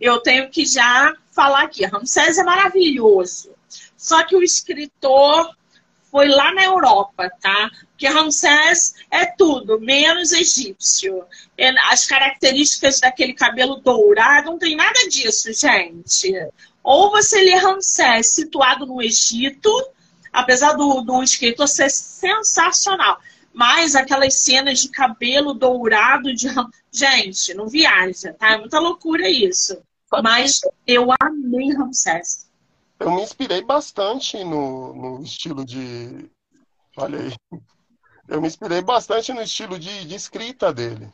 eu 0.00 0.20
tenho 0.20 0.50
que 0.50 0.64
já 0.64 1.14
falar 1.32 1.62
aqui. 1.62 1.84
Ramsés 1.84 2.38
é 2.38 2.44
maravilhoso. 2.44 3.52
Só 3.96 4.24
que 4.24 4.36
o 4.36 4.42
escritor 4.42 5.56
foi 6.14 6.28
lá 6.28 6.54
na 6.54 6.62
Europa, 6.62 7.28
tá? 7.40 7.68
Porque 7.88 8.06
Ramsés 8.06 8.94
é 9.10 9.26
tudo, 9.26 9.80
menos 9.80 10.30
egípcio. 10.30 11.24
As 11.90 12.06
características 12.06 13.00
daquele 13.00 13.34
cabelo 13.34 13.80
dourado, 13.80 14.52
não 14.52 14.56
tem 14.56 14.76
nada 14.76 15.08
disso, 15.08 15.52
gente. 15.52 16.32
Ou 16.84 17.10
você 17.10 17.42
lê 17.42 17.56
Ramsés 17.56 18.32
situado 18.32 18.86
no 18.86 19.02
Egito, 19.02 19.68
apesar 20.32 20.74
do, 20.74 21.00
do 21.00 21.20
escritor 21.20 21.66
ser 21.66 21.90
sensacional. 21.90 23.18
Mas 23.52 23.96
aquelas 23.96 24.34
cenas 24.34 24.82
de 24.82 24.90
cabelo 24.90 25.52
dourado 25.52 26.32
de. 26.32 26.46
Gente, 26.92 27.54
não 27.54 27.66
viaja, 27.66 28.32
tá? 28.34 28.52
É 28.52 28.58
muita 28.58 28.78
loucura 28.78 29.28
isso. 29.28 29.82
Mas 30.22 30.60
eu 30.86 31.08
amei 31.20 31.72
Ramsés 31.72 32.43
eu 33.04 33.10
me 33.10 33.22
inspirei 33.22 33.62
bastante 33.62 34.42
no, 34.42 34.94
no 34.94 35.22
estilo 35.22 35.64
de. 35.64 36.30
Olha 36.96 37.20
aí. 37.20 37.60
Eu 38.26 38.40
me 38.40 38.48
inspirei 38.48 38.80
bastante 38.80 39.32
no 39.34 39.42
estilo 39.42 39.78
de, 39.78 40.06
de 40.06 40.14
escrita 40.14 40.72
dele. 40.72 41.12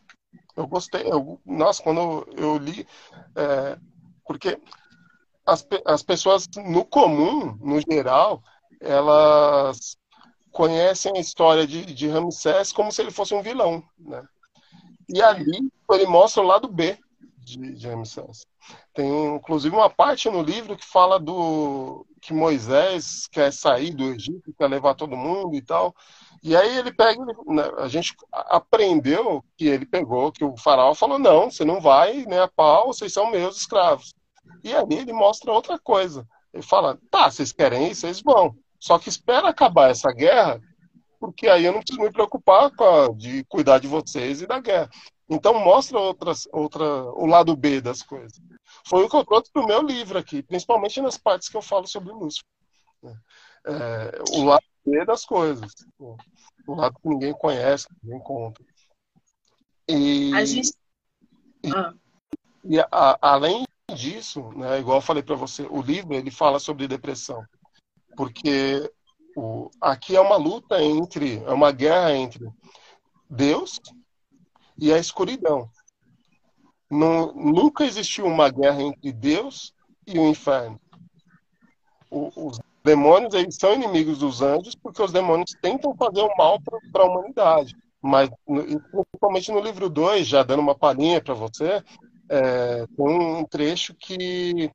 Eu 0.57 0.68
gostei. 0.68 1.03
Eu, 1.03 1.41
nossa, 1.45 1.82
quando 1.82 2.26
eu 2.36 2.59
li. 2.59 2.86
É, 3.34 3.76
porque 4.24 4.61
as, 5.45 5.66
as 5.84 6.03
pessoas, 6.05 6.47
no 6.64 6.84
comum, 6.84 7.59
no 7.61 7.80
geral, 7.80 8.41
elas 8.80 9.97
conhecem 10.53 11.12
a 11.16 11.20
história 11.20 11.66
de, 11.66 11.84
de 11.84 12.07
Ramsés 12.07 12.70
como 12.70 12.93
se 12.93 13.03
ele 13.03 13.11
fosse 13.11 13.34
um 13.34 13.43
vilão. 13.43 13.82
Né? 13.99 14.22
E 15.09 15.20
ali 15.20 15.68
ele 15.91 16.07
mostra 16.07 16.41
o 16.41 16.47
lado 16.47 16.68
B 16.68 16.97
de, 17.51 17.74
de. 17.74 17.88
Tem 18.94 19.34
inclusive 19.34 19.74
uma 19.74 19.90
parte 19.90 20.28
no 20.28 20.42
livro 20.42 20.76
que 20.76 20.84
fala 20.84 21.18
do 21.18 22.07
que 22.20 22.32
Moisés 22.32 23.26
quer 23.30 23.53
sair 23.53 23.92
do 23.92 24.05
Egito, 24.05 24.55
quer 24.57 24.68
levar 24.68 24.94
todo 24.94 25.16
mundo 25.16 25.55
e 25.55 25.62
tal. 25.62 25.94
E 26.42 26.57
aí 26.57 26.78
ele 26.78 26.92
pega, 26.92 27.24
né, 27.24 27.70
a 27.78 27.88
gente 27.88 28.14
aprendeu 28.32 29.44
que 29.57 29.66
ele 29.66 29.84
pegou, 29.84 30.32
que 30.32 30.44
o 30.44 30.57
faraó 30.57 30.94
falou: 30.94 31.18
não, 31.18 31.51
você 31.51 31.64
não 31.64 31.80
vai 31.80 32.24
nem 32.26 32.38
a 32.38 32.48
pau, 32.48 32.88
vocês 32.88 33.12
são 33.12 33.30
meus 33.30 33.59
escravos. 33.59 34.14
E 34.64 34.74
ali 34.74 34.96
ele 34.96 35.12
mostra 35.12 35.53
outra 35.53 35.78
coisa. 35.78 36.26
Ele 36.53 36.62
fala: 36.62 36.98
tá, 37.11 37.30
vocês 37.30 37.53
querem 37.53 37.88
ir, 37.88 37.94
vocês 37.94 38.20
vão. 38.22 38.55
Só 38.78 38.98
que 38.98 39.09
espera 39.09 39.48
acabar 39.48 39.90
essa 39.90 40.11
guerra, 40.12 40.61
porque 41.18 41.46
aí 41.48 41.66
eu 41.66 41.72
não 41.72 41.80
preciso 41.80 42.01
me 42.01 42.11
preocupar 42.11 42.70
a, 42.78 43.12
de 43.14 43.44
cuidar 43.44 43.78
de 43.78 43.86
vocês 43.86 44.40
e 44.40 44.46
da 44.46 44.59
guerra. 44.59 44.88
Então 45.31 45.55
mostra 45.61 45.97
outras, 45.97 46.49
outra, 46.53 46.85
o 46.85 47.24
lado 47.24 47.57
B 47.57 47.81
das 47.81 48.03
coisas. 48.03 48.41
Foi 48.85 49.05
o 49.05 49.09
que 49.09 49.14
eu 49.14 49.24
trouxe 49.24 49.53
para 49.53 49.62
o 49.62 49.66
meu 49.66 49.81
livro 49.81 50.18
aqui, 50.18 50.43
principalmente 50.43 51.01
nas 51.01 51.16
partes 51.16 51.49
que 51.49 51.57
eu 51.57 51.62
falo 51.62 51.87
sobre 51.87 52.12
Lúcifer. 52.12 52.45
Né? 53.01 53.16
É, 53.64 54.22
o 54.33 54.43
lado 54.43 54.64
B 54.85 55.05
das 55.05 55.24
coisas. 55.24 55.72
O 56.66 56.74
lado 56.74 56.99
que 57.01 57.09
ninguém 57.09 57.33
conhece, 57.33 57.87
que 57.87 57.95
ninguém 58.03 58.20
conta. 58.20 58.61
E, 59.89 60.35
a 60.35 60.45
gente... 60.45 60.72
ah. 61.72 61.95
e, 62.64 62.74
e 62.74 62.81
a, 62.81 63.18
além 63.22 63.64
disso, 63.95 64.51
né, 64.57 64.81
igual 64.81 64.99
eu 64.99 65.03
falei 65.03 65.22
para 65.22 65.37
você, 65.37 65.62
o 65.70 65.81
livro 65.81 66.12
ele 66.12 66.33
fala 66.33 66.59
sobre 66.59 66.89
depressão. 66.89 67.45
Porque 68.16 68.91
o, 69.37 69.70
aqui 69.81 70.16
é 70.16 70.20
uma 70.20 70.37
luta 70.37 70.83
entre, 70.83 71.37
é 71.45 71.53
uma 71.53 71.70
guerra 71.70 72.16
entre 72.16 72.51
Deus 73.28 73.81
e 74.81 74.93
a 74.93 74.99
escuridão. 74.99 75.68
Nunca 76.91 77.85
existiu 77.85 78.26
uma 78.26 78.51
guerra 78.51 78.83
entre 78.83 79.12
Deus 79.12 79.72
e 80.07 80.18
o 80.18 80.26
inferno. 80.26 80.81
O, 82.11 82.49
os 82.49 82.59
demônios 82.83 83.35
eles 83.35 83.57
são 83.57 83.74
inimigos 83.74 84.18
dos 84.18 84.43
anjos 84.43 84.74
porque 84.74 85.03
os 85.03 85.12
demônios 85.12 85.55
tentam 85.62 85.95
fazer 85.95 86.22
o 86.22 86.37
mal 86.37 86.59
para 86.93 87.03
a 87.03 87.07
humanidade. 87.07 87.76
Mas, 88.03 88.31
principalmente 88.47 89.53
no 89.53 89.61
livro 89.61 89.89
2, 89.91 90.26
já 90.26 90.43
dando 90.43 90.61
uma 90.61 90.74
palhinha 90.74 91.20
para 91.20 91.35
você, 91.35 91.85
é, 92.31 92.87
tem 92.87 93.07
um 93.07 93.45
trecho 93.45 93.95
que 93.95 94.70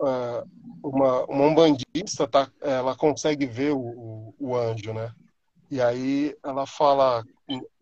uh, 0.00 0.48
uma, 0.82 1.24
uma 1.24 1.44
umbandista 1.46 2.28
tá, 2.28 2.48
ela 2.60 2.94
consegue 2.94 3.46
ver 3.46 3.72
o, 3.72 4.34
o, 4.38 4.56
anjo, 4.56 4.92
né? 4.92 5.12
E 5.70 5.80
aí 5.80 6.36
ela 6.44 6.66
fala. 6.66 7.24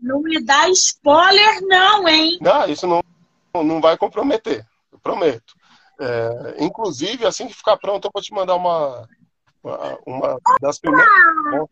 Não 0.01 0.21
me 0.23 0.43
dá 0.43 0.69
spoiler, 0.71 1.61
não, 1.63 2.09
hein? 2.09 2.39
Não, 2.41 2.67
isso 2.67 2.87
não, 2.87 3.03
não 3.63 3.81
vai 3.81 3.97
comprometer, 3.97 4.67
eu 4.93 4.99
prometo. 4.99 5.55
É, 6.01 6.65
inclusive, 6.65 7.27
assim 7.27 7.49
que 7.49 7.55
ficar 7.55 7.77
pronto, 7.77 8.05
eu 8.05 8.11
vou 8.13 8.23
te 8.23 8.33
mandar 8.33 8.55
uma, 8.55 9.09
uma, 9.63 9.99
uma 10.07 10.41
das 10.61 10.79
primeiras. 10.79 11.09
Né? 11.53 11.67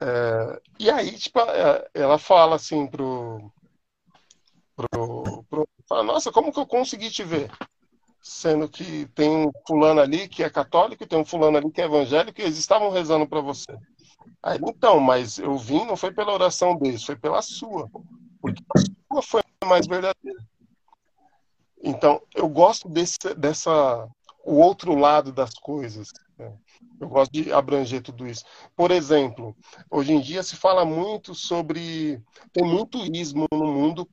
É, 0.00 0.60
e 0.78 0.90
aí, 0.90 1.16
tipo, 1.16 1.38
é, 1.40 1.88
ela 1.94 2.18
fala 2.18 2.56
assim 2.56 2.86
pro, 2.86 3.50
pro, 4.76 5.44
pro 5.48 5.68
fala, 5.88 6.02
nossa, 6.02 6.30
como 6.30 6.52
que 6.52 6.58
eu 6.58 6.66
consegui 6.66 7.10
te 7.10 7.22
ver? 7.22 7.50
Sendo 8.20 8.68
que 8.68 9.06
tem 9.14 9.28
um 9.28 9.50
fulano 9.66 10.00
ali 10.00 10.28
que 10.28 10.42
é 10.42 10.50
católico, 10.50 11.06
tem 11.06 11.18
um 11.18 11.24
fulano 11.24 11.56
ali 11.56 11.70
que 11.70 11.80
é 11.80 11.84
evangélico, 11.84 12.40
e 12.40 12.44
eles 12.44 12.58
estavam 12.58 12.90
rezando 12.90 13.26
para 13.26 13.40
você. 13.40 13.76
Aí, 14.42 14.58
então, 14.62 14.98
mas 15.00 15.38
eu 15.38 15.56
vim 15.56 15.84
não 15.84 15.96
foi 15.96 16.12
pela 16.12 16.32
oração 16.32 16.76
deles, 16.76 17.04
foi 17.04 17.16
pela 17.16 17.42
sua. 17.42 17.88
Porque 18.40 18.62
a 18.76 18.80
sua 18.80 19.22
foi 19.22 19.42
mais 19.64 19.86
verdadeira. 19.86 20.44
Então, 21.82 22.20
eu 22.34 22.48
gosto 22.48 22.88
desse, 22.88 23.18
dessa 23.36 24.08
o 24.44 24.54
outro 24.54 24.94
lado 24.94 25.32
das 25.32 25.54
coisas. 25.54 26.08
Né? 26.38 26.52
Eu 27.00 27.08
gosto 27.08 27.32
de 27.32 27.52
abranger 27.52 28.02
tudo 28.02 28.26
isso. 28.26 28.44
Por 28.76 28.90
exemplo, 28.90 29.56
hoje 29.90 30.12
em 30.12 30.20
dia 30.20 30.42
se 30.42 30.56
fala 30.56 30.84
muito 30.84 31.34
sobre. 31.34 32.22
Tem 32.52 32.64
muito 32.64 32.98
ismo 33.14 33.46
no 33.52 33.66
mundo 33.66 34.08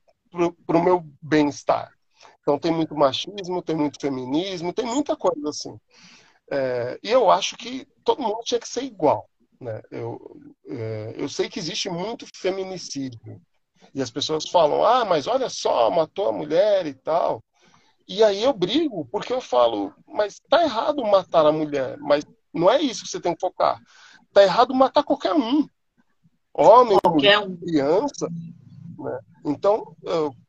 para 0.66 0.78
o 0.78 0.84
meu 0.84 1.04
bem-estar. 1.20 1.92
Então, 2.40 2.58
tem 2.58 2.72
muito 2.72 2.94
machismo, 2.94 3.62
tem 3.62 3.76
muito 3.76 4.00
feminismo, 4.00 4.72
tem 4.72 4.86
muita 4.86 5.16
coisa 5.16 5.50
assim. 5.50 5.76
É, 6.50 6.98
e 7.02 7.10
eu 7.10 7.30
acho 7.30 7.56
que 7.56 7.86
todo 8.02 8.22
mundo 8.22 8.40
tinha 8.42 8.58
que 8.58 8.68
ser 8.68 8.82
igual. 8.82 9.29
Né? 9.60 9.80
Eu, 9.90 10.18
é, 10.66 11.14
eu 11.16 11.28
sei 11.28 11.48
que 11.48 11.58
existe 11.58 11.90
muito 11.90 12.26
feminicídio. 12.34 13.40
E 13.94 14.00
as 14.00 14.10
pessoas 14.10 14.48
falam, 14.48 14.84
ah, 14.84 15.04
mas 15.04 15.26
olha 15.26 15.48
só, 15.48 15.90
matou 15.90 16.28
a 16.28 16.32
mulher 16.32 16.86
e 16.86 16.94
tal. 16.94 17.42
E 18.08 18.24
aí 18.24 18.42
eu 18.42 18.52
brigo, 18.52 19.06
porque 19.06 19.32
eu 19.32 19.40
falo, 19.40 19.94
mas 20.06 20.40
tá 20.48 20.62
errado 20.62 21.04
matar 21.04 21.46
a 21.46 21.52
mulher, 21.52 21.96
mas 21.98 22.24
não 22.52 22.70
é 22.70 22.80
isso 22.80 23.04
que 23.04 23.08
você 23.08 23.20
tem 23.20 23.34
que 23.34 23.40
focar. 23.40 23.80
Tá 24.32 24.42
errado 24.42 24.74
matar 24.74 25.02
qualquer 25.02 25.32
um. 25.32 25.66
Homem, 26.52 26.98
qualquer 27.00 27.38
um. 27.38 27.56
criança. 27.56 28.28
Né? 28.98 29.20
Então, 29.44 29.96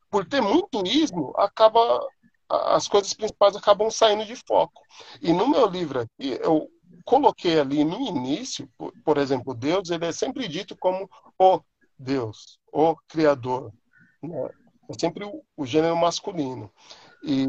por 0.10 0.26
ter 0.26 0.42
muito 0.42 0.86
ismo, 0.86 1.34
acaba 1.38 2.06
as 2.50 2.88
coisas 2.88 3.14
principais 3.14 3.56
acabam 3.56 3.90
saindo 3.90 4.26
de 4.26 4.36
foco. 4.36 4.82
E 5.22 5.32
no 5.32 5.48
meu 5.48 5.68
livro 5.68 6.02
aqui, 6.02 6.38
eu 6.42 6.68
coloquei 7.06 7.60
ali 7.60 7.84
no 7.84 8.00
início, 8.02 8.70
por, 9.04 9.18
exemplo, 9.18 9.54
Deus, 9.54 9.90
ele 9.90 10.06
é 10.06 10.12
sempre 10.12 10.48
dito 10.48 10.76
como 10.76 11.10
o 11.38 11.62
Deus, 11.98 12.60
o 12.72 12.96
Criador. 13.08 13.72
Né? 14.22 14.50
É 14.90 15.00
sempre 15.00 15.24
o, 15.24 15.44
o, 15.56 15.66
gênero 15.66 15.96
masculino. 15.96 16.72
E 17.24 17.46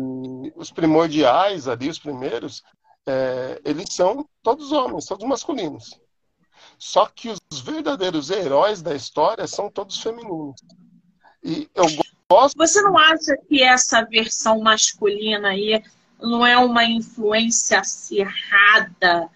os 0.54 0.70
primordiais 0.70 1.66
ali, 1.66 1.88
os 1.88 1.98
primeiros, 1.98 2.62
é, 3.06 3.60
eles 3.64 3.92
são 3.92 4.28
todos 4.42 4.70
homens, 4.70 5.06
todos 5.06 5.26
masculinos. 5.26 6.00
Só 6.78 7.06
que 7.06 7.28
os 7.50 7.60
verdadeiros 7.60 8.30
heróis 8.30 8.82
da 8.82 8.94
história 8.94 9.46
são 9.46 9.70
todos 9.70 10.00
femininos. 10.00 10.60
E 11.42 11.68
eu 11.74 11.84
gosto. 12.30 12.56
Você 12.56 12.80
não 12.82 12.96
acha 12.96 13.36
que 13.48 13.62
essa 13.62 14.04
versão 14.04 14.60
masculina 14.60 15.48
aí 15.48 15.82
não 16.20 16.46
é 16.46 16.56
uma 16.56 16.84
influência 16.84 17.80
acirrada 17.80 19.28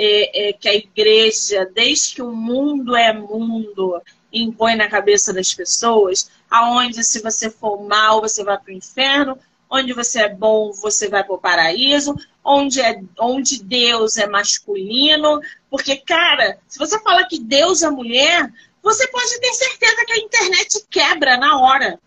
é, 0.00 0.50
é, 0.50 0.52
que 0.52 0.68
a 0.68 0.74
igreja, 0.74 1.68
desde 1.74 2.14
que 2.14 2.22
o 2.22 2.32
mundo 2.32 2.94
é 2.94 3.12
mundo, 3.12 4.00
impõe 4.32 4.76
na 4.76 4.88
cabeça 4.88 5.32
das 5.32 5.52
pessoas, 5.52 6.30
aonde 6.48 7.02
se 7.02 7.20
você 7.20 7.50
for 7.50 7.82
mal, 7.82 8.20
você 8.20 8.44
vai 8.44 8.56
para 8.56 8.72
o 8.72 8.76
inferno, 8.76 9.36
onde 9.68 9.92
você 9.92 10.20
é 10.20 10.28
bom, 10.28 10.70
você 10.72 11.08
vai 11.08 11.24
para 11.24 11.34
o 11.34 11.38
paraíso, 11.38 12.14
onde, 12.44 12.80
é, 12.80 13.00
onde 13.18 13.62
Deus 13.62 14.16
é 14.16 14.26
masculino. 14.28 15.40
Porque, 15.68 15.96
cara, 15.96 16.58
se 16.68 16.78
você 16.78 16.98
fala 17.00 17.26
que 17.26 17.40
Deus 17.40 17.82
é 17.82 17.90
mulher, 17.90 18.50
você 18.80 19.06
pode 19.08 19.40
ter 19.40 19.52
certeza 19.52 20.04
que 20.06 20.12
a 20.12 20.18
internet 20.18 20.86
quebra 20.88 21.36
na 21.36 21.60
hora. 21.60 22.00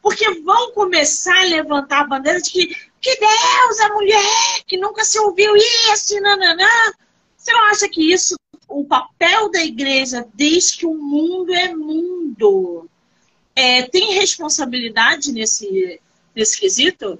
Porque 0.00 0.30
vão 0.42 0.72
começar 0.72 1.38
a 1.40 1.44
levantar 1.44 2.02
a 2.02 2.06
bandeira 2.06 2.40
de 2.40 2.50
que, 2.50 2.66
que 3.00 3.16
Deus 3.18 3.80
é 3.80 3.88
mulher, 3.88 4.62
que 4.66 4.76
nunca 4.76 5.04
se 5.04 5.18
ouviu 5.18 5.54
isso, 5.56 6.20
nananã. 6.20 6.92
Você 7.42 7.52
não 7.52 7.64
acha 7.70 7.88
que 7.88 8.12
isso, 8.12 8.36
o 8.68 8.84
papel 8.84 9.50
da 9.50 9.60
igreja, 9.64 10.24
desde 10.32 10.78
que 10.78 10.86
o 10.86 10.94
mundo 10.94 11.52
é 11.52 11.74
mundo, 11.74 12.88
é, 13.56 13.82
tem 13.82 14.12
responsabilidade 14.12 15.32
nesse, 15.32 16.00
nesse 16.36 16.60
quesito? 16.60 17.18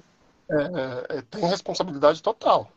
É, 0.48 1.16
é, 1.16 1.22
tem 1.22 1.44
responsabilidade 1.44 2.22
total. 2.22 2.70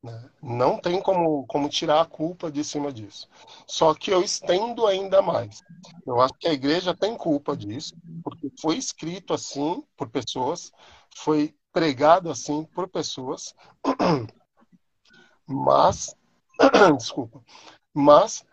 Né? 0.00 0.30
Não 0.40 0.78
tem 0.78 1.02
como, 1.02 1.44
como 1.48 1.68
tirar 1.68 2.02
a 2.02 2.06
culpa 2.06 2.52
de 2.52 2.62
cima 2.62 2.92
disso. 2.92 3.28
Só 3.66 3.92
que 3.92 4.12
eu 4.12 4.22
estendo 4.22 4.86
ainda 4.86 5.20
mais. 5.20 5.60
Eu 6.06 6.20
acho 6.20 6.34
que 6.34 6.46
a 6.46 6.52
igreja 6.52 6.94
tem 6.94 7.16
culpa 7.16 7.56
disso, 7.56 7.96
porque 8.22 8.48
foi 8.60 8.76
escrito 8.76 9.34
assim 9.34 9.82
por 9.96 10.08
pessoas, 10.08 10.70
foi 11.16 11.52
pregado 11.72 12.30
assim 12.30 12.62
por 12.62 12.88
pessoas, 12.88 13.56
mas, 15.44 16.14
desculpa, 16.96 17.42
mas 17.94 18.44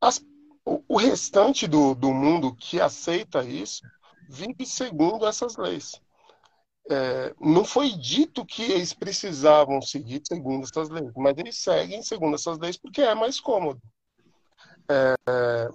as, 0.00 0.24
o, 0.64 0.96
restante 0.96 1.66
do, 1.66 1.94
do 1.94 2.12
mundo 2.12 2.54
que 2.54 2.80
aceita 2.80 3.44
isso 3.44 3.82
vive 4.28 4.66
segundo 4.66 5.26
essas 5.26 5.56
leis 5.56 6.00
é, 6.88 7.34
não 7.40 7.64
foi 7.64 7.90
dito 7.90 8.44
que 8.44 8.62
eles 8.62 8.92
precisavam 8.92 9.82
seguir 9.82 10.22
segundo 10.26 10.64
essas 10.64 10.88
leis, 10.88 11.12
mas 11.16 11.36
eles 11.36 11.58
seguem 11.58 12.02
segundo 12.02 12.34
essas 12.34 12.58
leis 12.58 12.76
porque 12.76 13.02
é 13.02 13.14
mais 13.14 13.40
cômodo. 13.40 13.80
É, 14.88 15.68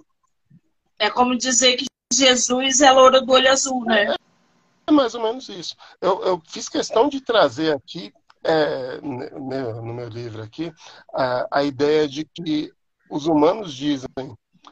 é 0.98 1.10
como 1.10 1.36
dizer 1.36 1.76
que 1.76 1.84
Jesus 2.12 2.80
é 2.80 2.90
louro 2.90 3.20
do 3.20 3.32
olho 3.32 3.50
azul, 3.50 3.84
né? 3.84 4.14
É, 4.86 4.90
mais 4.90 5.14
ou 5.14 5.22
menos 5.22 5.48
isso. 5.48 5.76
Eu, 6.00 6.22
eu 6.24 6.42
fiz 6.48 6.68
questão 6.68 7.08
de 7.08 7.20
trazer 7.20 7.74
aqui, 7.74 8.12
é, 8.44 9.00
no 9.00 9.94
meu 9.94 10.08
livro 10.08 10.42
aqui, 10.42 10.72
a, 11.14 11.46
a 11.50 11.64
ideia 11.64 12.08
de 12.08 12.24
que 12.24 12.72
os 13.10 13.26
humanos 13.26 13.74
dizem, 13.74 14.08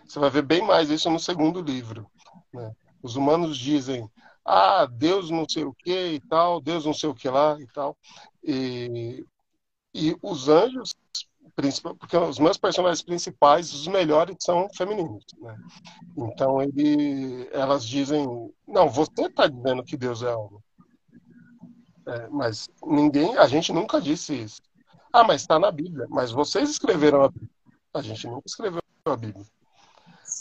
você 0.06 0.18
vai 0.18 0.30
ver 0.30 0.42
bem 0.42 0.62
mais 0.62 0.90
isso 0.90 1.10
no 1.10 1.18
segundo 1.18 1.60
livro, 1.60 2.06
né? 2.52 2.72
Os 3.02 3.16
humanos 3.16 3.56
dizem, 3.56 4.08
ah, 4.44 4.86
Deus 4.86 5.30
não 5.30 5.48
sei 5.48 5.64
o 5.64 5.74
que 5.74 6.14
e 6.14 6.20
tal, 6.20 6.60
Deus 6.60 6.84
não 6.84 6.94
sei 6.94 7.08
o 7.08 7.14
que 7.14 7.28
lá 7.28 7.58
e 7.60 7.66
tal. 7.68 7.96
E, 8.42 9.24
e 9.94 10.16
os 10.22 10.48
anjos, 10.48 10.94
porque 11.98 12.16
os 12.16 12.38
meus 12.38 12.56
personagens 12.56 13.02
principais, 13.02 13.72
os 13.72 13.86
melhores 13.86 14.36
são 14.40 14.68
femininos, 14.74 15.24
né? 15.38 15.56
Então 16.16 16.62
ele, 16.62 17.48
elas 17.52 17.86
dizem, 17.86 18.52
não, 18.66 18.88
você 18.88 19.26
está 19.26 19.46
dizendo 19.46 19.84
que 19.84 19.96
Deus 19.96 20.22
é 20.22 20.34
homem. 20.34 20.60
É, 22.10 22.28
mas 22.28 22.68
ninguém, 22.84 23.36
a 23.36 23.46
gente 23.46 23.72
nunca 23.72 24.00
disse 24.00 24.34
isso. 24.34 24.60
Ah, 25.12 25.22
mas 25.22 25.42
está 25.42 25.58
na 25.58 25.70
Bíblia. 25.70 26.06
Mas 26.10 26.32
vocês 26.32 26.68
escreveram 26.68 27.22
a 27.22 27.28
Bíblia. 27.28 27.50
A 27.94 28.02
gente 28.02 28.26
nunca 28.26 28.46
escreveu 28.46 28.82
a 29.04 29.16
Bíblia. 29.16 29.46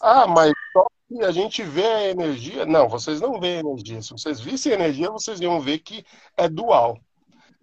Ah, 0.02 0.26
mas 0.28 0.52
só 0.74 0.88
e 1.12 1.24
a 1.24 1.32
gente 1.32 1.64
vê 1.64 1.86
a 1.86 2.10
energia. 2.10 2.66
Não, 2.66 2.88
vocês 2.88 3.20
não 3.20 3.40
veem 3.40 3.60
energia. 3.60 4.02
Se 4.02 4.12
vocês 4.12 4.40
vissem 4.40 4.74
energia, 4.74 5.10
vocês 5.10 5.40
iam 5.40 5.60
ver 5.60 5.80
que 5.80 6.06
é 6.38 6.48
dual. 6.48 7.00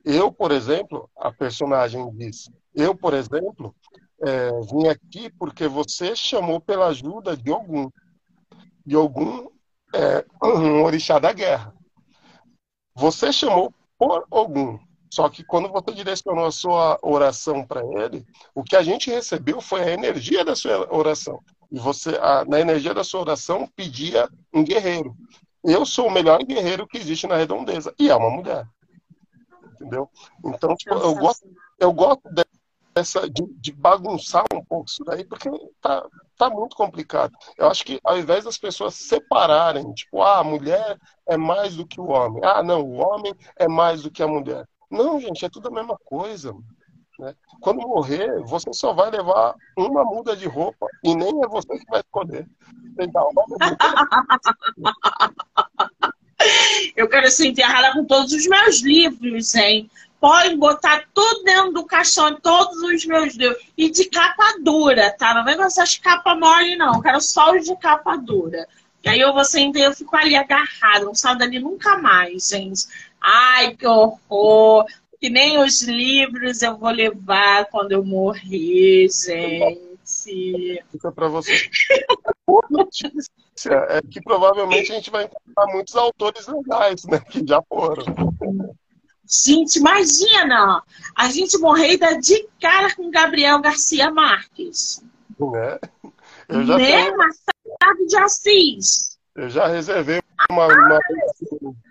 Eu, 0.05 0.33
por 0.33 0.51
exemplo, 0.51 1.09
a 1.17 1.33
personagem 1.33 2.09
diz: 2.17 2.51
Eu, 2.75 2.95
por 2.95 3.15
exemplo, 3.15 3.75
é, 4.21 4.51
vim 4.63 4.89
aqui 4.89 5.31
porque 5.39 5.69
você 5.69 6.15
chamou 6.17 6.61
pela 6.61 6.89
ajuda 6.89 7.37
de 7.37 7.51
algum. 7.51 7.89
De 8.85 8.97
algum 8.97 9.49
é, 9.93 10.25
um 10.43 10.83
orixá 10.83 11.19
da 11.19 11.33
guerra. 11.33 11.73
Você 12.97 13.33
chamou 13.33 13.73
por 13.99 14.27
algum. 14.31 14.79
Só 15.11 15.29
que 15.29 15.45
quando 15.45 15.71
você 15.71 15.93
direcionou 15.93 16.47
a 16.47 16.53
sua 16.53 16.99
oração 17.03 17.65
para 17.65 17.81
ele, 18.03 18.27
o 18.55 18.63
que 18.63 18.77
a 18.77 18.83
gente 18.83 19.11
recebeu 19.11 19.61
foi 19.61 19.83
a 19.83 19.91
energia 19.91 20.45
da 20.45 20.55
sua 20.55 20.93
oração. 20.95 21.41
E 21.71 21.79
você, 21.79 22.17
a, 22.21 22.45
na 22.45 22.61
energia 22.61 22.93
da 22.93 23.05
sua 23.05 23.21
oração, 23.21 23.69
pedia 23.75 24.29
um 24.53 24.63
guerreiro. 24.63 25.17
Eu 25.65 25.85
sou 25.85 26.09
o 26.09 26.13
melhor 26.13 26.43
guerreiro 26.45 26.87
que 26.87 26.99
existe 26.99 27.27
na 27.27 27.37
redondeza. 27.37 27.95
E 27.99 28.11
é 28.11 28.15
uma 28.15 28.31
mulher. 28.31 28.67
Entendeu? 29.75 30.09
Então, 30.45 30.75
tipo, 30.77 30.95
eu 30.95 31.15
gosto, 31.15 31.49
eu 31.79 31.93
gosto 31.93 32.23
dessa, 32.95 33.29
de, 33.29 33.45
de, 33.61 33.73
bagunçar 33.73 34.45
um 34.53 34.65
pouco 34.65 34.89
isso 34.89 35.05
daí, 35.05 35.25
porque 35.25 35.51
tá, 35.81 36.07
tá 36.37 36.51
muito 36.51 36.77
complicado. 36.77 37.33
Eu 37.57 37.69
acho 37.69 37.85
que 37.85 38.01
ao 38.05 38.19
invés 38.19 38.45
das 38.45 38.59
pessoas 38.59 38.95
separarem, 38.95 39.93
tipo, 39.93 40.23
ah, 40.23 40.39
a 40.39 40.45
mulher 40.45 40.99
é 41.29 41.37
mais 41.37 41.77
do 41.77 41.87
que 41.87 42.01
o 42.01 42.09
homem. 42.09 42.43
Ah, 42.45 42.63
não, 42.63 42.83
o 42.83 42.97
homem 42.97 43.35
é 43.57 43.69
mais 43.69 44.03
do 44.03 44.11
que 44.11 44.23
a 44.23 44.29
mulher. 44.29 44.67
Não, 44.91 45.21
gente, 45.21 45.45
é 45.45 45.49
tudo 45.49 45.69
a 45.69 45.73
mesma 45.73 45.99
coisa. 46.05 46.55
Né? 47.19 47.35
Quando 47.61 47.81
morrer, 47.81 48.43
você 48.45 48.73
só 48.73 48.93
vai 48.93 49.11
levar 49.11 49.55
uma 49.77 50.05
muda 50.05 50.37
de 50.37 50.47
roupa 50.47 50.87
e 51.03 51.15
nem 51.15 51.43
é 51.43 51.49
você 51.49 51.79
que 51.79 51.91
vai 51.91 52.01
escolher. 52.01 52.47
Eu 56.95 57.09
quero 57.09 57.31
ser 57.31 57.49
enterrada 57.49 57.93
com 57.93 58.05
todos 58.05 58.33
os 58.33 58.47
meus 58.47 58.81
livros, 58.81 59.55
hein? 59.55 59.91
Pode 60.21 60.57
botar 60.57 61.05
tudo 61.13 61.45
dentro 61.45 61.73
do 61.73 61.85
caixão, 61.85 62.35
todos 62.41 62.77
os 62.83 63.05
meus 63.05 63.35
livros. 63.35 63.63
E 63.77 63.91
de 63.91 64.07
capa 64.07 64.57
dura, 64.63 65.11
tá? 65.11 65.35
Não 65.35 65.45
vem 65.45 65.57
com 65.57 65.65
essas 65.65 65.97
capas 65.99 66.39
mole, 66.39 66.77
não. 66.77 66.95
Eu 66.95 67.03
quero 67.03 67.21
só 67.21 67.55
os 67.55 67.65
de 67.65 67.77
capa 67.77 68.17
dura. 68.17 68.67
E 69.05 69.09
aí 69.09 69.21
eu 69.21 69.33
vou 69.33 69.45
sentar, 69.45 69.83
eu 69.83 69.93
fico 69.93 70.17
ali 70.17 70.35
agarrada, 70.35 71.05
não 71.05 71.15
saio 71.15 71.39
dali 71.39 71.59
nunca 71.59 71.97
mais, 71.99 72.49
gente. 72.49 72.87
Ai, 73.21 73.77
que 73.77 73.87
horror! 73.87 74.87
que 75.21 75.31
nem 75.31 75.59
os 75.59 75.83
livros 75.83 76.63
eu 76.63 76.77
vou 76.77 76.91
levar 76.91 77.67
quando 77.67 77.93
eu 77.93 78.05
morrer, 78.05 79.09
gente. 79.09 80.83
Fica 80.93 81.11
para 81.13 81.29
você. 81.29 81.53
É 83.69 84.03
que 84.03 84.21
provavelmente 84.21 84.93
a 84.93 84.95
gente 84.97 85.11
vai 85.11 85.25
encontrar 85.25 85.67
muitos 85.73 85.97
autores 85.97 86.47
legais, 86.47 87.05
né? 87.05 87.19
Que 87.21 87.43
já 87.45 87.63
foram. 87.63 88.05
Gente, 89.27 89.79
imagina! 89.79 90.83
A 91.15 91.29
gente 91.29 91.59
morrer 91.59 91.95
e 91.95 91.99
dar 91.99 92.19
de 92.19 92.49
cara 92.61 92.95
com 92.95 93.11
Gabriel 93.11 93.61
Garcia 93.61 94.11
Marques. 94.11 95.03
Né? 95.39 95.79
Eu 96.49 96.65
já 96.65 96.79
né? 96.79 96.87
Tenho... 96.87 97.17
Machado 97.17 98.07
de 98.07 98.17
Assis. 98.17 99.19
Eu 99.35 99.51
já 99.51 99.67
reservei 99.67 100.23
uma, 100.51 100.67
uma 100.67 100.99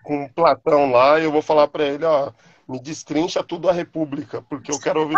com 0.04 0.30
Platão 0.30 0.92
lá 0.92 1.20
e 1.20 1.26
eu 1.26 1.32
vou 1.32 1.42
falar 1.42 1.68
para 1.68 1.86
ele, 1.86 2.04
ó, 2.06 2.32
me 2.68 2.80
destrincha 2.80 3.44
tudo 3.44 3.70
a 3.70 3.74
República, 3.74 4.42
porque 4.42 4.72
eu 4.72 4.80
quero 4.80 5.02
ouvir 5.02 5.16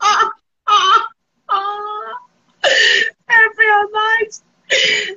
ah! 0.00 0.30
Ah, 0.66 1.08
ah, 1.48 2.16
É 3.28 3.48
verdade. 3.50 4.50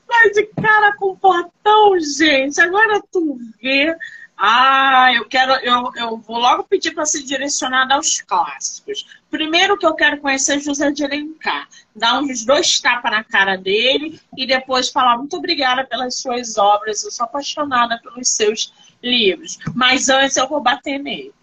Mas 0.09 0.32
de 0.34 0.45
cara 0.61 0.95
com 0.97 1.11
o 1.11 1.18
portão, 1.18 1.99
gente, 1.99 2.59
agora 2.59 3.01
tu 3.11 3.38
vê 3.61 3.95
ah, 4.38 5.11
eu 5.13 5.25
quero, 5.25 5.53
eu, 5.63 5.91
eu 5.95 6.17
vou 6.17 6.38
logo 6.38 6.63
pedir 6.63 6.91
para 6.91 7.05
ser 7.05 7.23
direcionada 7.23 7.93
aos 7.95 8.19
clássicos. 8.21 9.05
Primeiro 9.29 9.77
que 9.77 9.86
eu 9.86 9.93
quero 9.93 10.19
conhecer 10.19 10.59
José 10.59 10.91
de 10.91 11.05
Alencar, 11.05 11.67
dar 11.95 12.19
uns 12.19 12.43
dois 12.43 12.79
tapas 12.79 13.11
na 13.11 13.23
cara 13.23 13.55
dele 13.55 14.19
e 14.36 14.45
depois 14.45 14.89
falar 14.89 15.17
muito 15.17 15.38
obrigada 15.38 15.86
pelas 15.86 16.15
suas 16.15 16.57
obras. 16.57 17.03
Eu 17.03 17.11
sou 17.11 17.25
apaixonada 17.25 17.99
pelos 18.03 18.29
seus 18.29 18.73
livros, 19.01 19.59
mas 19.73 20.09
antes 20.09 20.36
eu 20.36 20.47
vou 20.47 20.61
bater 20.61 20.97
nele. 20.97 21.34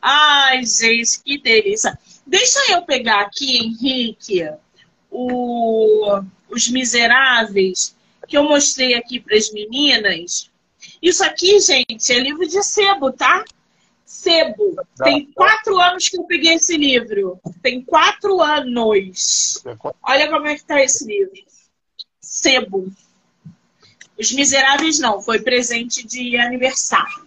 Ai, 0.00 0.64
gente, 0.64 1.20
que 1.22 1.38
delícia. 1.38 1.98
Deixa 2.26 2.60
eu 2.70 2.82
pegar 2.82 3.22
aqui, 3.22 3.58
Henrique, 3.58 4.48
o, 5.10 6.20
os 6.48 6.68
Miseráveis 6.68 7.96
que 8.26 8.36
eu 8.36 8.44
mostrei 8.44 8.94
aqui 8.94 9.20
para 9.20 9.36
as 9.36 9.52
meninas. 9.52 10.50
Isso 11.06 11.22
aqui, 11.22 11.60
gente, 11.60 12.12
é 12.12 12.18
livro 12.18 12.44
de 12.48 12.60
sebo, 12.64 13.12
tá? 13.12 13.44
Sebo. 14.04 14.74
Tem 15.04 15.30
quatro 15.30 15.78
anos 15.78 16.08
que 16.08 16.18
eu 16.18 16.24
peguei 16.24 16.54
esse 16.54 16.76
livro. 16.76 17.40
Tem 17.62 17.80
quatro 17.80 18.42
anos. 18.42 19.62
Olha 20.02 20.28
como 20.28 20.48
é 20.48 20.56
que 20.56 20.64
tá 20.64 20.82
esse 20.82 21.06
livro. 21.06 21.32
Sebo. 22.20 22.92
Os 24.18 24.32
Miseráveis 24.32 24.98
não, 24.98 25.22
foi 25.22 25.40
presente 25.40 26.04
de 26.04 26.36
aniversário. 26.38 27.24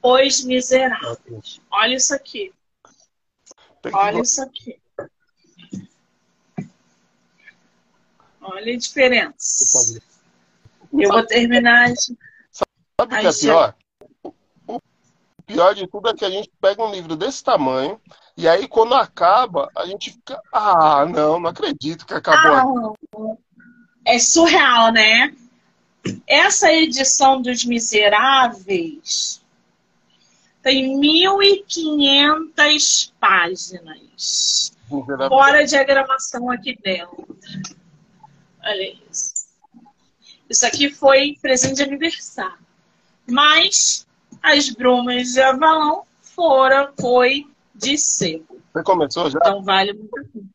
Os 0.00 0.44
Miseráveis. 0.44 1.60
Olha 1.68 1.96
isso 1.96 2.14
aqui. 2.14 2.54
Olha 3.92 4.20
isso 4.20 4.40
aqui. 4.40 4.80
Olha 8.42 8.74
a 8.74 8.76
diferença. 8.76 10.00
Eu 10.92 11.08
vou 11.08 11.24
terminar. 11.24 11.88
Sabe 12.50 12.68
o 12.98 13.06
que 13.06 13.26
é 13.26 13.32
pior? 13.32 13.74
O 14.66 14.80
pior 15.46 15.74
de 15.74 15.86
tudo 15.86 16.08
é 16.08 16.14
que 16.14 16.24
a 16.24 16.30
gente 16.30 16.50
pega 16.60 16.84
um 16.84 16.92
livro 16.92 17.16
desse 17.16 17.42
tamanho 17.42 18.00
e 18.36 18.48
aí 18.48 18.66
quando 18.66 18.94
acaba, 18.94 19.70
a 19.76 19.86
gente 19.86 20.12
fica. 20.12 20.40
Ah, 20.52 21.06
não, 21.06 21.38
não 21.38 21.50
acredito 21.50 22.06
que 22.06 22.14
acabou. 22.14 22.96
Ah, 23.14 23.36
é 24.04 24.18
surreal, 24.18 24.92
né? 24.92 25.34
Essa 26.26 26.72
edição 26.72 27.40
dos 27.40 27.64
Miseráveis 27.64 29.40
tem 30.62 30.98
1.500 30.98 33.12
páginas. 33.20 34.72
Fora 35.28 35.60
a 35.60 35.64
diagramação 35.64 36.50
aqui 36.50 36.76
dentro. 36.82 37.36
Olha 38.64 38.96
isso. 39.10 39.32
Isso 40.48 40.66
aqui 40.66 40.90
foi 40.90 41.36
presente 41.40 41.76
de 41.76 41.82
aniversário. 41.82 42.58
Mas 43.28 44.06
as 44.42 44.70
brumas 44.70 45.32
de 45.32 45.40
Avalon 45.40 46.02
foram, 46.20 46.92
foi 47.00 47.46
de 47.74 47.96
sebo. 47.96 48.60
Você 48.72 48.82
começou 48.82 49.30
já? 49.30 49.38
Então 49.38 49.62
vale 49.62 49.92
muito 49.92 50.18
a 50.18 50.24
pena. 50.24 50.48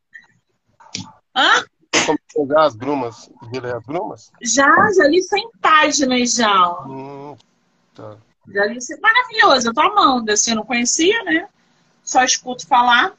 Hã? 1.36 1.66
Começou 2.06 2.48
já 2.48 2.66
as 2.66 2.76
brumas? 2.76 3.30
Virei 3.52 3.72
as 3.72 3.84
brumas? 3.86 4.32
Já, 4.42 4.68
já 4.96 5.08
li 5.08 5.22
100 5.22 5.52
páginas 5.62 6.34
já. 6.34 6.72
Hum, 6.86 7.36
tá. 7.94 8.18
Já 8.48 8.66
li 8.66 8.80
Maravilhoso, 9.02 9.70
eu 9.70 9.74
tô 9.74 9.82
amando. 9.82 10.32
Assim, 10.32 10.52
eu 10.52 10.58
não 10.58 10.66
conhecia, 10.66 11.24
né? 11.24 11.48
Só 12.04 12.24
escuto 12.24 12.66
falar. 12.66 13.14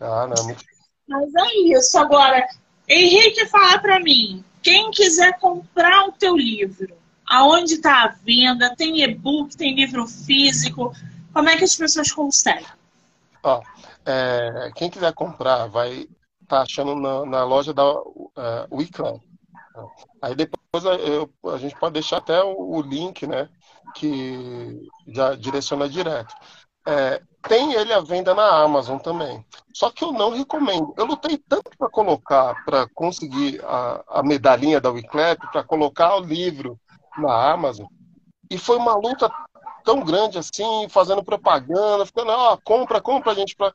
Ah, 0.00 0.26
não. 0.26 0.56
Mas 1.08 1.34
é 1.34 1.76
isso. 1.76 1.98
Agora, 1.98 2.46
Henrique, 2.88 3.46
fala 3.46 3.78
para 3.78 4.00
mim. 4.00 4.44
Quem 4.62 4.90
quiser 4.90 5.38
comprar 5.38 6.06
o 6.06 6.12
teu 6.12 6.36
livro, 6.36 6.96
aonde 7.26 7.74
está 7.74 8.04
a 8.04 8.08
venda? 8.08 8.74
Tem 8.76 9.02
e-book, 9.02 9.56
tem 9.56 9.74
livro 9.74 10.06
físico? 10.06 10.92
Como 11.32 11.48
é 11.48 11.56
que 11.56 11.64
as 11.64 11.76
pessoas 11.76 12.10
conseguem? 12.12 12.66
Ó, 13.42 13.62
é, 14.06 14.70
quem 14.74 14.88
quiser 14.88 15.12
comprar, 15.12 15.66
vai 15.66 16.08
tá 16.46 16.62
achando 16.62 16.94
na, 16.94 17.24
na, 17.26 17.44
loja 17.44 17.72
da 17.72 17.84
uh, 18.00 18.32
Wiclan. 18.70 19.18
Aí 20.22 20.34
depois 20.34 20.84
eu, 20.84 21.30
a 21.52 21.58
gente 21.58 21.74
pode 21.76 21.94
deixar 21.94 22.18
até 22.18 22.42
o, 22.42 22.76
o 22.76 22.82
link, 22.82 23.26
né? 23.26 23.48
Que 23.94 24.88
já 25.08 25.34
direciona 25.34 25.88
direto. 25.88 26.34
É, 26.86 27.20
tem 27.48 27.72
ele 27.74 27.92
à 27.92 28.00
venda 28.00 28.34
na 28.34 28.62
Amazon 28.62 28.98
também. 28.98 29.44
Só 29.72 29.90
que 29.90 30.04
eu 30.04 30.12
não 30.12 30.30
recomendo. 30.30 30.94
Eu 30.96 31.04
lutei 31.04 31.36
tanto 31.36 31.70
para 31.76 31.88
colocar, 31.88 32.64
para 32.64 32.88
conseguir 32.94 33.62
a, 33.64 34.04
a, 34.08 34.22
medalhinha 34.22 34.80
da 34.80 34.90
Wiclap, 34.90 35.38
para 35.52 35.62
colocar 35.62 36.16
o 36.16 36.20
livro 36.20 36.78
na 37.18 37.52
Amazon. 37.52 37.86
E 38.50 38.58
foi 38.58 38.76
uma 38.76 38.94
luta 38.94 39.30
tão 39.84 40.00
grande 40.00 40.38
assim, 40.38 40.88
fazendo 40.88 41.22
propaganda, 41.22 42.06
ficando, 42.06 42.30
ó, 42.30 42.54
oh, 42.54 42.58
compra, 42.62 43.00
compra, 43.00 43.34
gente. 43.34 43.54
Pra... 43.54 43.72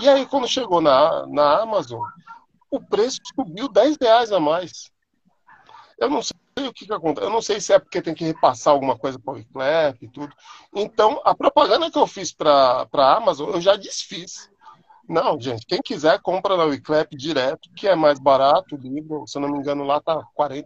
E 0.00 0.08
aí, 0.08 0.26
quando 0.26 0.48
chegou 0.48 0.80
na, 0.80 1.26
na 1.28 1.60
Amazon, 1.62 2.00
o 2.70 2.80
preço 2.80 3.18
subiu 3.34 3.68
10 3.68 3.98
reais 4.00 4.32
a 4.32 4.40
mais. 4.40 4.90
Eu 5.98 6.10
não 6.10 6.22
sei 6.22 6.36
o 6.60 6.72
que, 6.72 6.86
que 6.86 6.92
acontece. 6.92 7.26
Eu 7.26 7.30
não 7.30 7.42
sei 7.42 7.60
se 7.60 7.72
é 7.72 7.78
porque 7.78 8.02
tem 8.02 8.14
que 8.14 8.24
repassar 8.24 8.72
alguma 8.72 8.96
coisa 8.96 9.18
para 9.18 9.32
o 9.32 9.36
Wiclap 9.36 10.02
e 10.02 10.08
tudo. 10.08 10.34
Então, 10.74 11.20
a 11.24 11.34
propaganda 11.34 11.90
que 11.90 11.98
eu 11.98 12.06
fiz 12.06 12.32
para 12.32 12.86
a 12.92 13.16
Amazon, 13.16 13.50
eu 13.50 13.60
já 13.60 13.76
desfiz. 13.76 14.50
Não, 15.08 15.40
gente, 15.40 15.66
quem 15.66 15.80
quiser, 15.82 16.20
compra 16.20 16.56
na 16.56 16.64
Wiclap 16.64 17.16
direto, 17.16 17.70
que 17.74 17.88
é 17.88 17.94
mais 17.94 18.18
barato 18.18 18.76
o 18.76 18.78
livro. 18.78 19.26
Se 19.26 19.38
eu 19.38 19.42
não 19.42 19.50
me 19.50 19.58
engano, 19.58 19.84
lá 19.84 20.00
tá 20.00 20.14
R$ 20.14 20.64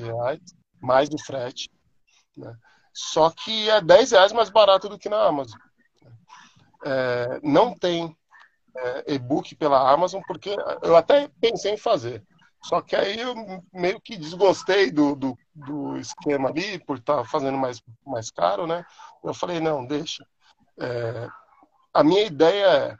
reais, 0.00 0.40
mais 0.80 1.08
do 1.08 1.18
frete. 1.18 1.70
Né? 2.36 2.54
Só 2.92 3.30
que 3.30 3.68
é 3.68 3.80
10 3.80 4.12
reais 4.12 4.32
mais 4.32 4.50
barato 4.50 4.88
do 4.88 4.98
que 4.98 5.08
na 5.08 5.20
Amazon. 5.26 5.58
É, 6.84 7.40
não 7.42 7.74
tem 7.74 8.16
é, 8.76 9.14
e-book 9.14 9.54
pela 9.56 9.90
Amazon, 9.90 10.22
porque 10.26 10.56
eu 10.82 10.96
até 10.96 11.28
pensei 11.40 11.74
em 11.74 11.76
fazer. 11.76 12.22
Só 12.64 12.80
que 12.80 12.96
aí 12.96 13.20
eu 13.20 13.34
meio 13.74 14.00
que 14.00 14.16
desgostei 14.16 14.90
do, 14.90 15.14
do, 15.14 15.38
do 15.54 15.98
esquema 15.98 16.48
ali, 16.48 16.78
por 16.78 16.96
estar 16.96 17.18
tá 17.18 17.24
fazendo 17.24 17.58
mais, 17.58 17.82
mais 18.06 18.30
caro, 18.30 18.66
né? 18.66 18.86
Eu 19.22 19.34
falei, 19.34 19.60
não, 19.60 19.84
deixa. 19.84 20.26
É, 20.80 21.28
a 21.92 22.02
minha 22.02 22.22
ideia 22.22 22.66
é, 22.66 22.96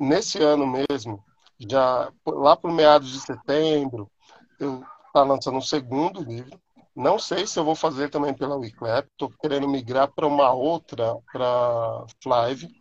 nesse 0.00 0.42
ano 0.42 0.66
mesmo, 0.66 1.22
já 1.58 2.10
lá 2.26 2.56
para 2.56 2.72
meados 2.72 3.12
de 3.12 3.20
setembro, 3.20 4.10
eu 4.58 4.82
tá 5.12 5.22
lançando 5.22 5.58
um 5.58 5.62
segundo 5.62 6.22
livro. 6.22 6.58
Não 6.94 7.18
sei 7.18 7.46
se 7.46 7.58
eu 7.58 7.64
vou 7.64 7.74
fazer 7.74 8.08
também 8.08 8.32
pela 8.32 8.56
Wiclap. 8.56 9.06
Estou 9.06 9.30
querendo 9.38 9.68
migrar 9.68 10.10
para 10.10 10.26
uma 10.26 10.50
outra, 10.50 11.14
para 11.30 12.06
Flive. 12.22 12.74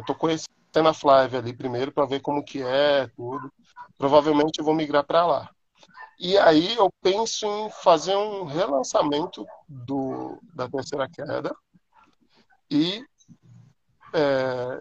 Estou 0.00 0.14
é, 0.14 0.18
conhecendo 0.18 0.88
a 0.88 0.92
Flive 0.92 1.38
ali 1.38 1.56
primeiro 1.56 1.90
para 1.90 2.04
ver 2.04 2.20
como 2.20 2.44
que 2.44 2.62
é 2.62 3.06
tudo 3.16 3.50
provavelmente 3.98 4.60
eu 4.60 4.64
vou 4.64 4.74
migrar 4.74 5.04
para 5.04 5.26
lá. 5.26 5.50
E 6.18 6.38
aí 6.38 6.74
eu 6.76 6.90
penso 7.02 7.46
em 7.46 7.70
fazer 7.70 8.16
um 8.16 8.44
relançamento 8.44 9.46
do, 9.68 10.38
da 10.54 10.68
terceira 10.68 11.08
queda 11.08 11.54
e 12.70 13.04
é, 14.12 14.80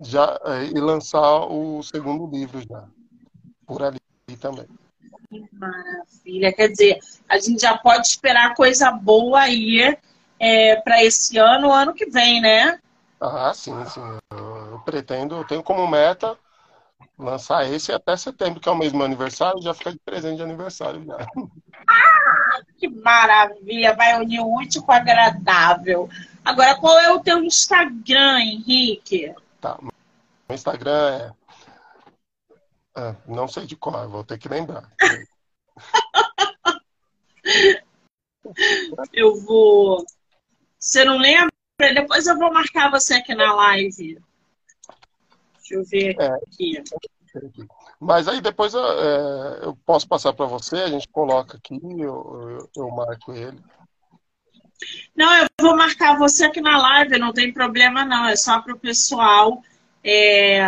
já 0.00 0.40
é, 0.44 0.64
e 0.64 0.80
lançar 0.80 1.46
o 1.46 1.82
segundo 1.82 2.26
livro 2.26 2.60
já 2.60 2.88
por 3.66 3.82
ali 3.82 4.00
também. 4.40 4.66
Que 5.28 5.48
maravilha! 5.52 6.52
Quer 6.52 6.68
dizer, 6.68 6.98
a 7.28 7.38
gente 7.38 7.62
já 7.62 7.76
pode 7.78 8.06
esperar 8.06 8.54
coisa 8.54 8.90
boa 8.90 9.40
aí 9.40 9.96
é, 10.38 10.76
para 10.76 11.02
esse 11.04 11.38
ano, 11.38 11.72
ano 11.72 11.94
que 11.94 12.06
vem, 12.06 12.40
né? 12.40 12.80
Ah, 13.20 13.52
sim, 13.54 13.72
sim. 13.86 14.00
Eu 14.30 14.80
pretendo, 14.84 15.36
eu 15.36 15.44
tenho 15.44 15.62
como 15.62 15.86
meta 15.86 16.36
Lançar 17.18 17.70
esse 17.70 17.92
até 17.92 18.16
setembro, 18.16 18.60
que 18.60 18.68
é 18.68 18.72
o 18.72 18.76
mesmo 18.76 19.02
aniversário, 19.02 19.62
já 19.62 19.74
fica 19.74 19.92
de 19.92 19.98
presente 19.98 20.36
de 20.36 20.42
aniversário 20.42 21.04
já. 21.04 21.16
Ah, 21.88 22.60
que 22.78 22.88
maravilha! 22.88 23.94
Vai 23.94 24.20
unir 24.20 24.40
o 24.40 24.56
útil 24.56 24.82
com 24.82 24.92
o 24.92 24.94
agradável. 24.94 26.08
Agora, 26.44 26.74
qual 26.76 26.98
é 26.98 27.12
o 27.12 27.20
teu 27.20 27.44
Instagram, 27.44 28.40
Henrique? 28.40 29.34
Tá. 29.60 29.78
Meu 29.80 29.92
Instagram 30.50 31.10
é. 31.10 31.32
Ah, 32.94 33.16
não 33.26 33.48
sei 33.48 33.66
de 33.66 33.76
qual, 33.76 34.08
vou 34.08 34.24
ter 34.24 34.38
que 34.38 34.48
lembrar. 34.48 34.90
eu 39.12 39.34
vou. 39.40 40.04
Você 40.78 41.04
não 41.04 41.18
lembra? 41.18 41.50
Depois 41.78 42.26
eu 42.26 42.36
vou 42.36 42.52
marcar 42.52 42.90
você 42.90 43.14
aqui 43.14 43.34
na 43.34 43.54
live. 43.54 44.20
Deixa 45.62 45.74
eu 45.74 45.84
ver 45.84 46.16
é. 46.18 46.26
aqui. 46.26 46.82
Mas 47.98 48.28
aí 48.28 48.40
depois 48.40 48.74
eu, 48.74 48.84
é, 48.84 49.60
eu 49.62 49.76
posso 49.86 50.06
passar 50.06 50.32
para 50.32 50.46
você, 50.46 50.76
a 50.76 50.88
gente 50.88 51.08
coloca 51.08 51.56
aqui, 51.56 51.80
eu, 51.82 51.98
eu, 51.98 52.70
eu, 52.76 52.90
marco 52.90 53.32
ele. 53.32 53.58
Não, 55.16 55.32
eu 55.38 55.46
vou 55.60 55.76
marcar 55.76 56.18
você 56.18 56.44
aqui 56.44 56.60
na 56.60 56.76
live, 56.76 57.18
não 57.18 57.32
tem 57.32 57.52
problema 57.52 58.04
não, 58.04 58.26
é 58.26 58.36
só 58.36 58.60
para 58.60 58.74
o 58.74 58.78
pessoal 58.78 59.62
é, 60.04 60.60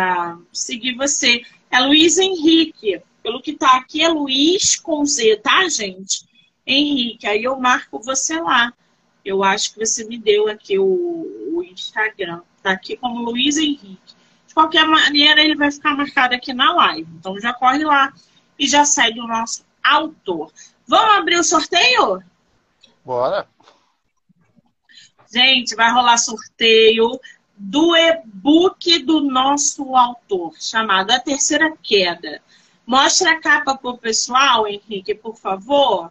seguir 0.51 0.95
você. 0.95 1.41
É 1.69 1.79
Luiz 1.79 2.17
Henrique. 2.17 3.01
Pelo 3.21 3.41
que 3.41 3.53
tá 3.53 3.77
aqui 3.77 4.03
é 4.03 4.07
Luiz 4.07 4.75
com 4.75 5.03
Z, 5.03 5.37
tá, 5.37 5.67
gente? 5.67 6.25
Henrique. 6.65 7.27
Aí 7.27 7.43
eu 7.43 7.59
marco 7.59 7.99
você 7.99 8.39
lá. 8.39 8.71
Eu 9.23 9.43
acho 9.43 9.73
que 9.73 9.79
você 9.79 10.05
me 10.05 10.17
deu 10.17 10.47
aqui 10.47 10.77
o, 10.77 10.85
o 10.85 11.63
Instagram. 11.63 12.41
Tá 12.61 12.71
aqui 12.71 12.95
como 12.95 13.23
Luiz 13.23 13.57
Henrique. 13.57 13.99
Qualquer 14.55 14.87
maneira, 14.87 15.43
ele 15.43 15.53
vai 15.53 15.69
ficar 15.69 15.97
marcado 15.97 16.33
aqui 16.33 16.53
na 16.53 16.73
live. 16.73 17.11
Então 17.19 17.37
já 17.41 17.53
corre 17.53 17.83
lá 17.83 18.13
e 18.57 18.65
já 18.65 18.85
segue 18.85 19.19
o 19.19 19.27
nosso 19.27 19.65
autor. 19.83 20.49
Vamos 20.87 21.15
abrir 21.17 21.37
o 21.37 21.43
sorteio? 21.43 22.23
Bora! 23.03 23.45
Gente, 25.29 25.75
vai 25.75 25.91
rolar 25.91 26.17
sorteio 26.17 27.19
do 27.57 27.97
e-book 27.97 28.99
do 28.99 29.21
nosso 29.21 29.93
autor, 29.93 30.53
chamado 30.57 31.11
A 31.11 31.19
Terceira 31.19 31.75
Queda. 31.83 32.41
Mostra 32.87 33.31
a 33.31 33.41
capa 33.41 33.75
para 33.75 33.91
o 33.91 33.97
pessoal, 33.97 34.65
Henrique, 34.65 35.13
por 35.13 35.35
favor. 35.35 36.09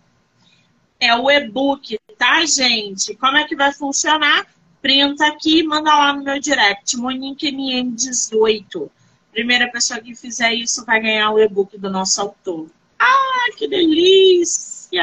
É 1.01 1.17
o 1.17 1.31
e-book, 1.31 1.99
tá, 2.19 2.45
gente? 2.45 3.17
Como 3.17 3.39
é 3.39 3.45
que 3.45 3.57
vai 3.57 3.73
funcionar? 3.73 4.47
Printa 4.85 5.27
aqui 5.29 5.61
e 5.61 5.63
manda 5.63 5.89
lá 5.97 6.13
no 6.13 6.23
meu 6.23 6.39
direct, 6.39 6.95
Monique 6.99 7.51
NM18. 7.51 8.91
Primeira 9.33 9.67
pessoa 9.71 9.99
que 9.99 10.15
fizer 10.15 10.53
isso 10.53 10.85
vai 10.85 11.01
ganhar 11.01 11.31
o 11.31 11.41
e-book 11.41 11.79
do 11.79 11.89
nosso 11.89 12.21
autor. 12.21 12.69
Ah, 12.99 13.47
que 13.57 13.67
delícia! 13.67 15.03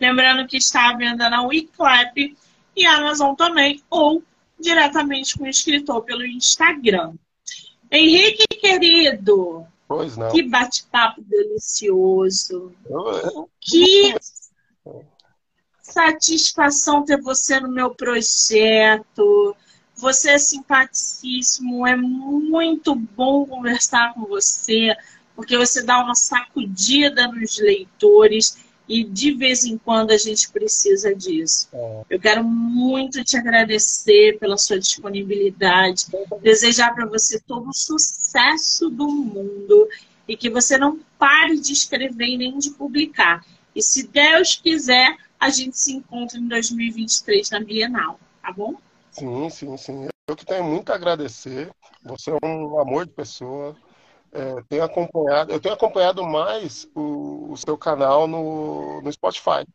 Lembrando 0.00 0.48
que 0.48 0.56
está 0.56 0.88
à 0.88 0.96
venda 0.96 1.28
na 1.28 1.42
Wiclap 1.42 2.16
e 2.74 2.86
Amazon 2.86 3.34
também, 3.34 3.82
ou 3.90 4.22
diretamente 4.58 5.36
com 5.36 5.44
o 5.44 5.46
escritor 5.48 6.02
pelo 6.04 6.24
Instagram. 6.24 7.12
Henrique, 7.92 8.46
querido, 8.58 9.66
Pois 9.86 10.16
não. 10.16 10.32
Que 10.32 10.42
bate-papo 10.44 11.20
delicioso. 11.20 12.72
Que 13.60 14.14
satisfação 15.90 17.04
ter 17.04 17.20
você 17.20 17.60
no 17.60 17.70
meu 17.70 17.94
projeto. 17.94 19.56
Você 19.96 20.30
é 20.30 20.38
simpaticíssimo, 20.38 21.86
é 21.86 21.94
muito 21.94 22.94
bom 22.94 23.44
conversar 23.44 24.14
com 24.14 24.24
você, 24.24 24.96
porque 25.36 25.56
você 25.56 25.82
dá 25.82 26.02
uma 26.02 26.14
sacudida 26.14 27.28
nos 27.28 27.58
leitores 27.58 28.56
e 28.90 29.04
de 29.04 29.32
vez 29.32 29.64
em 29.64 29.78
quando 29.78 30.10
a 30.10 30.16
gente 30.16 30.50
precisa 30.50 31.14
disso. 31.14 31.68
É. 31.72 32.02
Eu 32.10 32.18
quero 32.18 32.42
muito 32.42 33.22
te 33.22 33.36
agradecer 33.36 34.36
pela 34.40 34.58
sua 34.58 34.80
disponibilidade, 34.80 36.06
desejar 36.42 36.92
para 36.92 37.06
você 37.06 37.38
todo 37.38 37.68
o 37.68 37.72
sucesso 37.72 38.90
do 38.90 39.06
mundo 39.06 39.88
e 40.26 40.36
que 40.36 40.50
você 40.50 40.76
não 40.76 40.98
pare 41.16 41.60
de 41.60 41.72
escrever 41.72 42.36
nem 42.36 42.58
de 42.58 42.70
publicar. 42.70 43.44
E 43.74 43.80
se 43.80 44.08
Deus 44.08 44.56
quiser, 44.56 45.16
a 45.40 45.50
gente 45.50 45.78
se 45.78 45.94
encontra 45.94 46.38
em 46.38 46.46
2023 46.46 47.50
na 47.50 47.60
Bienal, 47.60 48.20
tá 48.42 48.52
bom? 48.52 48.74
Sim, 49.10 49.48
sim, 49.50 49.76
sim. 49.76 50.08
Eu 50.28 50.36
que 50.36 50.46
tenho 50.46 50.62
muito 50.62 50.92
a 50.92 50.94
agradecer. 50.94 51.70
Você 52.04 52.30
é 52.30 52.46
um 52.46 52.78
amor 52.78 53.06
de 53.06 53.12
pessoa 53.12 53.76
é, 54.32 54.62
tenho 54.68 54.84
acompanhado, 54.84 55.52
eu 55.52 55.60
tenho 55.60 55.74
acompanhado 55.74 56.24
mais 56.24 56.88
o, 56.94 57.52
o, 57.52 57.56
seu 57.56 57.76
canal 57.76 58.28
no, 58.28 59.02
no 59.02 59.12
Spotify, 59.12 59.66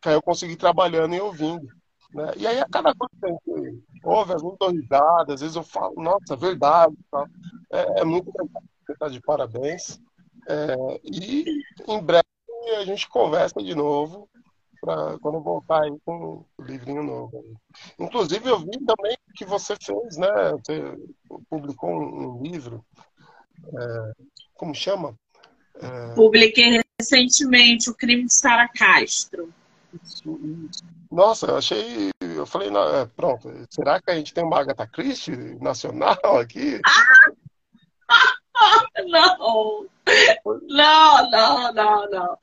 que 0.00 0.08
aí 0.08 0.14
eu 0.14 0.22
consegui 0.22 0.56
trabalhando 0.56 1.14
e 1.14 1.20
ouvindo. 1.20 1.68
Né? 2.12 2.32
E 2.36 2.46
aí 2.46 2.58
a 2.58 2.66
cada 2.68 2.92
coisa 2.94 3.14
que 3.20 3.28
gente 3.28 3.82
ouve, 4.02 4.34
as 4.34 4.42
muitas 4.42 4.72
risadas, 4.72 5.34
às 5.34 5.40
vezes 5.40 5.56
eu 5.56 5.62
falo, 5.62 5.94
nossa, 6.02 6.36
verdade. 6.36 6.96
Tá? 7.10 7.24
É, 7.70 8.00
é, 8.00 8.04
muito 8.04 8.26
legal, 8.26 8.62
você 8.84 8.92
está 8.92 9.08
de 9.08 9.20
parabéns. 9.20 10.00
É, 10.48 11.00
e 11.04 11.62
em 11.86 12.02
breve 12.02 12.24
a 12.76 12.84
gente 12.84 13.08
conversa 13.08 13.62
de 13.62 13.74
novo 13.74 14.28
para 14.82 15.16
quando 15.20 15.40
voltar 15.40 15.84
aí 15.84 15.96
com 16.04 16.44
o 16.58 16.62
livrinho 16.64 17.04
novo. 17.04 17.56
Inclusive 17.98 18.48
eu 18.48 18.58
vi 18.58 18.78
também 18.84 19.16
que 19.36 19.44
você 19.44 19.76
fez, 19.80 20.16
né? 20.16 20.28
Você 20.52 20.98
publicou 21.48 21.88
um, 21.88 22.38
um 22.38 22.42
livro 22.42 22.84
é, 23.78 24.12
como 24.54 24.74
chama? 24.74 25.14
É... 25.76 26.14
Publiquei 26.14 26.82
recentemente 27.00 27.88
o 27.90 27.94
crime 27.94 28.26
de 28.26 28.34
Sara 28.34 28.68
Castro. 28.68 29.52
Nossa, 31.10 31.46
eu 31.46 31.56
achei. 31.58 32.10
Eu 32.20 32.46
falei, 32.46 32.70
não, 32.70 32.82
é, 32.96 33.06
pronto, 33.06 33.52
será 33.70 34.00
que 34.00 34.10
a 34.10 34.14
gente 34.14 34.32
tem 34.32 34.42
uma 34.42 34.58
Agatha 34.58 34.86
Christie 34.86 35.36
nacional 35.60 36.38
aqui? 36.38 36.80
Não, 39.06 39.86
não, 40.68 41.30
não, 41.30 41.72
não, 41.72 42.10
não. 42.10 42.38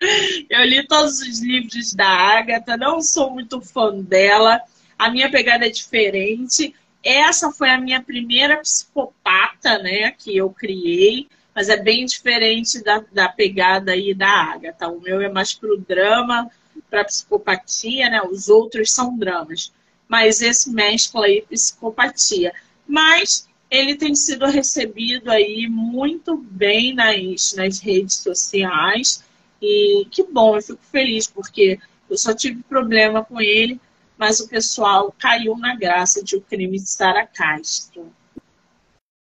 Eu 0.50 0.64
li 0.64 0.86
todos 0.88 1.20
os 1.22 1.40
livros 1.42 1.94
da 1.94 2.08
Agatha, 2.08 2.78
não 2.78 3.02
sou 3.02 3.32
muito 3.32 3.62
fã 3.62 3.94
dela. 4.02 4.62
A 4.98 5.10
minha 5.10 5.30
pegada 5.30 5.66
é 5.66 5.70
diferente. 5.70 6.76
Essa 7.04 7.52
foi 7.52 7.70
a 7.70 7.80
minha 7.80 8.02
primeira 8.02 8.58
psicopata, 8.58 9.78
né, 9.80 10.12
que 10.12 10.36
eu 10.36 10.50
criei, 10.50 11.30
mas 11.56 11.70
é 11.70 11.78
bem 11.78 12.06
diferente 12.06 12.84
da, 12.84 13.04
da 13.12 13.30
pegada 13.30 13.94
aí 13.94 14.14
da 14.14 14.30
Agatha. 14.30 14.88
O 14.88 15.00
meu 15.00 15.22
é 15.22 15.30
mais 15.30 15.54
pro 15.54 15.78
drama, 15.78 16.50
para 16.90 17.06
psicopatia, 17.06 18.10
né? 18.10 18.22
Os 18.22 18.50
outros 18.50 18.92
são 18.92 19.18
dramas. 19.18 19.72
Mas 20.08 20.42
esse 20.42 20.72
mescla 20.72 21.26
aí 21.26 21.42
psicopatia. 21.42 22.54
Mas 22.88 23.49
ele 23.70 23.96
tem 23.96 24.16
sido 24.16 24.46
recebido 24.46 25.30
aí 25.30 25.68
muito 25.68 26.38
bem 26.38 26.94
nas, 26.94 27.54
nas 27.54 27.80
redes 27.80 28.16
sociais. 28.18 29.24
E 29.62 30.08
que 30.10 30.24
bom, 30.24 30.56
eu 30.56 30.62
fico 30.62 30.82
feliz, 30.84 31.28
porque 31.28 31.80
eu 32.10 32.18
só 32.18 32.34
tive 32.34 32.64
problema 32.64 33.24
com 33.24 33.42
ele 33.42 33.80
mas 34.20 34.42
o 34.42 34.50
pessoal 34.50 35.16
caiu 35.18 35.58
na 35.58 35.78
graça 35.78 36.22
de 36.22 36.36
o 36.36 36.42
crime 36.42 36.78
de 36.78 36.86
Sara 36.86 37.26
Castro. 37.26 38.12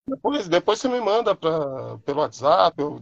Depois, 0.06 0.50
depois 0.50 0.78
você 0.78 0.89
me 0.89 1.00
manda 1.00 1.34
pra, 1.34 1.97
pelo 2.06 2.20
WhatsApp, 2.20 2.76
eu, 2.78 3.02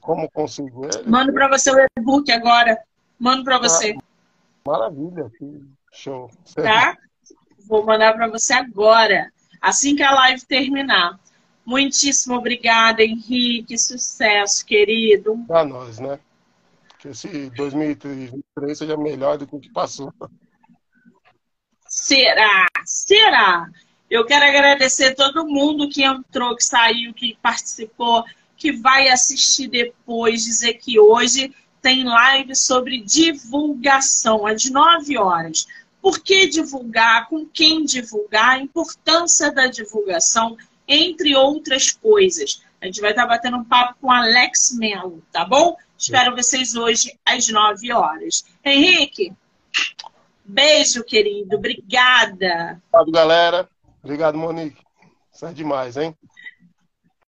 como 0.00 0.28
conseguir. 0.32 1.06
Mando 1.06 1.32
para 1.32 1.46
você 1.46 1.70
o 1.70 1.86
e-book 1.96 2.28
agora. 2.32 2.76
Mando 3.20 3.44
para 3.44 3.58
você. 3.58 3.94
Ah, 3.96 4.68
maravilha, 4.68 5.30
que 5.38 5.62
show. 5.92 6.28
Tá? 6.56 6.96
Vou 7.68 7.86
mandar 7.86 8.14
para 8.14 8.26
você 8.26 8.52
agora, 8.54 9.30
assim 9.66 9.96
que 9.96 10.02
a 10.02 10.12
live 10.12 10.44
terminar. 10.44 11.18
Muitíssimo 11.64 12.36
obrigada, 12.36 13.02
Henrique. 13.02 13.76
Sucesso, 13.76 14.64
querido. 14.64 15.36
Para 15.48 15.64
nós, 15.64 15.98
né? 15.98 16.18
Que 16.98 17.08
esse 17.08 17.50
2023 17.50 18.78
seja 18.78 18.96
melhor 18.96 19.36
do 19.36 19.46
que 19.46 19.56
o 19.56 19.60
que 19.60 19.70
passou. 19.72 20.12
Será? 21.88 22.66
Será? 22.84 23.68
Eu 24.08 24.24
quero 24.24 24.44
agradecer 24.44 25.14
todo 25.14 25.46
mundo 25.46 25.88
que 25.88 26.04
entrou, 26.04 26.54
que 26.54 26.64
saiu, 26.64 27.12
que 27.12 27.36
participou, 27.42 28.24
que 28.56 28.70
vai 28.70 29.08
assistir 29.08 29.66
depois, 29.68 30.44
dizer 30.44 30.74
que 30.74 31.00
hoje 31.00 31.52
tem 31.82 32.04
live 32.04 32.54
sobre 32.54 33.00
divulgação, 33.00 34.46
às 34.46 34.64
9 34.70 35.18
horas. 35.18 35.66
Por 36.06 36.20
que 36.20 36.46
divulgar? 36.46 37.28
Com 37.28 37.44
quem 37.44 37.84
divulgar? 37.84 38.50
A 38.50 38.60
importância 38.60 39.50
da 39.50 39.66
divulgação, 39.66 40.56
entre 40.86 41.34
outras 41.34 41.90
coisas. 41.90 42.62
A 42.80 42.86
gente 42.86 43.00
vai 43.00 43.10
estar 43.10 43.26
batendo 43.26 43.56
um 43.56 43.64
papo 43.64 43.96
com 44.00 44.08
Alex 44.08 44.70
Melo, 44.78 45.20
tá 45.32 45.44
bom? 45.44 45.76
Espero 45.98 46.36
vocês 46.36 46.76
hoje 46.76 47.18
às 47.26 47.48
9 47.48 47.92
horas. 47.92 48.44
Henrique, 48.64 49.32
Beijo, 50.44 51.02
querido. 51.02 51.56
Obrigada. 51.56 52.80
Obrigado, 52.92 53.10
galera. 53.10 53.68
Obrigado, 54.00 54.38
Monique. 54.38 54.80
Isso 55.34 55.44
é 55.44 55.52
demais, 55.52 55.96
hein? 55.96 56.16